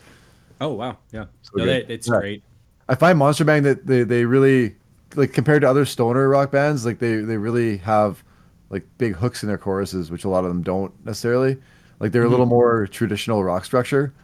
Oh 0.59 0.73
wow, 0.73 0.97
yeah, 1.11 1.25
So 1.43 1.51
no, 1.57 1.65
they, 1.67 1.85
it's 1.87 2.07
Yeah. 2.07 2.19
great. 2.19 2.43
I 2.89 2.95
find 2.95 3.19
Monster 3.19 3.45
Magnet 3.45 3.85
that 3.85 3.87
they 3.87 4.01
they 4.01 4.25
really 4.25 4.75
like 5.15 5.33
compared 5.33 5.61
to 5.61 5.69
other 5.69 5.85
stoner 5.85 6.27
rock 6.29 6.49
bands, 6.49 6.83
like 6.83 6.97
they 6.97 7.17
they 7.17 7.37
really 7.37 7.77
have 7.77 8.23
like 8.71 8.87
big 8.97 9.15
hooks 9.15 9.43
in 9.43 9.49
their 9.49 9.57
choruses, 9.59 10.09
which 10.09 10.25
a 10.25 10.29
lot 10.29 10.43
of 10.43 10.49
them 10.49 10.63
don't 10.63 10.91
necessarily. 11.05 11.55
Like 11.99 12.11
they're 12.11 12.23
a 12.23 12.29
little 12.29 12.47
mm-hmm. 12.47 12.55
more 12.55 12.87
traditional 12.87 13.43
rock 13.43 13.65
structure. 13.65 14.15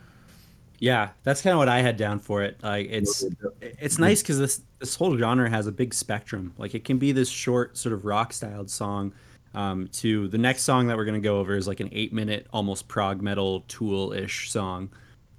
Yeah, 0.80 1.10
that's 1.22 1.44
kind 1.44 1.54
of 1.54 1.60
what 1.60 1.70
I 1.70 1.82
had 1.84 1.98
down 1.98 2.18
for 2.18 2.42
it. 2.42 2.58
Like 2.64 2.88
it's 2.90 3.24
it's 3.62 4.00
nice 4.00 4.24
because 4.24 4.40
this 4.40 4.62
this 4.80 4.96
whole 4.96 5.16
genre 5.20 5.52
has 5.52 5.68
a 5.68 5.72
big 5.72 5.94
spectrum. 5.94 6.52
Like 6.58 6.74
it 6.74 6.84
can 6.84 6.98
be 6.98 7.12
this 7.12 7.30
short 7.30 7.78
sort 7.78 7.94
of 7.94 8.06
rock 8.06 8.34
styled 8.34 8.72
song. 8.72 9.14
Um, 9.56 9.88
to 9.94 10.28
the 10.30 10.38
next 10.38 10.64
song 10.64 10.88
that 10.88 10.98
we're 10.98 11.06
gonna 11.06 11.20
go 11.20 11.40
over 11.40 11.56
is 11.56 11.68
like 11.68 11.80
an 11.80 11.90
eight 11.92 12.12
minute 12.12 12.48
almost 12.52 12.88
prog 12.88 13.22
metal 13.22 13.62
tool 13.68 14.14
ish 14.14 14.52
song, 14.52 14.90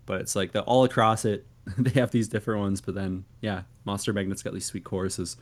but 0.06 0.20
it's 0.20 0.36
like 0.36 0.52
the 0.52 0.62
all 0.62 0.84
across 0.84 1.24
it 1.24 1.46
they 1.78 1.98
have 1.98 2.10
these 2.10 2.28
different 2.28 2.60
ones. 2.60 2.80
But 2.80 2.94
then 2.94 3.24
yeah, 3.40 3.62
Monster 3.84 4.12
Magnet's 4.12 4.42
got 4.42 4.54
these 4.54 4.66
sweet 4.66 4.84
choruses. 4.84 5.36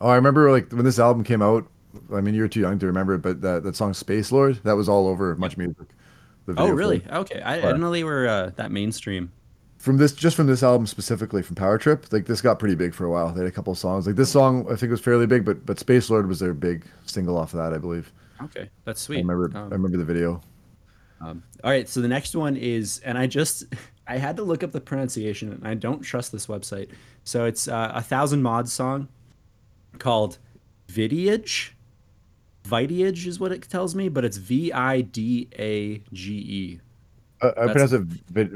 Oh, 0.00 0.08
I 0.08 0.16
remember 0.16 0.50
like 0.50 0.70
when 0.72 0.84
this 0.84 0.98
album 0.98 1.24
came 1.24 1.42
out. 1.42 1.66
I 2.14 2.20
mean, 2.20 2.34
you're 2.34 2.46
too 2.46 2.60
young 2.60 2.78
to 2.78 2.86
remember 2.86 3.14
it, 3.14 3.18
but 3.18 3.40
that, 3.40 3.64
that 3.64 3.74
song 3.74 3.94
"Space 3.94 4.30
Lord" 4.30 4.60
that 4.62 4.76
was 4.76 4.88
all 4.88 5.08
over 5.08 5.34
Much 5.36 5.56
Music. 5.56 5.88
the 6.46 6.54
Oh 6.56 6.70
really? 6.70 7.02
Okay, 7.10 7.40
I, 7.40 7.54
I 7.54 7.60
didn't 7.60 7.80
know 7.80 7.90
they 7.90 8.04
were 8.04 8.28
uh, 8.28 8.50
that 8.56 8.70
mainstream. 8.70 9.32
From 9.80 9.96
this, 9.96 10.12
just 10.12 10.36
from 10.36 10.46
this 10.46 10.62
album 10.62 10.86
specifically, 10.86 11.40
from 11.40 11.56
Power 11.56 11.78
Trip, 11.78 12.04
like 12.12 12.26
this 12.26 12.42
got 12.42 12.58
pretty 12.58 12.74
big 12.74 12.92
for 12.92 13.06
a 13.06 13.10
while. 13.10 13.32
They 13.32 13.40
had 13.40 13.48
a 13.48 13.50
couple 13.50 13.74
songs. 13.74 14.06
Like 14.06 14.14
this 14.14 14.30
song, 14.30 14.70
I 14.70 14.76
think 14.76 14.90
was 14.90 15.00
fairly 15.00 15.26
big, 15.26 15.42
but 15.42 15.64
but 15.64 15.78
"Space 15.78 16.10
Lord" 16.10 16.28
was 16.28 16.38
their 16.38 16.52
big 16.52 16.84
single 17.06 17.38
off 17.38 17.54
of 17.54 17.60
that, 17.60 17.72
I 17.72 17.78
believe. 17.78 18.12
Okay, 18.42 18.68
that's 18.84 19.02
I 19.02 19.06
sweet. 19.06 19.16
remember. 19.20 19.46
Um, 19.54 19.72
I 19.72 19.74
remember 19.76 19.96
the 19.96 20.04
video. 20.04 20.42
Um, 21.22 21.42
all 21.64 21.70
right, 21.70 21.88
so 21.88 22.02
the 22.02 22.08
next 22.08 22.36
one 22.36 22.58
is, 22.58 23.00
and 23.06 23.16
I 23.16 23.26
just 23.26 23.64
I 24.06 24.18
had 24.18 24.36
to 24.36 24.42
look 24.42 24.62
up 24.62 24.70
the 24.70 24.82
pronunciation, 24.82 25.50
and 25.50 25.66
I 25.66 25.72
don't 25.72 26.02
trust 26.02 26.30
this 26.30 26.46
website. 26.46 26.90
So 27.24 27.46
it's 27.46 27.66
uh, 27.66 27.92
a 27.94 28.02
thousand 28.02 28.42
mods 28.42 28.74
song 28.74 29.08
called 29.98 30.36
Vidiage. 30.88 31.70
Vidiage 32.64 33.26
is 33.26 33.40
what 33.40 33.50
it 33.50 33.62
tells 33.62 33.94
me, 33.94 34.10
but 34.10 34.26
it's 34.26 34.36
V 34.36 34.74
I 34.74 35.00
D 35.00 35.48
A 35.58 36.02
G 36.12 36.32
E. 36.34 36.80
Uh, 37.40 37.52
I 37.56 37.72
pronounce 37.72 37.92
it 37.92 38.02
Vid- 38.02 38.52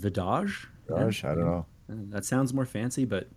Vidage. 0.00 0.66
Vidage. 0.88 1.04
Gosh, 1.04 1.24
I 1.24 1.34
don't 1.34 1.44
know. 1.44 1.66
Uh, 1.90 1.94
That 2.10 2.24
sounds 2.24 2.54
more 2.54 2.66
fancy, 2.66 3.04
but 3.04 3.28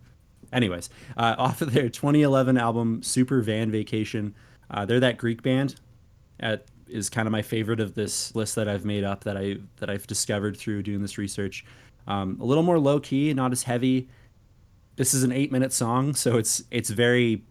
anyways, 0.52 0.90
uh, 1.16 1.34
off 1.38 1.60
of 1.62 1.72
their 1.72 1.88
2011 1.88 2.56
album 2.56 3.02
Super 3.02 3.40
Van 3.42 3.70
Vacation, 3.70 4.34
uh, 4.70 4.84
they're 4.84 5.00
that 5.00 5.18
Greek 5.18 5.42
band. 5.42 5.76
At, 6.40 6.66
is 6.88 7.08
kind 7.08 7.26
of 7.26 7.32
my 7.32 7.42
favorite 7.42 7.80
of 7.80 7.94
this 7.94 8.34
list 8.34 8.56
that 8.56 8.68
I've 8.68 8.84
made 8.84 9.04
up 9.04 9.24
that 9.24 9.36
I 9.36 9.56
that 9.76 9.88
I've 9.88 10.06
discovered 10.06 10.56
through 10.56 10.82
doing 10.82 11.00
this 11.00 11.16
research. 11.16 11.64
Um, 12.06 12.38
a 12.40 12.44
little 12.44 12.62
more 12.62 12.78
low 12.78 13.00
key, 13.00 13.32
not 13.32 13.52
as 13.52 13.62
heavy. 13.62 14.08
This 14.96 15.14
is 15.14 15.22
an 15.22 15.32
eight 15.32 15.50
minute 15.50 15.72
song, 15.72 16.14
so 16.14 16.36
it's 16.36 16.62
it's 16.70 16.90
very 16.90 17.42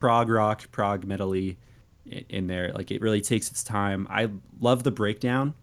prog 0.00 0.28
rock, 0.28 0.70
prog 0.72 1.06
metally 1.06 1.56
in, 2.06 2.24
in 2.28 2.46
there. 2.46 2.72
Like 2.74 2.90
it 2.90 3.00
really 3.00 3.20
takes 3.20 3.50
its 3.50 3.62
time. 3.62 4.06
I 4.10 4.30
love 4.60 4.82
the 4.82 4.90
breakdown. 4.90 5.54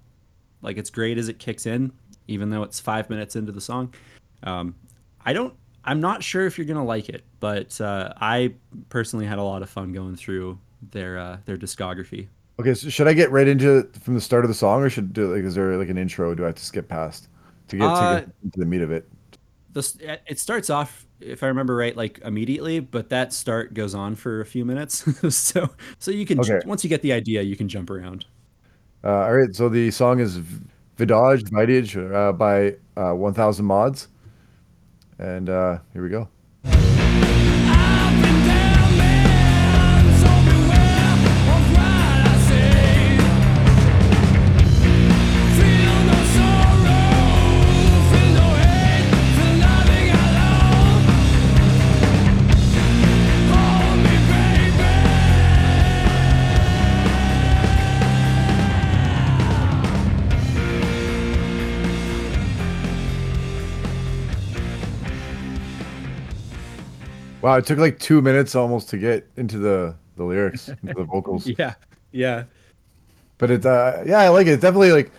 Like 0.62 0.78
it's 0.78 0.89
great 0.89 1.18
as 1.18 1.28
it 1.28 1.38
kicks 1.38 1.66
in, 1.66 1.91
even 2.28 2.50
though 2.50 2.64
it's 2.64 2.80
five 2.80 3.10
minutes 3.10 3.36
into 3.36 3.52
the 3.52 3.62
song. 3.62 3.94
Um, 4.44 4.76
I 5.26 5.34
don't. 5.34 5.54
I'm 5.84 6.02
not 6.02 6.24
sure 6.24 6.46
if 6.46 6.58
you're 6.58 6.68
gonna 6.68 6.86
like 6.86 7.10
it, 7.10 7.24
but 7.40 7.80
uh, 7.82 8.14
I 8.20 8.54
personally 8.90 9.26
had 9.26 9.40
a 9.40 9.44
lot 9.44 9.62
of 9.62 9.70
fun 9.70 9.94
going 9.94 10.16
through 10.16 10.60
their 10.92 11.18
uh, 11.18 11.38
their 11.46 11.58
discography. 11.58 12.28
Okay, 12.60 12.74
so 12.74 12.90
should 12.90 13.08
I 13.08 13.14
get 13.14 13.32
right 13.32 13.48
into 13.48 13.78
it 13.78 13.96
from 13.98 14.16
the 14.16 14.22
start 14.22 14.44
of 14.44 14.50
the 14.50 14.56
song, 14.56 14.82
or 14.82 14.90
should 14.90 15.14
do 15.14 15.34
like 15.34 15.44
is 15.44 15.56
there 15.56 15.78
like 15.78 15.90
an 15.90 15.98
intro? 15.98 16.34
Do 16.34 16.44
I 16.44 16.48
have 16.48 16.56
to 16.56 16.66
skip 16.66 16.88
past 16.88 17.28
to 17.68 17.78
get, 17.78 17.86
Uh, 17.86 18.00
to 18.00 18.08
get 18.08 18.36
into 18.44 18.60
the 18.60 18.66
meat 18.66 18.82
of 18.82 18.92
it? 18.92 19.08
This 19.74 19.96
it 20.02 20.40
starts 20.40 20.70
off, 20.70 21.06
if 21.20 21.44
I 21.44 21.48
remember 21.48 21.76
right, 21.76 21.96
like 21.96 22.20
immediately, 22.26 22.80
but 22.80 23.10
that 23.10 23.32
start 23.32 23.74
goes 23.76 23.94
on 23.94 24.16
for 24.16 24.42
a 24.42 24.46
few 24.46 24.66
minutes. 24.66 25.06
so 25.36 25.70
so 26.00 26.10
you 26.10 26.26
can 26.26 26.40
Okay. 26.40 26.62
once 26.66 26.84
you 26.84 26.90
get 26.90 27.02
the 27.04 27.14
idea, 27.14 27.42
you 27.44 27.56
can 27.56 27.68
jump 27.68 27.90
around. 27.90 28.26
Uh, 29.04 29.10
all 29.10 29.34
right, 29.34 29.56
so 29.56 29.70
the 29.70 29.92
song 29.92 30.20
is 30.20 30.40
Vidage 30.98 31.43
Vidage 31.43 31.95
uh, 32.14 32.34
by 32.34 32.76
uh, 32.95 33.14
1000 33.14 33.66
Mods, 33.66 34.08
and 35.20 35.50
uh, 35.50 35.80
here 35.93 36.02
we 36.02 36.10
go. 36.10 36.28
Wow, 67.42 67.58
it 67.58 67.66
took 67.66 67.78
like 67.80 68.00
two 68.00 68.22
minutes 68.22 68.56
almost 68.56 68.90
to 68.90 68.98
get 68.98 69.28
into 69.38 69.58
the 69.60 69.96
the 70.16 70.24
lyrics, 70.24 70.70
into 70.84 70.94
the 70.96 71.06
vocals. 71.06 71.54
Yeah, 71.58 71.76
yeah, 72.12 72.46
But 73.38 73.52
it's 73.52 73.66
uh, 73.66 74.04
yeah, 74.08 74.20
I 74.20 74.30
like 74.30 74.48
it. 74.48 74.52
It's 74.54 74.62
definitely 74.62 74.92
like 74.92 75.12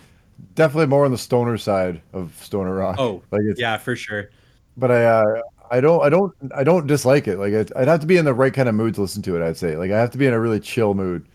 definitely 0.55 0.87
more 0.87 1.05
on 1.05 1.11
the 1.11 1.17
stoner 1.17 1.57
side 1.57 2.01
of 2.13 2.35
stoner 2.43 2.75
rock. 2.75 2.97
Oh, 2.97 3.23
like 3.31 3.41
it's, 3.43 3.59
yeah, 3.59 3.77
for 3.77 3.95
sure. 3.95 4.29
but 4.77 4.91
I 4.91 5.05
uh, 5.05 5.41
I 5.71 5.81
don't 5.81 6.03
I 6.03 6.09
don't 6.09 6.33
I 6.55 6.63
don't 6.63 6.87
dislike 6.87 7.27
it. 7.27 7.37
Like 7.37 7.53
it, 7.53 7.71
I'd 7.75 7.87
have 7.87 7.99
to 8.01 8.07
be 8.07 8.17
in 8.17 8.25
the 8.25 8.33
right 8.33 8.53
kind 8.53 8.69
of 8.69 8.75
mood 8.75 8.95
to 8.95 9.01
listen 9.01 9.21
to 9.23 9.35
it. 9.37 9.45
I'd 9.47 9.57
say 9.57 9.77
like 9.77 9.91
I 9.91 9.99
have 9.99 10.11
to 10.11 10.17
be 10.17 10.27
in 10.27 10.33
a 10.33 10.39
really 10.39 10.59
chill 10.59 10.93
mood 10.93 11.27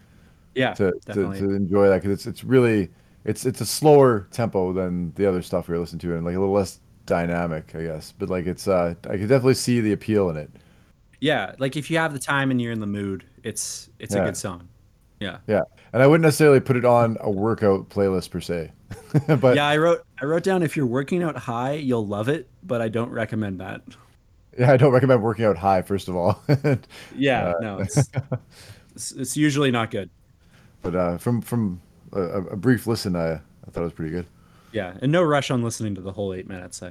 Yeah, 0.55 0.77
to 0.77 0.93
to, 1.13 1.31
to 1.33 1.51
enjoy 1.53 1.89
that 1.89 2.03
because 2.03 2.13
it's 2.13 2.27
it's 2.27 2.45
really 2.45 2.91
it's 3.25 3.47
it's 3.47 3.61
a 3.61 3.67
slower 3.67 4.29
tempo 4.33 4.73
than 4.73 5.13
the 5.15 5.27
other 5.27 5.43
stuff 5.43 5.69
we 5.69 5.77
are 5.77 5.79
listening 5.81 6.01
to 6.01 6.17
and 6.17 6.25
like 6.27 6.37
a 6.37 6.41
little 6.41 6.55
less 6.55 6.81
dynamic, 7.07 7.75
I 7.75 7.85
guess. 7.85 8.13
But 8.19 8.31
like 8.31 8.47
it's 8.47 8.69
uh, 8.69 8.95
I 9.05 9.11
could 9.19 9.29
definitely 9.29 9.55
see 9.55 9.81
the 9.81 9.93
appeal 9.93 10.31
in 10.31 10.37
it. 10.37 10.51
Yeah, 11.25 11.55
like 11.59 11.75
if 11.77 11.91
you 11.91 11.97
have 11.97 12.13
the 12.13 12.19
time 12.19 12.51
and 12.51 12.61
you're 12.61 12.73
in 12.73 12.81
the 12.81 12.87
mood, 12.87 13.25
it's 13.43 13.89
it's 13.99 14.15
a 14.15 14.21
good 14.21 14.37
song. 14.37 14.69
Yeah. 15.21 15.39
Yeah, 15.47 15.63
and 15.95 16.03
I 16.03 16.07
wouldn't 16.07 16.23
necessarily 16.25 16.61
put 16.61 16.77
it 16.77 16.85
on 16.85 17.17
a 17.21 17.31
workout 17.31 17.89
playlist 17.89 18.31
per 18.31 18.41
se, 18.41 18.73
but 19.41 19.57
yeah, 19.57 19.67
I 19.67 19.79
wrote 19.79 20.05
I 20.21 20.27
wrote 20.27 20.43
down 20.43 20.63
if 20.63 20.77
you're 20.77 20.85
working 20.85 21.23
out 21.23 21.35
high, 21.37 21.73
you'll 21.75 22.07
love 22.07 22.29
it, 22.29 22.51
but 22.63 22.83
I 22.83 22.89
don't 22.89 23.09
recommend 23.11 23.59
that. 23.61 23.81
yeah, 24.59 24.71
I 24.73 24.77
don't 24.77 24.93
recommend 24.93 25.23
working 25.23 25.47
out 25.47 25.57
high. 25.57 25.81
First 25.81 26.09
of 26.09 26.17
all, 26.17 26.43
Yeah, 27.17 27.49
Uh, 27.49 27.55
no, 27.63 27.79
it's, 27.85 27.97
it's 28.95 29.13
it's 29.13 29.37
usually 29.37 29.71
not 29.71 29.91
good. 29.91 30.11
but 30.83 30.95
uh, 30.95 31.17
from 31.17 31.41
from 31.41 31.81
a, 32.13 32.21
a 32.21 32.57
brief 32.57 32.87
listen, 32.87 33.17
I 33.17 33.33
I 33.35 33.71
thought 33.71 33.81
it 33.81 33.85
was 33.85 33.93
pretty 33.95 34.11
good. 34.13 34.27
Yeah, 34.73 34.95
and 35.01 35.11
no 35.11 35.23
rush 35.23 35.51
on 35.51 35.63
listening 35.63 35.95
to 35.95 36.03
the 36.03 36.13
whole 36.13 36.35
eight 36.35 36.49
minutes. 36.49 36.83
I 36.83 36.89
uh, 36.89 36.91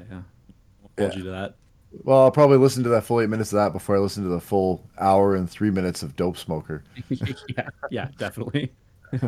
hold 0.97 1.11
Yeah. 1.11 1.13
you 1.17 1.23
to 1.25 1.29
that. 1.31 1.55
Well, 2.01 2.23
I'll 2.23 2.31
probably 2.31 2.57
listen 2.57 2.83
to 2.83 2.89
that 2.89 3.03
full 3.03 3.21
eight 3.21 3.29
minutes 3.29 3.53
of 3.53 3.57
that 3.57 3.71
before 3.71 3.95
I 3.95 3.99
listen 3.99 4.23
to 4.23 4.29
the 4.29 4.41
full 4.41 4.83
hour 4.97 5.35
and 5.35 5.49
three 5.49 5.69
minutes 5.69 6.01
of 6.01 6.15
Dope 6.15 6.37
Smoker. 6.37 6.83
yeah, 7.09 7.69
yeah, 7.91 8.07
definitely. 8.17 8.71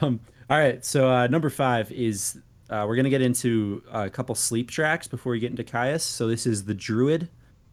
um, 0.00 0.20
all 0.48 0.58
right, 0.58 0.84
so 0.84 1.10
uh, 1.10 1.26
number 1.26 1.50
five 1.50 1.92
is 1.92 2.38
uh, 2.70 2.84
we're 2.88 2.96
gonna 2.96 3.10
get 3.10 3.20
into 3.20 3.82
a 3.92 4.08
couple 4.08 4.34
sleep 4.34 4.70
tracks 4.70 5.06
before 5.06 5.32
we 5.32 5.38
get 5.38 5.50
into 5.50 5.64
Kyuss. 5.64 6.00
So 6.00 6.26
this 6.26 6.46
is 6.46 6.64
the 6.64 6.74
Druid 6.74 7.28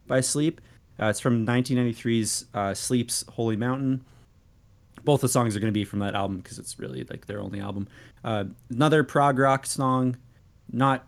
by 0.06 0.20
Sleep. 0.20 0.60
Uh, 1.00 1.06
it's 1.06 1.20
from 1.20 1.46
1993's 1.46 2.46
uh, 2.54 2.74
Sleep's 2.74 3.24
Holy 3.30 3.56
Mountain. 3.56 4.04
Both 5.02 5.22
the 5.22 5.28
songs 5.28 5.56
are 5.56 5.60
gonna 5.60 5.72
be 5.72 5.84
from 5.84 6.00
that 6.00 6.14
album 6.14 6.38
because 6.38 6.58
it's 6.58 6.78
really 6.78 7.04
like 7.04 7.26
their 7.26 7.40
only 7.40 7.60
album. 7.60 7.88
Uh, 8.22 8.44
another 8.70 9.02
prog 9.02 9.38
rock 9.38 9.66
song, 9.66 10.16
not 10.70 11.06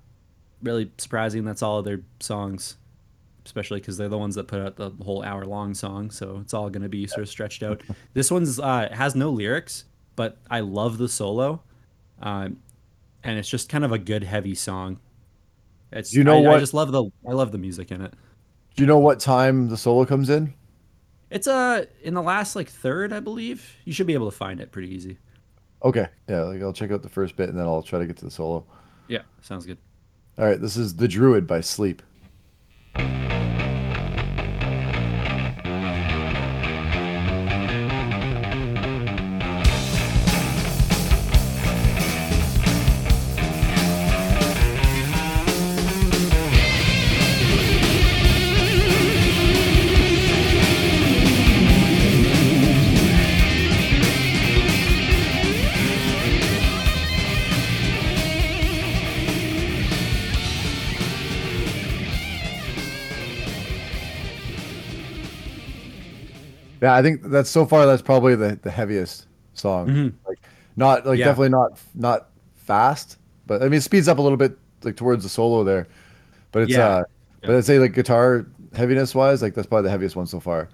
really 0.62 0.90
surprising. 0.98 1.44
That's 1.44 1.62
all 1.62 1.78
of 1.78 1.84
their 1.84 2.00
songs 2.20 2.76
especially 3.46 3.80
because 3.80 3.96
they're 3.96 4.08
the 4.08 4.18
ones 4.18 4.34
that 4.34 4.46
put 4.46 4.60
out 4.60 4.76
the 4.76 4.90
whole 5.02 5.22
hour 5.22 5.46
long 5.46 5.72
song 5.72 6.10
so 6.10 6.38
it's 6.42 6.52
all 6.52 6.68
going 6.68 6.82
to 6.82 6.88
be 6.88 7.06
sort 7.06 7.22
of 7.22 7.28
stretched 7.28 7.62
out. 7.62 7.80
This 8.12 8.30
one's 8.30 8.60
uh 8.60 8.88
has 8.92 9.14
no 9.14 9.30
lyrics 9.30 9.84
but 10.16 10.38
i 10.50 10.60
love 10.60 10.98
the 10.98 11.08
solo 11.08 11.62
um 12.20 12.58
and 13.24 13.38
it's 13.38 13.48
just 13.48 13.68
kind 13.68 13.84
of 13.84 13.90
a 13.92 13.98
good 13.98 14.22
heavy 14.22 14.54
song. 14.54 14.98
It's 15.92 16.14
You 16.14 16.24
know 16.24 16.44
I, 16.46 16.56
I 16.56 16.58
just 16.58 16.74
love 16.74 16.92
the 16.92 17.04
i 17.26 17.32
love 17.32 17.52
the 17.52 17.58
music 17.58 17.90
in 17.90 18.02
it. 18.02 18.12
Do 18.76 18.82
you 18.82 18.86
know 18.86 18.98
what 18.98 19.18
time 19.20 19.68
the 19.68 19.76
solo 19.76 20.04
comes 20.04 20.28
in? 20.28 20.52
it's 21.30 21.48
uh 21.48 21.84
in 22.02 22.14
the 22.14 22.22
last 22.22 22.54
like 22.56 22.68
third 22.68 23.12
i 23.12 23.20
believe. 23.20 23.76
You 23.84 23.92
should 23.92 24.06
be 24.06 24.14
able 24.14 24.30
to 24.30 24.36
find 24.36 24.60
it 24.60 24.70
pretty 24.72 24.94
easy. 24.94 25.18
Okay, 25.84 26.08
yeah, 26.28 26.42
like 26.42 26.62
I'll 26.62 26.72
check 26.72 26.90
out 26.90 27.02
the 27.02 27.08
first 27.08 27.36
bit 27.36 27.48
and 27.48 27.58
then 27.58 27.66
I'll 27.66 27.82
try 27.82 27.98
to 27.98 28.06
get 28.06 28.16
to 28.18 28.24
the 28.24 28.30
solo. 28.30 28.64
yeah 29.08 29.22
sounds 29.40 29.66
good. 29.66 29.78
All 30.38 30.44
right, 30.44 30.60
this 30.60 30.76
is 30.76 30.96
The 30.96 31.08
Druid 31.08 31.46
by 31.46 31.62
Sleep. 31.62 32.02
Yeah, 66.86 66.94
I 66.94 67.02
think 67.02 67.22
that's 67.22 67.50
so 67.50 67.66
far 67.66 67.84
that's 67.86 68.02
probably 68.02 68.34
the, 68.36 68.58
the 68.62 68.70
heaviest 68.70 69.26
song. 69.54 69.88
Mm-hmm. 69.88 70.16
Like 70.28 70.38
not 70.76 71.04
like 71.06 71.18
Yeah. 71.18 71.26
definitely 71.26 71.48
not 71.50 71.80
not 71.94 72.28
fast, 72.54 73.18
but 73.46 73.60
I 73.62 73.64
mean 73.64 73.78
it 73.78 73.82
speeds 73.82 74.06
up 74.08 74.18
a 74.18 74.22
little 74.22 74.38
bit 74.38 74.56
like 74.84 74.94
towards 74.96 75.22
the 75.24 75.28
solo 75.28 75.64
there. 75.64 75.88
But 76.52 76.62
it's 76.64 76.72
Yeah. 76.72 76.88
uh 76.88 77.04
but 77.42 77.54
I'd 77.56 77.64
say 77.64 77.78
like 77.78 77.92
guitar 77.94 78.46
heaviness 78.74 79.14
wise, 79.14 79.42
like 79.42 79.54
that's 79.54 79.66
probably 79.66 79.84
the 79.84 79.90
heaviest 79.90 80.16
one 80.16 80.26
so 80.26 80.38
far. 80.40 80.68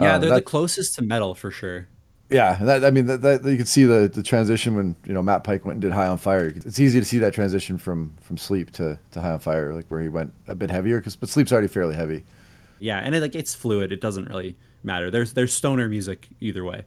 yeah 0.00 0.14
Um, 0.14 0.20
they're 0.20 0.34
the 0.34 0.42
closest 0.42 0.96
to 0.96 1.02
metal 1.02 1.34
for 1.34 1.50
sure 1.50 1.86
Yeah, 2.30 2.56
and 2.58 2.66
that 2.68 2.84
I 2.84 2.90
mean 2.90 3.06
that, 3.06 3.22
that 3.22 3.44
you 3.44 3.56
could 3.56 3.68
see 3.68 3.84
the 3.84 4.08
the 4.12 4.22
transition 4.22 4.74
when 4.74 4.96
you 5.06 5.12
know 5.14 5.22
Matt 5.22 5.44
Pike 5.44 5.64
went 5.66 5.76
and 5.76 5.82
did 5.82 5.92
High 5.92 6.08
on 6.08 6.18
Fire. 6.18 6.46
It's 6.68 6.80
easy 6.80 6.98
to 6.98 7.04
see 7.06 7.18
that 7.20 7.32
transition 7.34 7.78
from 7.78 7.98
from 8.26 8.36
Sleep 8.38 8.70
to 8.72 8.98
to 9.12 9.20
High 9.20 9.32
on 9.32 9.40
Fire, 9.40 9.74
like 9.74 9.86
where 9.90 10.00
he 10.00 10.08
went 10.08 10.32
a 10.48 10.54
bit 10.54 10.70
heavier 10.70 10.98
because 10.98 11.16
but 11.16 11.28
Sleep's 11.28 11.52
already 11.52 11.68
fairly 11.68 11.94
heavy. 11.94 12.24
Yeah 12.78 12.98
and 12.98 13.14
it, 13.14 13.20
like 13.20 13.34
it's 13.34 13.54
fluid 13.54 13.92
it 13.92 14.00
doesn't 14.00 14.26
really 14.26 14.56
matter 14.82 15.10
there's 15.10 15.32
there's 15.32 15.52
stoner 15.52 15.88
music 15.88 16.28
either 16.40 16.64
way 16.64 16.82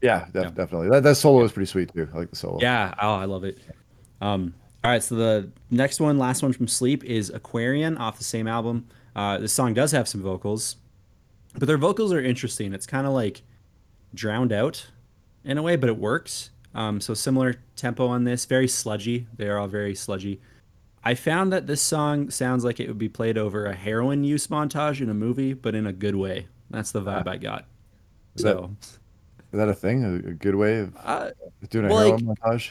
Yeah, 0.00 0.26
def- 0.32 0.54
definitely. 0.54 0.90
That 0.90 1.02
that 1.02 1.16
solo 1.16 1.42
is 1.44 1.50
pretty 1.52 1.66
sweet 1.66 1.92
too. 1.92 2.08
I 2.14 2.18
like 2.18 2.30
the 2.30 2.36
solo. 2.36 2.58
Yeah, 2.60 2.94
oh, 3.02 3.14
I 3.14 3.24
love 3.24 3.42
it. 3.44 3.58
Um, 4.20 4.54
all 4.84 4.92
right, 4.92 5.02
so 5.02 5.16
the 5.16 5.50
next 5.72 6.00
one, 6.00 6.18
last 6.18 6.40
one 6.42 6.52
from 6.52 6.68
Sleep, 6.68 7.02
is 7.02 7.30
Aquarian 7.30 7.96
off 7.98 8.16
the 8.16 8.22
same 8.24 8.46
album. 8.46 8.86
Uh, 9.16 9.38
this 9.38 9.52
song 9.52 9.74
does 9.74 9.90
have 9.90 10.06
some 10.06 10.22
vocals, 10.22 10.76
but 11.58 11.66
their 11.66 11.78
vocals 11.78 12.12
are 12.12 12.20
interesting. 12.22 12.72
It's 12.72 12.86
kind 12.86 13.08
of 13.08 13.12
like 13.12 13.42
drowned 14.14 14.52
out 14.52 14.86
in 15.44 15.58
a 15.58 15.62
way, 15.62 15.74
but 15.74 15.88
it 15.88 15.98
works. 15.98 16.50
Um, 16.76 17.00
so 17.00 17.12
similar 17.14 17.56
tempo 17.74 18.06
on 18.06 18.22
this, 18.22 18.44
very 18.44 18.68
sludgy. 18.68 19.26
They 19.36 19.48
are 19.48 19.58
all 19.58 19.66
very 19.66 19.96
sludgy. 19.96 20.40
I 21.04 21.14
found 21.14 21.52
that 21.52 21.66
this 21.66 21.80
song 21.80 22.30
sounds 22.30 22.64
like 22.64 22.80
it 22.80 22.88
would 22.88 22.98
be 22.98 23.08
played 23.08 23.38
over 23.38 23.66
a 23.66 23.74
heroin 23.74 24.24
use 24.24 24.46
montage 24.48 25.00
in 25.00 25.08
a 25.08 25.14
movie, 25.14 25.54
but 25.54 25.74
in 25.74 25.86
a 25.86 25.92
good 25.92 26.16
way. 26.16 26.48
That's 26.70 26.92
the 26.92 27.00
vibe 27.00 27.26
I 27.28 27.36
got. 27.38 27.64
Is 28.34 28.42
So, 28.42 28.70
Is 28.80 28.98
that 29.52 29.68
a 29.68 29.74
thing? 29.74 30.04
A, 30.04 30.14
a 30.30 30.32
good 30.34 30.54
way 30.56 30.80
of 30.80 30.94
uh, 31.02 31.30
doing 31.70 31.86
a 31.86 31.88
well, 31.88 31.98
heroin 32.04 32.26
like- 32.26 32.38
montage? 32.40 32.70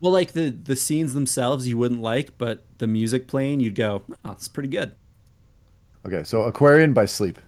well, 0.00 0.12
like 0.12 0.32
the 0.32 0.50
the 0.50 0.74
scenes 0.76 1.14
themselves 1.14 1.68
you 1.68 1.78
wouldn't 1.78 2.02
like, 2.02 2.36
but 2.38 2.64
the 2.78 2.86
music 2.86 3.26
playing, 3.28 3.60
you'd 3.60 3.74
go, 3.76 4.02
"Oh, 4.24 4.32
it's 4.32 4.48
pretty 4.48 4.68
good." 4.68 4.92
Okay, 6.06 6.22
so 6.24 6.42
Aquarian 6.42 6.92
by 6.92 7.04
Sleep. 7.06 7.38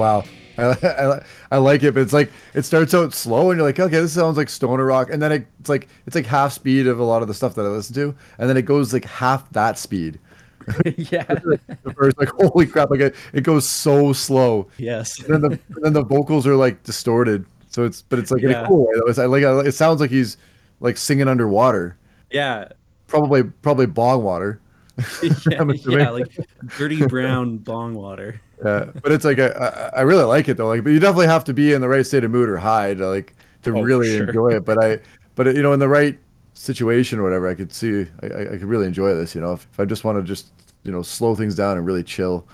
Wow, 0.00 0.24
I, 0.58 0.64
I, 0.82 1.22
I 1.52 1.58
like 1.58 1.82
it, 1.84 1.94
but 1.94 2.00
it's 2.00 2.12
like 2.12 2.30
it 2.54 2.62
starts 2.62 2.92
out 2.94 3.14
slow, 3.14 3.50
and 3.50 3.58
you're 3.58 3.66
like, 3.66 3.78
okay, 3.78 4.00
this 4.00 4.12
sounds 4.14 4.36
like 4.36 4.48
stoner 4.48 4.84
rock, 4.84 5.10
and 5.10 5.22
then 5.22 5.30
it, 5.32 5.46
it's 5.60 5.68
like 5.68 5.88
it's 6.06 6.16
like 6.16 6.26
half 6.26 6.52
speed 6.52 6.86
of 6.86 6.98
a 6.98 7.04
lot 7.04 7.22
of 7.22 7.28
the 7.28 7.34
stuff 7.34 7.54
that 7.54 7.62
I 7.64 7.68
listen 7.68 7.94
to, 7.96 8.14
and 8.38 8.48
then 8.50 8.56
it 8.56 8.62
goes 8.62 8.92
like 8.92 9.04
half 9.04 9.48
that 9.52 9.78
speed. 9.78 10.18
yeah. 10.96 11.24
The 11.24 11.94
first, 11.96 12.18
like, 12.18 12.28
holy 12.28 12.66
crap, 12.66 12.90
like 12.90 13.00
it, 13.00 13.14
it 13.32 13.42
goes 13.44 13.66
so 13.66 14.12
slow. 14.12 14.68
yes. 14.78 15.18
And 15.20 15.34
then 15.34 15.40
the 15.40 15.58
and 15.74 15.84
then 15.84 15.92
the 15.94 16.04
vocals 16.04 16.46
are 16.46 16.54
like 16.56 16.82
distorted, 16.82 17.44
so 17.70 17.84
it's 17.84 18.02
but 18.02 18.18
it's 18.18 18.30
like 18.30 18.42
in 18.42 18.50
a 18.50 18.66
cool 18.66 18.86
way. 18.86 18.92
Though. 18.96 19.06
It's 19.08 19.18
I 19.18 19.26
like 19.26 19.42
it 19.66 19.72
sounds 19.72 20.00
like 20.00 20.10
he's 20.10 20.36
like 20.80 20.96
singing 20.96 21.28
underwater, 21.28 21.96
Yeah. 22.30 22.68
probably 23.06 23.42
probably 23.42 23.86
bog 23.86 24.22
water. 24.22 24.60
Yeah, 25.50 25.64
yeah, 25.86 26.10
like 26.10 26.36
dirty 26.76 27.04
brown 27.06 27.58
bong 27.58 27.94
water. 27.94 28.40
Yeah, 28.62 28.90
but 29.02 29.10
it's 29.10 29.24
like 29.24 29.38
a, 29.38 29.90
I, 29.94 30.00
I 30.00 30.02
really 30.02 30.24
like 30.24 30.46
it 30.50 30.58
though. 30.58 30.68
Like, 30.68 30.84
but 30.84 30.90
you 30.90 30.98
definitely 31.00 31.28
have 31.28 31.44
to 31.44 31.54
be 31.54 31.72
in 31.72 31.80
the 31.80 31.88
right 31.88 32.04
state 32.04 32.24
of 32.24 32.30
mood 32.30 32.46
or 32.46 32.58
high 32.58 32.92
to 32.92 33.08
like 33.08 33.34
to 33.62 33.74
Oh, 33.74 33.80
really 33.80 34.14
sure. 34.14 34.26
enjoy 34.28 34.48
it. 34.48 34.66
But 34.66 34.84
I, 34.84 34.98
but 35.34 35.46
you 35.56 35.62
know, 35.62 35.72
in 35.72 35.80
the 35.80 35.88
right 35.88 36.18
situation 36.52 37.18
or 37.18 37.22
whatever, 37.22 37.48
I 37.48 37.54
could 37.54 37.72
see 37.72 38.06
I, 38.22 38.26
I, 38.26 38.44
could 38.58 38.64
really 38.64 38.86
enjoy 38.86 39.14
this. 39.14 39.34
You 39.34 39.40
know, 39.40 39.54
if, 39.54 39.66
if 39.72 39.80
I 39.80 39.86
just 39.86 40.04
want 40.04 40.18
to 40.18 40.22
just 40.22 40.48
you 40.82 40.92
know 40.92 41.00
slow 41.00 41.34
things 41.34 41.54
down 41.54 41.78
and 41.78 41.86
really 41.86 42.02
chill. 42.02 42.46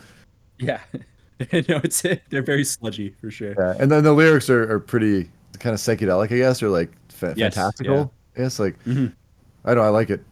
Yeah. 0.58 0.78
no, 1.40 1.80
it's 1.82 2.02
they're 2.30 2.42
very 2.42 2.62
sludgy 2.62 3.10
for 3.20 3.28
sure. 3.32 3.54
Yeah, 3.58 3.74
and 3.80 3.90
then 3.90 4.04
the 4.04 4.12
lyrics 4.12 4.48
are, 4.48 4.70
are 4.72 4.78
pretty 4.78 5.28
kind 5.58 5.74
of 5.74 5.80
psychedelic, 5.80 6.32
I 6.32 6.36
guess, 6.36 6.62
or 6.62 6.68
like 6.68 6.92
fa- 7.08 7.34
Yes, 7.36 7.54
fantastical. 7.54 8.12
I 8.36 8.42
guess 8.42 8.60
like 8.60 8.78
Mhm. 8.84 9.12
I 9.64 9.74
don't 9.74 9.82
know, 9.82 9.88
I 9.88 9.90
like 9.90 10.10
it. 10.10 10.22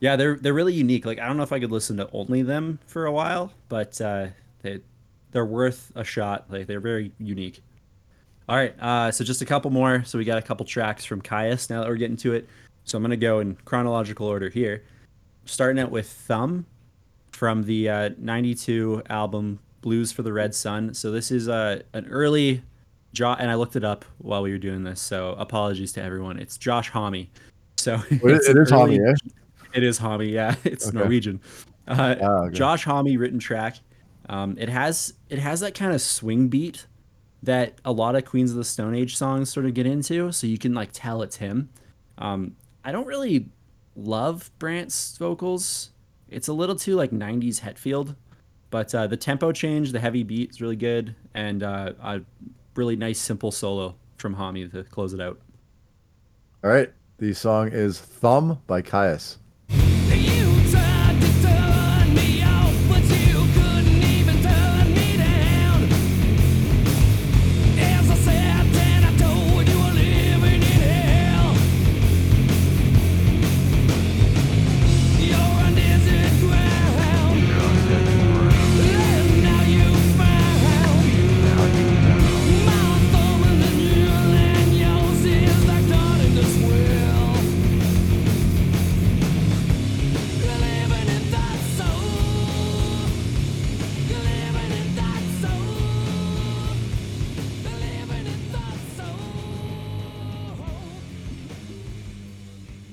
Yeah, 0.00 0.16
they're 0.16 0.36
they're 0.36 0.54
really 0.54 0.74
unique. 0.74 1.04
Like 1.04 1.18
I 1.18 1.26
don't 1.26 1.36
know 1.36 1.42
if 1.42 1.52
I 1.52 1.60
could 1.60 1.72
listen 1.72 1.96
to 1.96 2.08
only 2.12 2.42
them 2.42 2.78
for 2.86 3.06
a 3.06 3.12
while, 3.12 3.52
but 3.68 4.00
uh, 4.00 4.28
they 4.62 4.80
they're 5.32 5.44
worth 5.46 5.92
a 5.94 6.04
shot. 6.04 6.46
Like 6.48 6.66
they're 6.66 6.80
very 6.80 7.12
unique. 7.18 7.62
All 8.48 8.56
right, 8.56 8.74
uh, 8.80 9.10
so 9.10 9.24
just 9.24 9.42
a 9.42 9.46
couple 9.46 9.70
more. 9.70 10.04
So 10.04 10.16
we 10.16 10.24
got 10.24 10.38
a 10.38 10.42
couple 10.42 10.64
tracks 10.64 11.04
from 11.04 11.20
Kyuss. 11.20 11.68
Now 11.68 11.80
that 11.80 11.88
we're 11.88 11.96
getting 11.96 12.16
to 12.18 12.32
it, 12.34 12.48
so 12.84 12.96
I'm 12.96 13.02
gonna 13.02 13.16
go 13.16 13.40
in 13.40 13.56
chronological 13.64 14.26
order 14.26 14.48
here. 14.48 14.84
Starting 15.44 15.82
out 15.82 15.90
with 15.90 16.08
Thumb 16.08 16.64
from 17.32 17.64
the 17.64 17.88
uh, 17.88 18.10
'92 18.18 19.02
album 19.10 19.58
Blues 19.80 20.12
for 20.12 20.22
the 20.22 20.32
Red 20.32 20.54
Sun. 20.54 20.94
So 20.94 21.10
this 21.10 21.30
is 21.30 21.48
uh, 21.48 21.82
an 21.92 22.06
early 22.08 22.62
Jo 23.14 23.32
and 23.32 23.50
I 23.50 23.54
looked 23.54 23.76
it 23.76 23.84
up 23.84 24.04
while 24.18 24.42
we 24.42 24.52
were 24.52 24.58
doing 24.58 24.84
this. 24.84 25.00
So 25.00 25.30
apologies 25.38 25.92
to 25.94 26.02
everyone. 26.02 26.38
It's 26.38 26.58
Josh 26.58 26.90
Homme. 26.90 27.26
So 27.76 28.00
it, 28.10 28.56
is 28.56 28.68
Tommy, 28.68 28.98
early- 28.98 29.10
eh? 29.10 29.14
It 29.74 29.82
is 29.82 29.98
Homme, 29.98 30.22
yeah. 30.22 30.54
It's 30.64 30.88
Okay. 30.88 30.98
Norwegian. 30.98 31.40
Uh, 31.86 32.14
Ah, 32.20 32.26
okay. 32.44 32.54
Josh 32.54 32.84
Homme 32.84 33.16
written 33.16 33.38
track. 33.38 33.76
Um, 34.28 34.56
it 34.58 34.68
has 34.68 35.14
it 35.30 35.38
has 35.38 35.60
that 35.60 35.74
kind 35.74 35.92
of 35.94 36.00
swing 36.02 36.48
beat 36.48 36.86
that 37.42 37.74
a 37.84 37.92
lot 37.92 38.14
of 38.14 38.24
Queens 38.24 38.50
of 38.50 38.56
the 38.56 38.64
Stone 38.64 38.94
Age 38.94 39.16
songs 39.16 39.50
sort 39.50 39.64
of 39.64 39.72
get 39.74 39.86
into, 39.86 40.30
so 40.32 40.46
you 40.46 40.58
can 40.58 40.74
like 40.74 40.90
tell 40.92 41.22
it's 41.22 41.36
him. 41.36 41.70
Um, 42.18 42.56
I 42.84 42.92
don't 42.92 43.06
really 43.06 43.48
love 43.96 44.50
Brant's 44.58 45.16
vocals. 45.16 45.90
It's 46.28 46.48
a 46.48 46.52
little 46.52 46.76
too 46.76 46.94
like 46.94 47.10
'90s 47.10 47.60
Hetfield, 47.60 48.16
but 48.70 48.94
uh, 48.94 49.06
the 49.06 49.16
tempo 49.16 49.50
change, 49.52 49.92
the 49.92 50.00
heavy 50.00 50.22
beat 50.24 50.50
is 50.50 50.60
really 50.60 50.76
good, 50.76 51.14
and 51.34 51.62
uh, 51.62 51.92
a 52.02 52.20
really 52.74 52.96
nice 52.96 53.18
simple 53.18 53.50
solo 53.50 53.94
from 54.18 54.34
Homme 54.34 54.68
to 54.70 54.84
close 54.84 55.14
it 55.14 55.20
out. 55.20 55.38
All 56.64 56.70
right. 56.70 56.92
The 57.18 57.32
song 57.32 57.68
is 57.72 57.98
Thumb 57.98 58.60
by 58.66 58.82
Kyuss. 58.82 59.38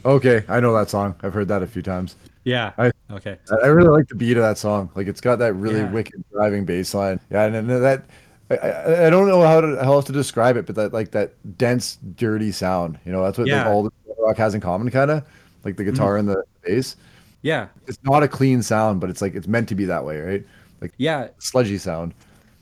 Okay, 0.05 0.43
I 0.47 0.59
know 0.59 0.73
that 0.77 0.89
song. 0.89 1.15
I've 1.23 1.33
heard 1.33 1.47
that 1.47 1.63
a 1.63 1.67
few 1.67 1.81
times. 1.81 2.15
Yeah. 2.43 2.73
I- 2.77 2.91
okay. 3.11 3.37
I 3.63 3.67
really 3.67 3.89
like 3.89 4.07
the 4.07 4.15
beat 4.15 4.37
of 4.37 4.43
that 4.43 4.57
song. 4.59 4.91
Like 4.95 5.07
it's 5.07 5.19
got 5.19 5.39
that 5.39 5.53
really 5.53 5.79
Yeah. 5.79 5.91
wicked 5.91 6.23
driving 6.31 6.63
bass 6.63 6.93
line. 6.93 7.19
Yeah, 7.31 7.45
and, 7.45 7.55
then 7.55 7.81
that 7.81 8.05
I, 8.51 9.07
I, 9.07 9.09
don't 9.09 9.27
know 9.27 9.41
how 9.41 9.59
to 9.59 9.83
how 9.83 9.93
else 9.93 10.05
to 10.05 10.11
describe 10.11 10.55
it, 10.55 10.67
but 10.67 10.75
that 10.75 10.93
like 10.93 11.09
that 11.11 11.33
dense, 11.57 11.97
dirty 12.15 12.51
sound. 12.51 12.99
You 13.03 13.11
know, 13.11 13.23
that's 13.23 13.39
what 13.39 13.47
Yeah. 13.47 13.63
Mm-hmm. 13.63 13.69
all 13.69 13.83
the 13.83 13.91
rock 14.19 14.37
has 14.37 14.53
in 14.53 14.61
common, 14.61 14.91
kind 14.91 15.09
of 15.09 15.23
like 15.63 15.75
the 15.75 15.83
guitar 15.83 16.17
and 16.17 16.29
the 16.29 16.43
bass. 16.63 16.95
Yeah. 17.41 17.67
It's 17.87 17.97
not 18.03 18.21
a 18.21 18.27
clean 18.27 18.61
sound, 18.61 19.01
but 19.01 19.09
it's 19.09 19.21
like 19.23 19.33
it's 19.33 19.47
meant 19.47 19.67
to 19.69 19.75
be 19.75 19.85
that 19.85 20.05
way, 20.05 20.19
right? 20.21 20.45
Like 20.81 20.93
Yeah. 20.97 21.29
sludgy 21.39 21.79
sound. 21.79 22.13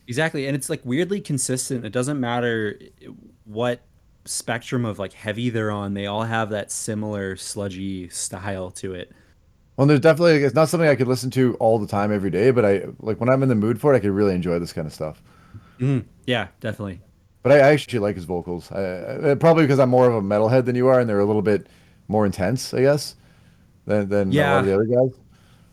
Exactly, 0.08 0.48
and 0.48 0.56
it's 0.56 0.70
like 0.70 0.82
weirdly 0.86 1.20
consistent. 1.20 1.86
It 1.86 1.92
doesn't 1.92 2.20
matter 2.20 2.80
what 3.44 3.82
spectrum 4.26 4.86
of 4.86 5.00
like 5.00 5.14
heavy 5.14 5.50
they're 5.50 5.72
on; 5.72 5.94
they 5.94 6.06
all 6.06 6.24
have 6.24 6.50
that 6.52 6.72
similar 6.72 7.36
sludgy 7.36 8.10
style 8.10 8.72
to 8.72 8.94
it. 8.94 9.12
Well, 9.76 9.88
there's 9.88 10.00
definitely 10.00 10.44
it's 10.44 10.56
not 10.56 10.70
something 10.70 10.88
I 10.88 10.96
could 10.96 11.08
listen 11.08 11.32
to 11.32 11.56
all 11.56 11.80
the 11.80 11.88
time 11.88 12.12
every 12.12 12.30
day, 12.30 12.52
but 12.52 12.66
I 12.66 12.84
like 13.00 13.20
when 13.20 13.30
I'm 13.30 13.44
in 13.44 13.50
the 13.50 13.56
mood 13.56 13.82
for 13.82 13.94
it, 13.94 13.98
I 13.98 14.00
could 14.00 14.12
really 14.12 14.36
enjoy 14.36 14.60
this 14.60 14.74
kind 14.74 14.86
of 14.86 14.94
stuff. 14.94 15.22
Mm-hmm. 15.80 16.08
Yeah, 16.26 16.48
definitely. 16.60 17.02
But 17.42 17.54
I, 17.54 17.56
I 17.56 17.74
actually 17.74 18.00
like 18.00 18.16
his 18.16 18.26
vocals. 18.26 18.72
I, 18.72 18.80
I, 18.80 18.82
uh, 19.32 19.36
probably 19.36 19.64
because 19.64 19.80
I'm 19.80 19.90
more 19.90 20.08
of 20.08 20.16
a 20.16 20.22
metalhead 20.22 20.66
than 20.66 20.76
you 20.76 20.88
are, 20.88 21.00
and 21.00 21.10
they're 21.10 21.20
a 21.20 21.26
little 21.26 21.42
bit 21.42 21.68
more 22.08 22.26
intense, 22.26 22.74
I 22.74 22.82
guess, 22.82 23.16
than 23.86 24.10
than 24.10 24.32
lot 24.32 24.64
the 24.64 24.76
other 24.76 24.86
guys. 24.86 25.20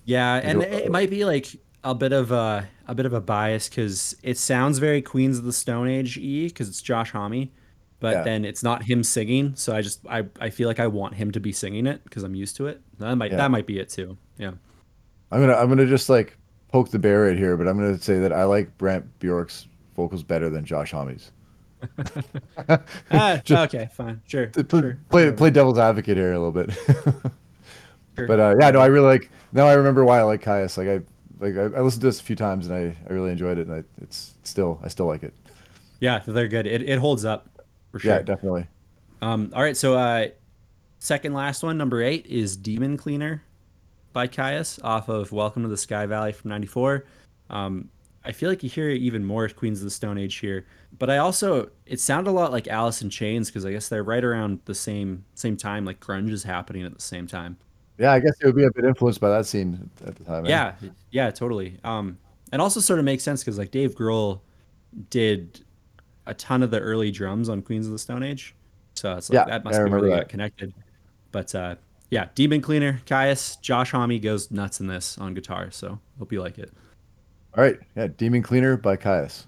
Yeah, 0.05 0.37
and 0.37 0.63
it, 0.63 0.73
it 0.73 0.91
might 0.91 1.11
be 1.11 1.25
like 1.25 1.49
a 1.85 1.95
bit 1.95 2.13
of 2.13 2.33
a 2.33 2.69
a 2.89 2.95
bit 2.95 3.07
of 3.07 3.13
a 3.13 3.21
bias 3.21 3.69
because 3.69 4.17
it 4.23 4.37
sounds 4.37 4.79
very 4.79 5.03
Queens 5.03 5.39
of 5.39 5.45
the 5.45 5.53
Stone 5.53 5.89
Age 5.89 6.19
e 6.19 6.49
because 6.49 6.69
it's 6.69 6.83
Josh 6.83 7.13
Homme, 7.13 7.51
but 8.01 8.13
Yeah. 8.13 8.23
then 8.25 8.45
it's 8.45 8.63
not 8.63 8.83
him 8.83 9.05
singing. 9.05 9.55
So 9.55 9.75
I 9.75 9.83
just 9.83 10.01
I, 10.09 10.25
I 10.41 10.51
feel 10.51 10.67
like 10.69 10.81
I 10.81 10.87
want 10.89 11.15
him 11.15 11.31
to 11.33 11.41
be 11.41 11.53
singing 11.53 11.87
it 11.87 12.03
because 12.05 12.23
I'm 12.23 12.35
used 12.35 12.57
to 12.57 12.67
it. 12.67 12.81
That 12.99 13.15
might 13.15 13.31
Yeah. 13.31 13.37
that 13.39 13.51
might 13.51 13.67
be 13.67 13.79
it 13.79 13.89
too. 13.91 14.17
Yeah. 14.39 14.53
I'm 15.31 15.41
gonna 15.41 15.55
I'm 15.55 15.69
gonna 15.69 15.87
just 15.87 16.09
like 16.09 16.37
poke 16.69 16.91
the 16.91 16.99
bear 16.99 17.23
right 17.23 17.37
here, 17.39 17.57
but 17.57 17.69
I'm 17.69 17.77
gonna 17.79 17.99
say 17.99 18.19
that 18.21 18.33
I 18.33 18.45
like 18.45 18.77
Brant 18.79 19.19
Bjork's 19.21 19.67
vocals 19.95 20.23
better 20.23 20.51
than 20.51 20.65
Josh 20.65 20.93
Homme's. 20.93 21.31
Ah, 23.11 23.41
okay, 23.51 23.89
fine, 23.93 24.21
sure. 24.27 24.49
Play, 24.49 24.81
sure. 24.81 24.99
play 25.09 25.33
play 25.33 25.51
devil's 25.51 25.79
advocate 25.79 26.17
here 26.17 26.33
a 26.33 26.39
little 26.39 26.53
bit. 26.53 26.77
Sure. 28.17 28.27
But 28.27 28.41
uh, 28.41 28.57
yeah, 28.61 28.73
no, 28.73 28.81
I 28.81 28.87
really 28.87 29.07
like. 29.07 29.31
Now 29.53 29.67
I 29.67 29.75
remember 29.75 30.05
why 30.05 30.19
I 30.19 30.23
like 30.25 30.43
Kyuss. 30.43 30.77
Like 30.77 30.89
I 30.89 31.01
like 31.39 31.57
I, 31.57 31.79
I 31.79 31.81
listened 31.81 32.01
to 32.03 32.09
this 32.09 32.21
a 32.21 32.25
few 32.25 32.35
times 32.35 32.67
and 32.67 32.75
I, 32.75 32.97
I 33.09 33.13
really 33.13 33.31
enjoyed 33.31 33.57
it, 33.57 33.69
and 33.69 33.77
I, 33.77 33.85
it's 34.03 34.35
still 34.43 34.81
I 34.83 34.89
still 34.89 35.07
like 35.07 35.23
it. 35.23 35.33
Yeah, 36.01 36.19
they're 36.27 36.49
good. 36.49 36.67
It, 36.67 36.83
it 36.83 36.99
holds 36.99 37.25
up 37.25 37.60
for 37.91 37.99
sure. 37.99 38.13
Yeah, 38.17 38.23
definitely. 38.23 38.67
Um, 39.23 39.53
all 39.55 39.63
right, 39.63 39.77
so 39.77 39.95
uh, 39.95 40.29
second 40.99 41.35
last 41.35 41.63
one, 41.63 41.77
number 41.77 42.03
eight, 42.03 42.27
is 42.27 42.57
Demon 42.57 42.97
Cleaner 42.97 43.43
by 44.13 44.27
Kyuss 44.27 44.83
off 44.83 45.09
of 45.09 45.33
Welcome 45.33 45.63
to 45.63 45.69
the 45.69 45.77
Sky 45.77 46.07
Valley 46.07 46.33
from 46.33 46.51
94. 46.51 47.05
Um, 47.51 47.89
I 48.25 48.33
feel 48.33 48.49
like 48.51 48.63
you 48.63 48.69
hear 48.69 48.91
even 48.91 49.25
more 49.25 49.49
Queens 49.49 49.79
of 49.81 49.85
the 49.85 49.91
Stone 49.91 50.19
Age 50.19 50.37
here, 50.37 50.67
but 50.99 51.09
I 51.09 51.19
also 51.19 51.71
it 51.87 52.01
sounded 52.01 52.31
a 52.31 52.33
lot 52.33 52.53
like 52.53 52.69
Alice 52.69 53.01
in 53.01 53.09
Chains 53.09 53.49
because 53.49 53.65
I 53.65 53.73
guess 53.73 53.89
they're 53.89 54.03
right 54.03 54.23
around 54.23 54.61
the 54.67 54.75
same 54.75 55.25
same 55.35 55.57
time, 55.57 55.85
like 55.87 56.01
grunge 56.01 56.31
is 56.31 56.43
happening 56.43 56.85
at 56.85 56.95
the 56.95 57.01
same 57.01 57.27
time. 57.27 57.57
Yeah, 57.99 58.13
I 58.13 58.21
guess 58.21 58.35
it 58.41 58.47
would 58.47 58.57
be 58.57 58.65
a 58.65 58.71
bit 58.71 58.85
influenced 58.85 59.21
by 59.21 59.31
that 59.31 59.47
scene 59.47 59.91
at 60.07 60.17
the 60.17 60.25
time. 60.25 60.47
eh? 60.47 60.51
Yeah, 60.51 60.75
yeah, 61.11 61.31
totally. 61.31 61.79
Um, 61.83 62.19
and 62.53 62.61
also 62.61 62.81
sort 62.81 62.99
of 62.99 63.05
makes 63.05 63.23
sense 63.23 63.43
because 63.43 63.57
like 63.59 63.71
Dave 63.71 63.95
Grohl 63.95 64.41
did 65.09 65.65
a 66.31 66.35
ton 66.35 66.63
of 66.63 66.71
the 66.71 66.81
early 66.81 67.11
drums 67.11 67.49
on 67.49 67.61
Queens 67.63 67.87
of 67.87 67.93
the 67.93 67.99
Stone 67.99 68.23
Age, 68.23 68.55
so 68.95 69.15
it's 69.17 69.29
like 69.31 69.35
Yeah, 69.35 69.45
that 69.47 69.61
I 69.61 69.65
must 69.65 69.85
be 69.85 69.91
where 69.91 70.01
they 70.01 70.09
that. 70.11 70.17
got 70.17 70.29
connected. 70.29 70.73
But 71.33 71.55
uh, 71.55 71.75
yeah, 72.11 72.29
Demon 72.35 72.61
Cleaner, 72.61 73.01
Kyuss, 73.07 73.61
Josh 73.61 73.91
Homme 73.93 74.19
goes 74.19 74.51
nuts 74.51 74.81
in 74.81 74.87
this 74.87 75.19
on 75.19 75.35
guitar, 75.35 75.71
so 75.71 75.99
hope 76.19 76.33
you 76.33 76.41
like 76.41 76.59
it. 76.59 76.73
All 77.57 77.63
right. 77.65 77.79
Yeah, 77.97 78.07
Demon 78.09 78.43
Cleaner 78.43 78.77
by 78.77 78.97
Kyuss. 78.97 79.47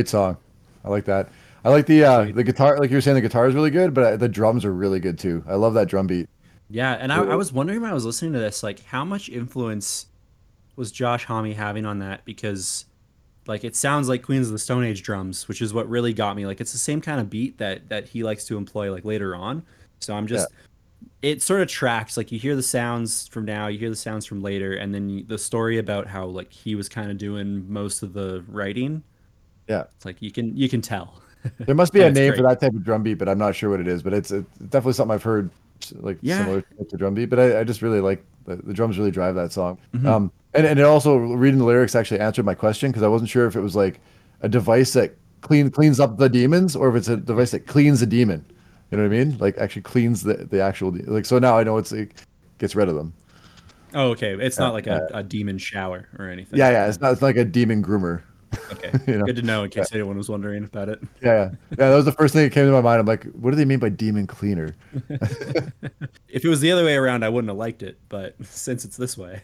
Great 0.00 0.08
song. 0.08 0.38
I 0.82 0.88
like 0.88 1.04
that. 1.04 1.28
I 1.62 1.68
like 1.68 1.84
the 1.84 2.04
uh, 2.04 2.24
the 2.32 2.42
guitar. 2.42 2.78
Like 2.78 2.88
you 2.88 2.96
were 2.96 3.02
saying, 3.02 3.16
the 3.16 3.20
guitar 3.20 3.46
is 3.46 3.54
really 3.54 3.70
good, 3.70 3.92
but 3.92 4.04
uh, 4.04 4.16
the 4.16 4.30
drums 4.30 4.64
are 4.64 4.72
really 4.72 4.98
good 4.98 5.18
too. 5.18 5.44
I 5.46 5.56
love 5.56 5.74
that 5.74 5.88
drum 5.88 6.06
beat. 6.06 6.26
Yeah, 6.70 6.92
and 6.94 7.12
I, 7.12 7.22
I 7.22 7.34
was 7.34 7.52
wondering 7.52 7.82
when 7.82 7.90
I 7.90 7.92
was 7.92 8.06
listening 8.06 8.32
to 8.32 8.38
this, 8.38 8.62
like 8.62 8.82
how 8.86 9.04
much 9.04 9.28
influence 9.28 10.06
was 10.74 10.90
Josh 10.90 11.26
Homme 11.26 11.52
having 11.52 11.84
on 11.84 11.98
that? 11.98 12.24
Because 12.24 12.86
like 13.46 13.62
it 13.62 13.76
sounds 13.76 14.08
like 14.08 14.22
Queens 14.22 14.46
of 14.46 14.54
the 14.54 14.58
Stone 14.58 14.84
Age 14.84 15.02
drums, 15.02 15.48
which 15.48 15.60
is 15.60 15.74
what 15.74 15.86
really 15.86 16.14
got 16.14 16.34
me. 16.34 16.46
Like 16.46 16.62
it's 16.62 16.72
the 16.72 16.78
same 16.78 17.02
kind 17.02 17.20
of 17.20 17.28
beat 17.28 17.58
that 17.58 17.90
that 17.90 18.08
he 18.08 18.22
likes 18.22 18.46
to 18.46 18.56
employ 18.56 18.90
like 18.90 19.04
later 19.04 19.34
on. 19.34 19.62
So 19.98 20.14
I'm 20.14 20.26
just 20.26 20.48
it 21.20 21.42
sort 21.42 21.60
of 21.60 21.68
tracks. 21.68 22.16
Like 22.16 22.32
you 22.32 22.38
hear 22.38 22.56
the 22.56 22.62
sounds 22.62 23.28
from 23.28 23.44
now, 23.44 23.66
you 23.66 23.78
hear 23.78 23.90
the 23.90 23.96
sounds 23.96 24.24
from 24.24 24.40
later, 24.40 24.76
and 24.76 24.94
then 24.94 25.26
the 25.28 25.36
story 25.36 25.76
about 25.76 26.06
how 26.06 26.24
like 26.24 26.50
he 26.50 26.74
was 26.74 26.88
kind 26.88 27.10
of 27.10 27.18
doing 27.18 27.70
most 27.70 28.02
of 28.02 28.14
the 28.14 28.42
writing. 28.48 29.02
Yeah. 29.70 29.84
It's 29.96 30.04
like 30.04 30.20
you 30.20 30.30
can 30.32 30.56
you 30.56 30.68
can 30.68 30.82
tell. 30.82 31.22
There 31.60 31.74
must 31.74 31.94
be 31.94 32.02
a 32.02 32.10
name 32.12 32.32
great. 32.32 32.36
for 32.36 32.42
that 32.42 32.60
type 32.60 32.74
of 32.74 32.84
drum 32.84 33.02
beat, 33.02 33.14
but 33.14 33.26
I'm 33.26 33.38
not 33.38 33.54
sure 33.56 33.70
what 33.70 33.80
it 33.80 33.88
is. 33.88 34.02
But 34.02 34.12
it's, 34.12 34.30
it's 34.30 34.46
definitely 34.58 34.92
something 34.92 35.14
I've 35.14 35.22
heard, 35.22 35.48
like 35.94 36.18
Yeah. 36.20 36.36
similar 36.44 36.60
to 36.90 36.96
drum 36.98 37.14
beat. 37.14 37.30
But 37.30 37.40
I, 37.40 37.60
I 37.60 37.64
just 37.64 37.80
really 37.80 38.00
like 38.02 38.22
the, 38.44 38.56
the 38.56 38.74
drums. 38.74 38.98
Really 38.98 39.10
drive 39.10 39.34
that 39.36 39.50
song. 39.50 39.78
Mm-hmm. 39.94 40.06
Um, 40.06 40.32
and 40.52 40.66
and 40.66 40.78
it 40.78 40.84
also 40.84 41.16
reading 41.16 41.58
the 41.58 41.64
lyrics 41.64 41.94
actually 41.94 42.20
answered 42.20 42.44
my 42.44 42.54
question 42.54 42.90
because 42.90 43.02
I 43.02 43.08
wasn't 43.08 43.30
sure 43.30 43.46
if 43.46 43.56
it 43.56 43.60
was 43.62 43.74
like 43.74 44.00
a 44.42 44.48
device 44.50 44.92
that 44.92 45.16
clean 45.40 45.70
cleans 45.70 45.98
up 45.98 46.18
the 46.18 46.28
demons 46.28 46.76
or 46.76 46.90
if 46.90 46.96
it's 46.96 47.08
a 47.08 47.16
device 47.16 47.52
that 47.52 47.66
cleans 47.66 48.00
the 48.00 48.06
demon. 48.06 48.44
You 48.90 48.98
know 48.98 49.04
what 49.04 49.14
I 49.14 49.24
mean? 49.24 49.38
Like 49.38 49.56
actually 49.56 49.82
cleans 49.82 50.22
the 50.22 50.34
the 50.34 50.60
actual 50.60 50.90
de- 50.90 51.10
like. 51.10 51.24
So 51.24 51.38
now 51.38 51.56
I 51.56 51.62
know 51.64 51.78
it's 51.78 51.92
it 51.92 52.12
gets 52.58 52.74
rid 52.74 52.88
of 52.90 52.96
them. 52.96 53.14
Oh, 53.94 54.10
okay. 54.10 54.34
It's 54.34 54.58
not 54.58 54.74
like 54.74 54.86
a, 54.86 55.08
a 55.14 55.22
demon 55.22 55.56
shower 55.56 56.06
or 56.18 56.28
anything. 56.28 56.58
Yeah, 56.58 56.70
yeah. 56.70 56.86
It's 56.88 57.00
not 57.00 57.12
it's 57.12 57.22
not 57.22 57.28
like 57.28 57.36
a 57.36 57.44
demon 57.46 57.82
groomer. 57.82 58.22
Okay. 58.72 58.92
you 59.06 59.18
know? 59.18 59.24
Good 59.24 59.36
to 59.36 59.42
know 59.42 59.64
in 59.64 59.70
case 59.70 59.88
anyone 59.92 60.16
was 60.16 60.28
wondering 60.28 60.64
about 60.64 60.88
it. 60.88 61.00
Yeah, 61.22 61.32
yeah, 61.32 61.50
yeah. 61.70 61.76
That 61.90 61.96
was 61.96 62.04
the 62.04 62.12
first 62.12 62.34
thing 62.34 62.44
that 62.44 62.52
came 62.52 62.66
to 62.66 62.72
my 62.72 62.80
mind. 62.80 63.00
I'm 63.00 63.06
like, 63.06 63.24
what 63.32 63.50
do 63.50 63.56
they 63.56 63.64
mean 63.64 63.78
by 63.78 63.88
demon 63.88 64.26
cleaner? 64.26 64.74
If 66.32 66.44
it 66.44 66.48
was 66.48 66.60
the 66.60 66.70
other 66.70 66.84
way 66.84 66.94
around, 66.94 67.24
I 67.24 67.28
wouldn't 67.28 67.48
have 67.48 67.58
liked 67.58 67.82
it, 67.82 67.98
but 68.08 68.36
since 68.42 68.84
it's 68.84 68.96
this 68.96 69.18
way. 69.18 69.42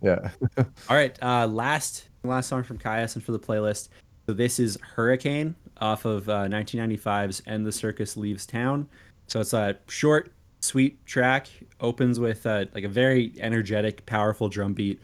Yeah. 0.00 0.30
All 0.56 0.96
right, 0.96 1.20
uh, 1.22 1.46
last 1.46 2.08
last 2.22 2.48
song 2.48 2.62
from 2.62 2.78
Kyuss 2.78 3.16
and 3.16 3.24
for 3.24 3.32
the 3.32 3.38
playlist. 3.38 3.88
So 4.26 4.32
this 4.32 4.60
is 4.60 4.78
Hurricane 4.80 5.54
off 5.80 6.04
of 6.04 6.28
uh, 6.28 6.44
1995's 6.44 7.42
"And 7.46 7.66
the 7.66 7.72
Circus 7.72 8.16
Leaves 8.16 8.46
Town." 8.46 8.88
So 9.26 9.40
it's 9.40 9.52
a 9.52 9.76
short, 9.88 10.32
sweet 10.60 11.04
track. 11.04 11.48
Opens 11.80 12.20
with 12.20 12.46
uh, 12.46 12.66
like 12.74 12.84
a 12.84 12.88
very 12.88 13.32
energetic, 13.40 14.06
powerful 14.06 14.48
drum 14.48 14.72
beat. 14.72 15.00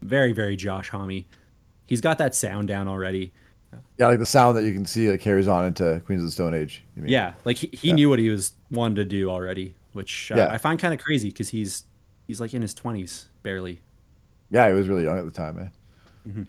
Very, 0.00 0.32
very 0.32 0.56
Josh 0.56 0.88
Homme. 0.88 1.24
He's 1.92 2.00
got 2.00 2.16
that 2.16 2.34
sound 2.34 2.68
down 2.68 2.88
already. 2.88 3.34
Yeah, 3.98 4.06
like 4.06 4.18
the 4.18 4.24
sound 4.24 4.56
that 4.56 4.64
you 4.64 4.72
can 4.72 4.86
see 4.86 5.08
that 5.08 5.20
carries 5.20 5.46
on 5.46 5.66
into 5.66 6.00
Queens 6.06 6.22
of 6.22 6.26
the 6.28 6.32
Stone 6.32 6.54
Age. 6.54 6.82
you 6.96 7.02
mean? 7.02 7.12
Yeah, 7.12 7.34
like 7.44 7.58
he, 7.58 7.68
he 7.70 7.92
knew 7.92 8.08
what 8.08 8.18
he 8.18 8.30
was 8.30 8.54
wanting 8.70 8.94
to 8.94 9.04
do 9.04 9.28
already, 9.28 9.74
which 9.92 10.32
uh, 10.32 10.36
Yeah. 10.36 10.48
I 10.50 10.56
find 10.56 10.78
kind 10.80 10.94
of 10.94 11.00
crazy 11.04 11.28
because 11.28 11.50
he's 11.50 11.84
he's 12.26 12.40
like 12.40 12.54
in 12.54 12.62
his 12.62 12.74
20s 12.74 13.26
barely. 13.42 13.82
Yeah, 14.50 14.68
he 14.68 14.72
was 14.72 14.88
really 14.88 15.02
young 15.04 15.18
at 15.18 15.26
the 15.26 15.30
time, 15.30 15.56
man. 15.56 15.70
Mm-hmm. 16.26 16.42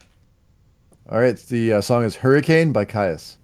All 1.10 1.20
right, 1.20 1.36
the 1.36 1.74
uh, 1.74 1.82
song 1.82 2.06
is 2.06 2.16
Hurricane 2.16 2.72
by 2.72 2.86
Kyuss. 2.86 3.36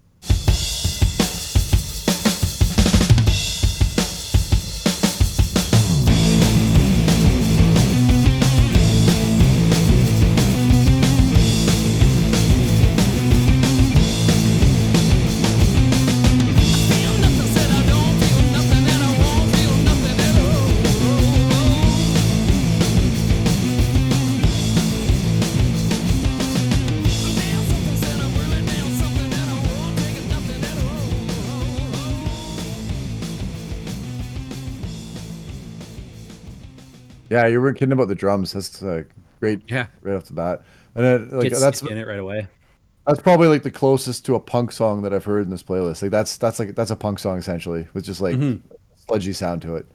Yeah, 37.30 37.46
you 37.46 37.60
weren't 37.62 37.78
kidding 37.78 37.92
about 37.92 38.08
the 38.08 38.14
drums. 38.14 38.52
That's 38.52 38.82
uh, 38.82 39.04
great. 39.40 39.62
Yeah. 39.68 39.86
right 40.02 40.16
off 40.16 40.24
the 40.24 40.34
bat. 40.34 40.62
And 40.94 41.04
it, 41.06 41.32
like 41.32 41.48
Gets 41.50 41.60
that's 41.60 41.82
in 41.82 41.96
it 41.96 42.06
right 42.06 42.18
away. 42.18 42.46
that's 43.06 43.22
probably 43.22 43.46
like 43.48 43.62
the 43.62 43.70
closest 43.70 44.26
to 44.26 44.34
a 44.34 44.40
punk 44.40 44.72
song 44.72 45.02
that 45.02 45.14
I've 45.14 45.24
heard 45.24 45.44
in 45.44 45.50
this 45.50 45.62
playlist. 45.62 46.02
Like 46.02 46.10
that's 46.10 46.36
that's 46.36 46.58
like 46.58 46.74
that's 46.74 46.90
a 46.90 46.96
punk 46.96 47.18
song 47.20 47.38
essentially 47.38 47.86
with 47.94 48.04
just 48.04 48.20
like 48.20 48.36
Mm-hmm. 48.36 48.66
sludgy 49.06 49.32
sound 49.32 49.62
to 49.62 49.76
it. 49.76 49.86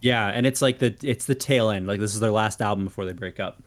Yeah, 0.00 0.28
and 0.28 0.46
it's 0.46 0.62
like 0.62 0.78
the 0.78 0.96
it's 1.02 1.26
the 1.26 1.34
tail 1.34 1.70
end. 1.70 1.86
Like 1.86 2.00
this 2.00 2.14
is 2.14 2.20
their 2.20 2.30
last 2.30 2.62
album 2.62 2.84
before 2.86 3.04
they 3.04 3.12
break 3.12 3.38
up. 3.40 3.62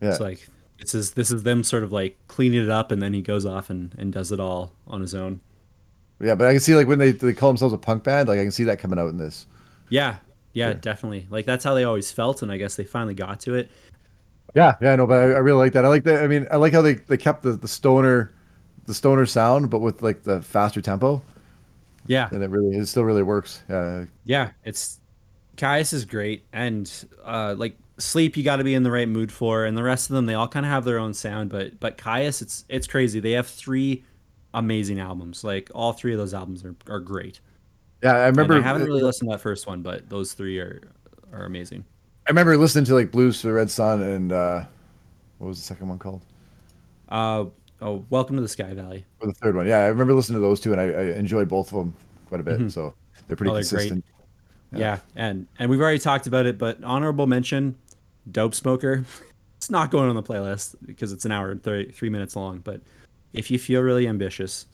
Yeah, 0.00 0.10
It's 0.10 0.20
like 0.20 0.48
this 0.80 0.94
is 0.94 1.10
this 1.12 1.30
is 1.30 1.42
them 1.42 1.62
sort 1.64 1.82
of 1.82 1.92
like 1.92 2.16
cleaning 2.28 2.62
it 2.62 2.70
up, 2.70 2.90
and 2.92 3.02
then 3.02 3.12
he 3.12 3.20
goes 3.20 3.44
off 3.44 3.68
and, 3.68 3.94
and 3.98 4.12
does 4.12 4.32
it 4.32 4.40
all 4.40 4.72
on 4.86 5.00
his 5.02 5.14
own. 5.14 5.40
yeah, 6.20 6.34
but 6.36 6.46
I 6.46 6.52
can 6.52 6.60
see 6.60 6.74
like 6.76 6.86
when 6.86 6.98
they 7.00 7.10
they 7.10 7.32
call 7.34 7.50
themselves 7.50 7.74
a 7.74 7.78
punk 7.78 8.04
band, 8.04 8.28
like 8.28 8.38
I 8.38 8.42
can 8.44 8.52
see 8.52 8.64
that 8.64 8.78
coming 8.78 8.98
out 8.98 9.08
in 9.08 9.18
this. 9.18 9.46
Yeah, 9.90 10.16
yeah, 10.58 10.74
definitely. 10.74 11.26
Like 11.30 11.46
that's 11.46 11.64
how 11.64 11.74
they 11.74 11.84
always 11.84 12.10
felt, 12.12 12.42
and 12.42 12.52
I 12.52 12.56
guess 12.56 12.76
they 12.76 12.84
finally 12.84 13.14
got 13.14 13.40
to 13.40 13.54
it. 13.54 13.70
Yeah, 14.54 14.76
yeah, 14.80 14.96
no, 14.96 15.06
but 15.06 15.18
I, 15.18 15.22
I 15.24 15.38
really 15.38 15.58
like 15.58 15.72
that. 15.74 15.84
I 15.84 15.88
like 15.88 16.04
that. 16.04 16.22
I 16.22 16.26
mean, 16.26 16.46
I 16.50 16.56
like 16.56 16.72
how 16.72 16.82
they, 16.82 16.94
they 16.94 17.16
kept 17.16 17.42
the, 17.42 17.52
the 17.52 17.68
stoner, 17.68 18.32
the 18.86 18.94
stoner 18.94 19.26
sound, 19.26 19.70
but 19.70 19.80
with 19.80 20.02
like 20.02 20.22
the 20.22 20.42
faster 20.42 20.80
tempo, 20.80 21.22
Yeah, 22.06 22.30
and 22.30 22.42
it 22.42 22.50
really 22.50 22.76
it 22.76 22.86
still 22.86 23.04
really 23.04 23.22
works. 23.22 23.62
Yeah, 23.68 24.06
yeah. 24.24 24.52
It's 24.64 25.00
Kyuss 25.56 25.92
is 25.92 26.04
great, 26.04 26.46
and 26.52 26.90
uh, 27.24 27.54
like 27.58 27.78
sleep, 27.98 28.36
you 28.36 28.44
got 28.44 28.56
to 28.56 28.64
be 28.64 28.74
in 28.74 28.82
the 28.82 28.90
right 28.90 29.08
mood 29.08 29.32
for, 29.32 29.64
and 29.66 29.76
the 29.76 29.82
rest 29.82 30.10
of 30.10 30.16
them, 30.16 30.26
they 30.26 30.34
all 30.34 30.48
kind 30.48 30.66
of 30.66 30.72
have 30.72 30.84
their 30.84 30.98
own 30.98 31.14
sound. 31.14 31.50
But 31.50 31.80
but 31.80 31.98
Kyuss, 31.98 32.42
it's 32.42 32.64
it's 32.68 32.86
crazy. 32.86 33.20
They 33.20 33.32
have 33.32 33.48
three 33.48 34.04
amazing 34.54 35.00
albums. 35.00 35.44
Like 35.44 35.70
all 35.74 35.92
three 35.92 36.12
of 36.12 36.18
those 36.18 36.34
albums 36.34 36.64
are, 36.64 36.76
are 36.88 37.00
great. 37.00 37.40
Yeah. 38.02 38.12
I 38.12 38.26
remember. 38.26 38.54
and 38.56 38.64
I 38.64 38.68
haven't 38.68 38.86
really 38.86 39.02
listened 39.02 39.28
to 39.30 39.34
that 39.36 39.40
first 39.40 39.66
one, 39.66 39.82
but 39.82 40.08
those 40.08 40.32
three 40.32 40.58
are 40.58 40.82
are 41.32 41.44
amazing. 41.44 41.84
I 42.26 42.30
remember 42.30 42.56
listening 42.56 42.84
to 42.86 42.94
like 42.94 43.10
Blues 43.10 43.40
for 43.40 43.46
the 43.48 43.52
Red 43.54 43.70
Sun 43.70 44.02
and 44.02 44.32
uh, 44.32 44.64
what 45.38 45.48
was 45.48 45.58
the 45.58 45.64
second 45.64 45.88
one 45.88 45.98
called? 45.98 46.22
Uh 47.08 47.46
oh, 47.80 48.04
Welcome 48.10 48.36
to 48.36 48.42
the 48.42 48.48
Sky 48.48 48.74
Valley. 48.74 49.04
Or 49.20 49.28
the 49.28 49.34
third 49.34 49.56
one? 49.56 49.66
Yeah, 49.66 49.78
I 49.78 49.86
remember 49.86 50.12
listening 50.14 50.36
to 50.36 50.40
those 50.46 50.60
two, 50.60 50.72
and 50.72 50.80
I, 50.80 50.84
I 50.84 51.02
enjoyed 51.16 51.48
both 51.48 51.72
of 51.72 51.78
them 51.78 51.94
quite 52.28 52.40
a 52.40 52.44
bit. 52.44 52.70
So 52.70 52.94
they're 53.26 53.36
pretty 53.36 53.50
Oh, 53.50 53.54
they're 53.54 53.62
great. 53.62 53.88
consistent. 53.88 54.04
Yeah. 54.72 54.98
and 55.16 55.46
and 55.58 55.70
we've 55.70 55.80
already 55.80 55.98
talked 55.98 56.26
about 56.26 56.44
it, 56.46 56.58
but 56.58 56.82
honorable 56.84 57.26
mention, 57.26 57.76
Dope 58.30 58.54
Smoker. 58.54 59.04
It's 59.56 59.70
not 59.70 59.90
going 59.90 60.08
on 60.08 60.14
the 60.14 60.22
playlist 60.22 60.76
because 60.86 61.10
it's 61.12 61.24
an 61.24 61.32
hour 61.32 61.50
and 61.50 61.60
30, 61.60 61.90
three 61.90 62.10
minutes 62.10 62.36
long. 62.36 62.58
But 62.60 62.80
if 63.32 63.50
you 63.50 63.58
feel 63.58 63.80
really 63.82 64.06
ambitious, 64.06 64.66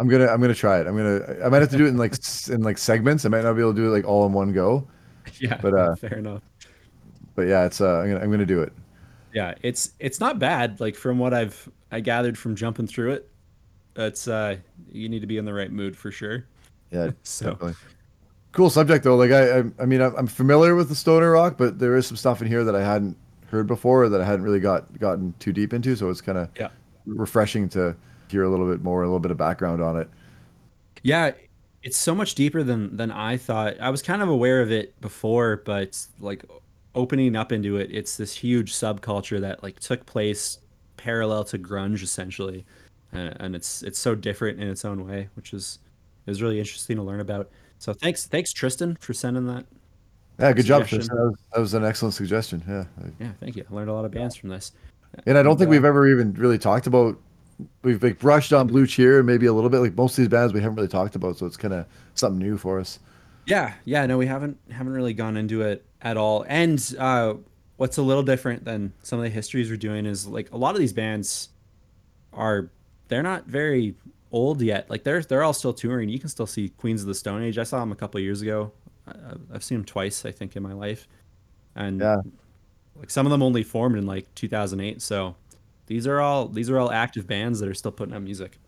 I'm 0.00 0.08
gonna 0.08 0.26
I'm 0.26 0.40
gonna 0.40 0.54
try 0.54 0.80
it. 0.80 0.86
I'm 0.88 0.96
gonna 0.96 1.44
I 1.44 1.48
might 1.48 1.60
have 1.60 1.70
to 1.70 1.76
do 1.76 1.84
it 1.86 1.90
in 1.90 1.96
like 1.98 2.14
in 2.48 2.62
like 2.62 2.78
segments. 2.78 3.24
I 3.24 3.28
might 3.28 3.44
not 3.44 3.54
be 3.54 3.60
able 3.60 3.74
to 3.74 3.80
do 3.80 3.86
it 3.86 3.90
like 3.96 4.04
all 4.06 4.26
in 4.26 4.32
one 4.32 4.52
go. 4.52 4.88
Yeah, 5.40 5.58
But 5.62 5.74
uh, 5.74 5.94
fair 6.00 6.14
enough. 6.18 6.42
but 7.36 7.42
yeah, 7.42 7.64
it's 7.66 7.80
uh, 7.80 7.98
I'm 8.00 8.08
gonna 8.12 8.24
I'm 8.24 8.30
gonna 8.30 8.46
do 8.46 8.62
it. 8.62 8.72
Yeah, 9.32 9.54
it's 9.62 9.92
it's 10.00 10.18
not 10.18 10.38
bad. 10.40 10.80
Like 10.80 10.96
from 10.96 11.18
what 11.18 11.32
I've 11.34 11.68
I 11.92 12.00
gathered 12.00 12.36
from 12.38 12.56
jumping 12.56 12.86
through 12.88 13.12
it, 13.12 13.30
it's 13.96 14.26
uh 14.26 14.56
you 14.90 15.08
need 15.08 15.20
to 15.20 15.26
be 15.28 15.38
in 15.38 15.44
the 15.44 15.54
right 15.54 15.70
mood 15.70 15.96
for 15.96 16.10
sure. 16.10 16.46
Yeah, 16.90 17.10
So- 17.22 17.50
definitely. 17.52 17.74
Cool 18.52 18.70
subject 18.70 19.04
though. 19.04 19.14
Like 19.16 19.30
I, 19.30 19.58
I, 19.60 19.64
I 19.80 19.86
mean, 19.86 20.00
I'm 20.00 20.14
I'm 20.16 20.26
familiar 20.26 20.74
with 20.74 20.88
the 20.88 20.96
stoner 20.96 21.30
rock, 21.30 21.56
but 21.56 21.78
there 21.78 21.96
is 21.96 22.06
some 22.06 22.16
stuff 22.16 22.40
in 22.42 22.48
here 22.48 22.64
that 22.64 22.74
I 22.74 22.82
hadn't 22.82 23.16
heard 23.46 23.68
before 23.68 24.08
that 24.08 24.20
I 24.20 24.24
hadn't 24.24 24.42
really 24.44 24.58
got 24.58 24.98
gotten 24.98 25.32
too 25.38 25.52
deep 25.52 25.72
into. 25.72 25.94
So 25.94 26.10
it's 26.10 26.20
kind 26.20 26.36
of 26.38 26.48
Yeah. 26.58 26.70
refreshing 27.06 27.68
to 27.70 27.94
hear 28.30 28.42
a 28.44 28.48
little 28.48 28.68
bit 28.68 28.82
more, 28.82 29.02
a 29.02 29.06
little 29.06 29.20
bit 29.20 29.30
of 29.30 29.36
background 29.36 29.82
on 29.82 29.98
it. 29.98 30.08
Yeah, 31.02 31.32
it's 31.82 31.96
so 31.96 32.14
much 32.14 32.34
deeper 32.34 32.62
than 32.62 32.96
than 32.96 33.10
I 33.10 33.36
thought. 33.36 33.80
I 33.80 33.90
was 33.90 34.02
kind 34.02 34.22
of 34.22 34.28
aware 34.28 34.60
of 34.60 34.70
it 34.70 34.98
before, 35.00 35.62
but 35.64 36.06
like 36.20 36.44
opening 36.94 37.36
up 37.36 37.52
into 37.52 37.76
it, 37.76 37.90
it's 37.92 38.16
this 38.16 38.34
huge 38.34 38.72
subculture 38.72 39.40
that 39.40 39.62
like 39.62 39.80
took 39.80 40.04
place 40.06 40.58
parallel 40.96 41.44
to 41.44 41.58
grunge 41.58 42.02
essentially, 42.02 42.64
uh, 43.14 43.32
and 43.40 43.54
it's 43.54 43.82
it's 43.82 43.98
so 43.98 44.14
different 44.14 44.60
in 44.60 44.68
its 44.68 44.84
own 44.84 45.06
way, 45.06 45.28
which 45.34 45.52
is 45.54 45.78
is 46.26 46.42
really 46.42 46.58
interesting 46.58 46.96
to 46.96 47.02
learn 47.02 47.20
about. 47.20 47.50
So 47.78 47.92
thanks 47.92 48.26
thanks 48.26 48.52
Tristan 48.52 48.96
for 49.00 49.14
sending 49.14 49.46
that. 49.46 49.64
Yeah, 50.38 50.52
good 50.52 50.64
job, 50.64 50.86
Tristan. 50.86 51.16
That 51.16 51.22
was, 51.22 51.38
that 51.52 51.60
was 51.60 51.74
an 51.74 51.84
excellent 51.84 52.14
suggestion. 52.14 52.62
Yeah, 52.66 52.84
Yeah, 53.18 53.32
thank 53.40 53.56
you. 53.56 53.64
I 53.70 53.74
learned 53.74 53.90
a 53.90 53.92
lot 53.92 54.06
of 54.06 54.10
bands 54.10 54.34
from 54.34 54.48
this. 54.48 54.72
and 55.26 55.36
I 55.36 55.42
don't 55.42 55.58
think 55.58 55.68
uh, 55.68 55.72
we've 55.72 55.84
ever 55.84 56.08
even 56.08 56.32
really 56.32 56.58
talked 56.58 56.86
about. 56.86 57.18
We've 57.82 58.02
like 58.02 58.18
brushed 58.18 58.52
on 58.52 58.66
Blue 58.66 58.86
Cheer 58.86 59.18
and 59.18 59.26
maybe 59.26 59.46
a 59.46 59.52
little 59.52 59.70
bit. 59.70 59.78
Like 59.78 59.96
most 59.96 60.12
of 60.12 60.16
these 60.22 60.28
bands, 60.28 60.52
we 60.52 60.60
haven't 60.60 60.76
really 60.76 60.88
talked 60.88 61.14
about, 61.16 61.36
so 61.38 61.46
it's 61.46 61.56
kind 61.56 61.74
of 61.74 61.86
something 62.14 62.38
new 62.38 62.56
for 62.56 62.78
us. 62.80 62.98
Yeah, 63.46 63.74
yeah, 63.84 64.06
no, 64.06 64.18
we 64.18 64.26
haven't 64.26 64.58
haven't 64.70 64.92
really 64.92 65.14
gone 65.14 65.36
into 65.36 65.62
it 65.62 65.84
at 66.02 66.16
all. 66.16 66.44
And 66.48 66.94
uh, 66.98 67.34
what's 67.76 67.96
a 67.98 68.02
little 68.02 68.22
different 68.22 68.64
than 68.64 68.92
some 69.02 69.18
of 69.18 69.24
the 69.24 69.30
histories 69.30 69.70
we're 69.70 69.76
doing 69.76 70.06
is 70.06 70.26
like 70.26 70.52
a 70.52 70.56
lot 70.56 70.74
of 70.74 70.80
these 70.80 70.92
bands 70.92 71.48
are 72.32 72.70
they're 73.08 73.22
not 73.22 73.46
very 73.46 73.94
old 74.32 74.60
yet. 74.62 74.88
Like 74.90 75.02
they're 75.04 75.22
they're 75.22 75.42
all 75.42 75.52
still 75.52 75.72
touring. 75.72 76.08
You 76.08 76.18
can 76.18 76.28
still 76.28 76.46
see 76.46 76.68
Queens 76.68 77.00
of 77.00 77.08
the 77.08 77.14
Stone 77.14 77.42
Age. 77.42 77.58
I 77.58 77.64
saw 77.64 77.80
them 77.80 77.92
a 77.92 77.96
couple 77.96 78.18
of 78.18 78.24
years 78.24 78.42
ago. 78.42 78.72
I've 79.52 79.64
seen 79.64 79.78
them 79.78 79.84
twice, 79.84 80.24
I 80.24 80.30
think, 80.30 80.54
in 80.54 80.62
my 80.62 80.72
life. 80.72 81.08
And 81.74 82.00
Yeah. 82.00 82.18
like 82.94 83.10
some 83.10 83.26
of 83.26 83.30
them 83.32 83.42
only 83.42 83.64
formed 83.64 83.96
in 83.96 84.06
like 84.06 84.32
2008. 84.36 85.02
So 85.02 85.34
these 85.90 86.06
are 86.06 86.20
all 86.20 86.46
these 86.46 86.70
are 86.70 86.78
all 86.78 86.92
active 86.92 87.26
bands 87.26 87.58
that 87.58 87.68
are 87.68 87.74
still 87.74 87.90
putting 87.90 88.14
out 88.14 88.22
music. 88.22 88.58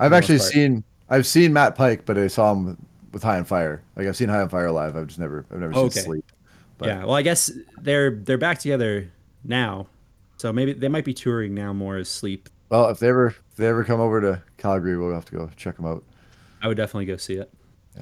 I've 0.00 0.12
actually 0.12 0.40
seen 0.40 0.82
I've 1.08 1.28
seen 1.28 1.52
Matt 1.52 1.76
Pike, 1.76 2.04
but 2.04 2.18
I 2.18 2.26
saw 2.26 2.52
him 2.52 2.76
with 3.12 3.22
High 3.22 3.38
on 3.38 3.44
Fire. 3.44 3.84
Like 3.94 4.08
I've 4.08 4.16
seen 4.16 4.28
High 4.28 4.40
on 4.40 4.48
Fire 4.48 4.68
live. 4.72 4.96
I've 4.96 5.06
just 5.06 5.20
never 5.20 5.46
I've 5.52 5.60
never 5.60 5.72
Okay. 5.76 5.90
seen 5.90 6.02
Sleep. 6.02 6.24
But- 6.78 6.88
yeah, 6.88 7.04
well, 7.04 7.14
I 7.14 7.22
guess 7.22 7.52
they're 7.80 8.10
they're 8.10 8.36
back 8.36 8.58
together 8.58 9.08
now, 9.44 9.86
so 10.38 10.52
maybe 10.52 10.72
they 10.72 10.88
might 10.88 11.04
be 11.04 11.14
touring 11.14 11.54
now 11.54 11.72
more 11.72 11.98
as 11.98 12.08
Sleep. 12.08 12.48
Well, 12.68 12.88
if 12.88 12.98
they 12.98 13.10
ever 13.10 13.28
if 13.28 13.56
they 13.56 13.68
ever 13.68 13.84
come 13.84 14.00
over 14.00 14.20
to 14.20 14.42
Calgary, 14.56 14.98
we'll 14.98 15.14
have 15.14 15.26
to 15.26 15.36
go 15.36 15.50
check 15.56 15.76
them 15.76 15.86
out. 15.86 16.02
I 16.60 16.66
would 16.66 16.76
definitely 16.76 17.06
go 17.06 17.16
see 17.16 17.34
it. 17.34 17.48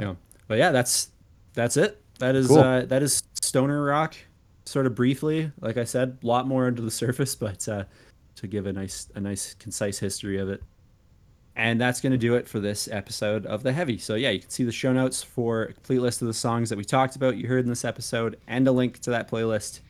Yeah, 0.00 0.14
but 0.48 0.56
yeah, 0.56 0.70
that's 0.72 1.10
that's 1.52 1.76
it. 1.76 2.00
That 2.18 2.34
is 2.34 2.46
Cool. 2.48 2.60
uh, 2.60 2.86
that 2.86 3.02
is 3.02 3.22
stoner 3.42 3.84
rock, 3.84 4.14
sort 4.64 4.86
of 4.86 4.94
briefly. 4.94 5.52
Like 5.60 5.76
I 5.76 5.84
said, 5.84 6.16
a 6.22 6.26
lot 6.26 6.46
more 6.48 6.66
under 6.66 6.80
the 6.80 6.90
surface, 6.90 7.34
but 7.46 7.68
uh, 7.68 7.84
to 8.40 8.46
give 8.46 8.66
a 8.66 8.72
nice 8.72 9.08
a 9.14 9.20
nice 9.20 9.54
concise 9.54 9.98
history 9.98 10.38
of 10.38 10.48
it. 10.48 10.62
And 11.56 11.80
that's 11.80 12.00
going 12.00 12.12
to 12.12 12.18
do 12.18 12.36
it 12.36 12.48
for 12.48 12.58
this 12.58 12.88
episode 12.90 13.44
of 13.44 13.62
The 13.62 13.72
Heavy. 13.72 13.98
So, 13.98 14.14
yeah, 14.14 14.30
you 14.30 14.40
can 14.40 14.48
see 14.48 14.64
the 14.64 14.72
show 14.72 14.92
notes 14.92 15.22
for 15.22 15.64
a 15.64 15.72
complete 15.72 15.98
list 15.98 16.22
of 16.22 16.28
the 16.28 16.34
songs 16.34 16.70
that 16.70 16.78
we 16.78 16.84
talked 16.84 17.16
about, 17.16 17.36
you 17.36 17.48
heard 17.48 17.64
in 17.64 17.68
this 17.68 17.84
episode, 17.84 18.38
and 18.46 18.66
a 18.66 18.72
link 18.72 19.00
to 19.00 19.10
that 19.10 19.30
playlist 19.30 19.80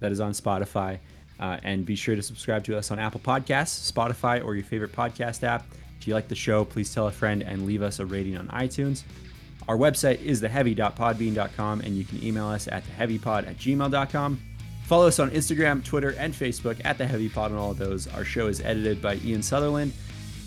that 0.00 0.12
is 0.12 0.20
on 0.20 0.32
Spotify. 0.32 0.98
Uh, 1.38 1.58
and 1.62 1.84
be 1.84 1.96
sure 1.96 2.16
to 2.16 2.22
subscribe 2.22 2.64
to 2.64 2.78
us 2.78 2.90
on 2.90 2.98
Apple 2.98 3.20
Podcasts, 3.20 3.92
Spotify, 3.92 4.42
or 4.44 4.54
your 4.54 4.64
favorite 4.64 4.92
podcast 4.92 5.42
app. 5.42 5.66
If 6.00 6.08
you 6.08 6.14
like 6.14 6.28
the 6.28 6.34
show, 6.34 6.64
please 6.64 6.94
tell 6.94 7.08
a 7.08 7.12
friend 7.12 7.42
and 7.42 7.66
leave 7.66 7.82
us 7.82 7.98
a 7.98 8.06
rating 8.06 8.36
on 8.36 8.48
iTunes. 8.48 9.02
Our 9.68 9.76
website 9.76 10.22
is 10.22 10.40
theheavy.podbean.com, 10.40 11.80
and 11.80 11.96
you 11.96 12.04
can 12.04 12.24
email 12.24 12.46
us 12.46 12.68
at 12.68 12.84
theheavypod 12.84 13.46
at 13.46 13.58
gmail.com. 13.58 14.47
Follow 14.88 15.06
us 15.06 15.18
on 15.18 15.30
Instagram, 15.32 15.84
Twitter, 15.84 16.14
and 16.18 16.32
Facebook 16.32 16.80
at 16.82 16.96
The 16.96 17.06
Heavy 17.06 17.28
Pod 17.28 17.52
on 17.52 17.58
all 17.58 17.72
of 17.72 17.76
those. 17.76 18.06
Our 18.06 18.24
show 18.24 18.46
is 18.46 18.62
edited 18.62 19.02
by 19.02 19.16
Ian 19.16 19.42
Sutherland. 19.42 19.92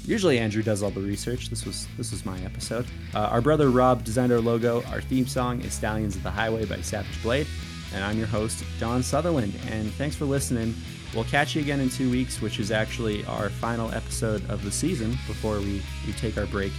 Usually 0.03 0.39
Andrew 0.39 0.63
does 0.63 0.81
all 0.81 0.89
the 0.89 0.99
research. 0.99 1.51
This 1.51 1.63
was 1.63 1.87
this 1.95 2.11
was 2.11 2.25
my 2.25 2.39
episode. 2.41 2.87
Uh, 3.13 3.19
our 3.19 3.39
brother 3.39 3.69
Rob 3.69 4.03
designed 4.03 4.31
our 4.31 4.39
logo. 4.39 4.81
Our 4.85 4.99
theme 4.99 5.27
song 5.27 5.61
is 5.61 5.75
Stallions 5.75 6.15
of 6.15 6.23
the 6.23 6.31
Highway 6.31 6.65
by 6.65 6.81
Savage 6.81 7.21
Blade. 7.21 7.45
And 7.93 8.03
I'm 8.03 8.17
your 8.17 8.25
host, 8.25 8.63
Don 8.79 9.03
Sutherland. 9.03 9.53
And 9.69 9.93
thanks 9.93 10.15
for 10.15 10.25
listening. 10.25 10.73
We'll 11.13 11.25
catch 11.25 11.55
you 11.55 11.61
again 11.61 11.79
in 11.79 11.91
two 11.91 12.09
weeks, 12.09 12.41
which 12.41 12.59
is 12.59 12.71
actually 12.71 13.23
our 13.25 13.51
final 13.51 13.91
episode 13.91 14.49
of 14.49 14.63
the 14.63 14.71
season 14.71 15.11
before 15.27 15.59
we, 15.59 15.83
we 16.07 16.13
take 16.13 16.39
our 16.39 16.47
break 16.47 16.71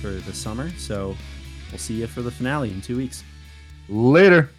for 0.00 0.10
the 0.10 0.32
summer. 0.32 0.70
So 0.70 1.16
we'll 1.70 1.78
see 1.78 1.94
you 1.94 2.08
for 2.08 2.22
the 2.22 2.32
finale 2.32 2.72
in 2.72 2.80
two 2.80 2.96
weeks. 2.96 3.22
Later. 3.88 4.50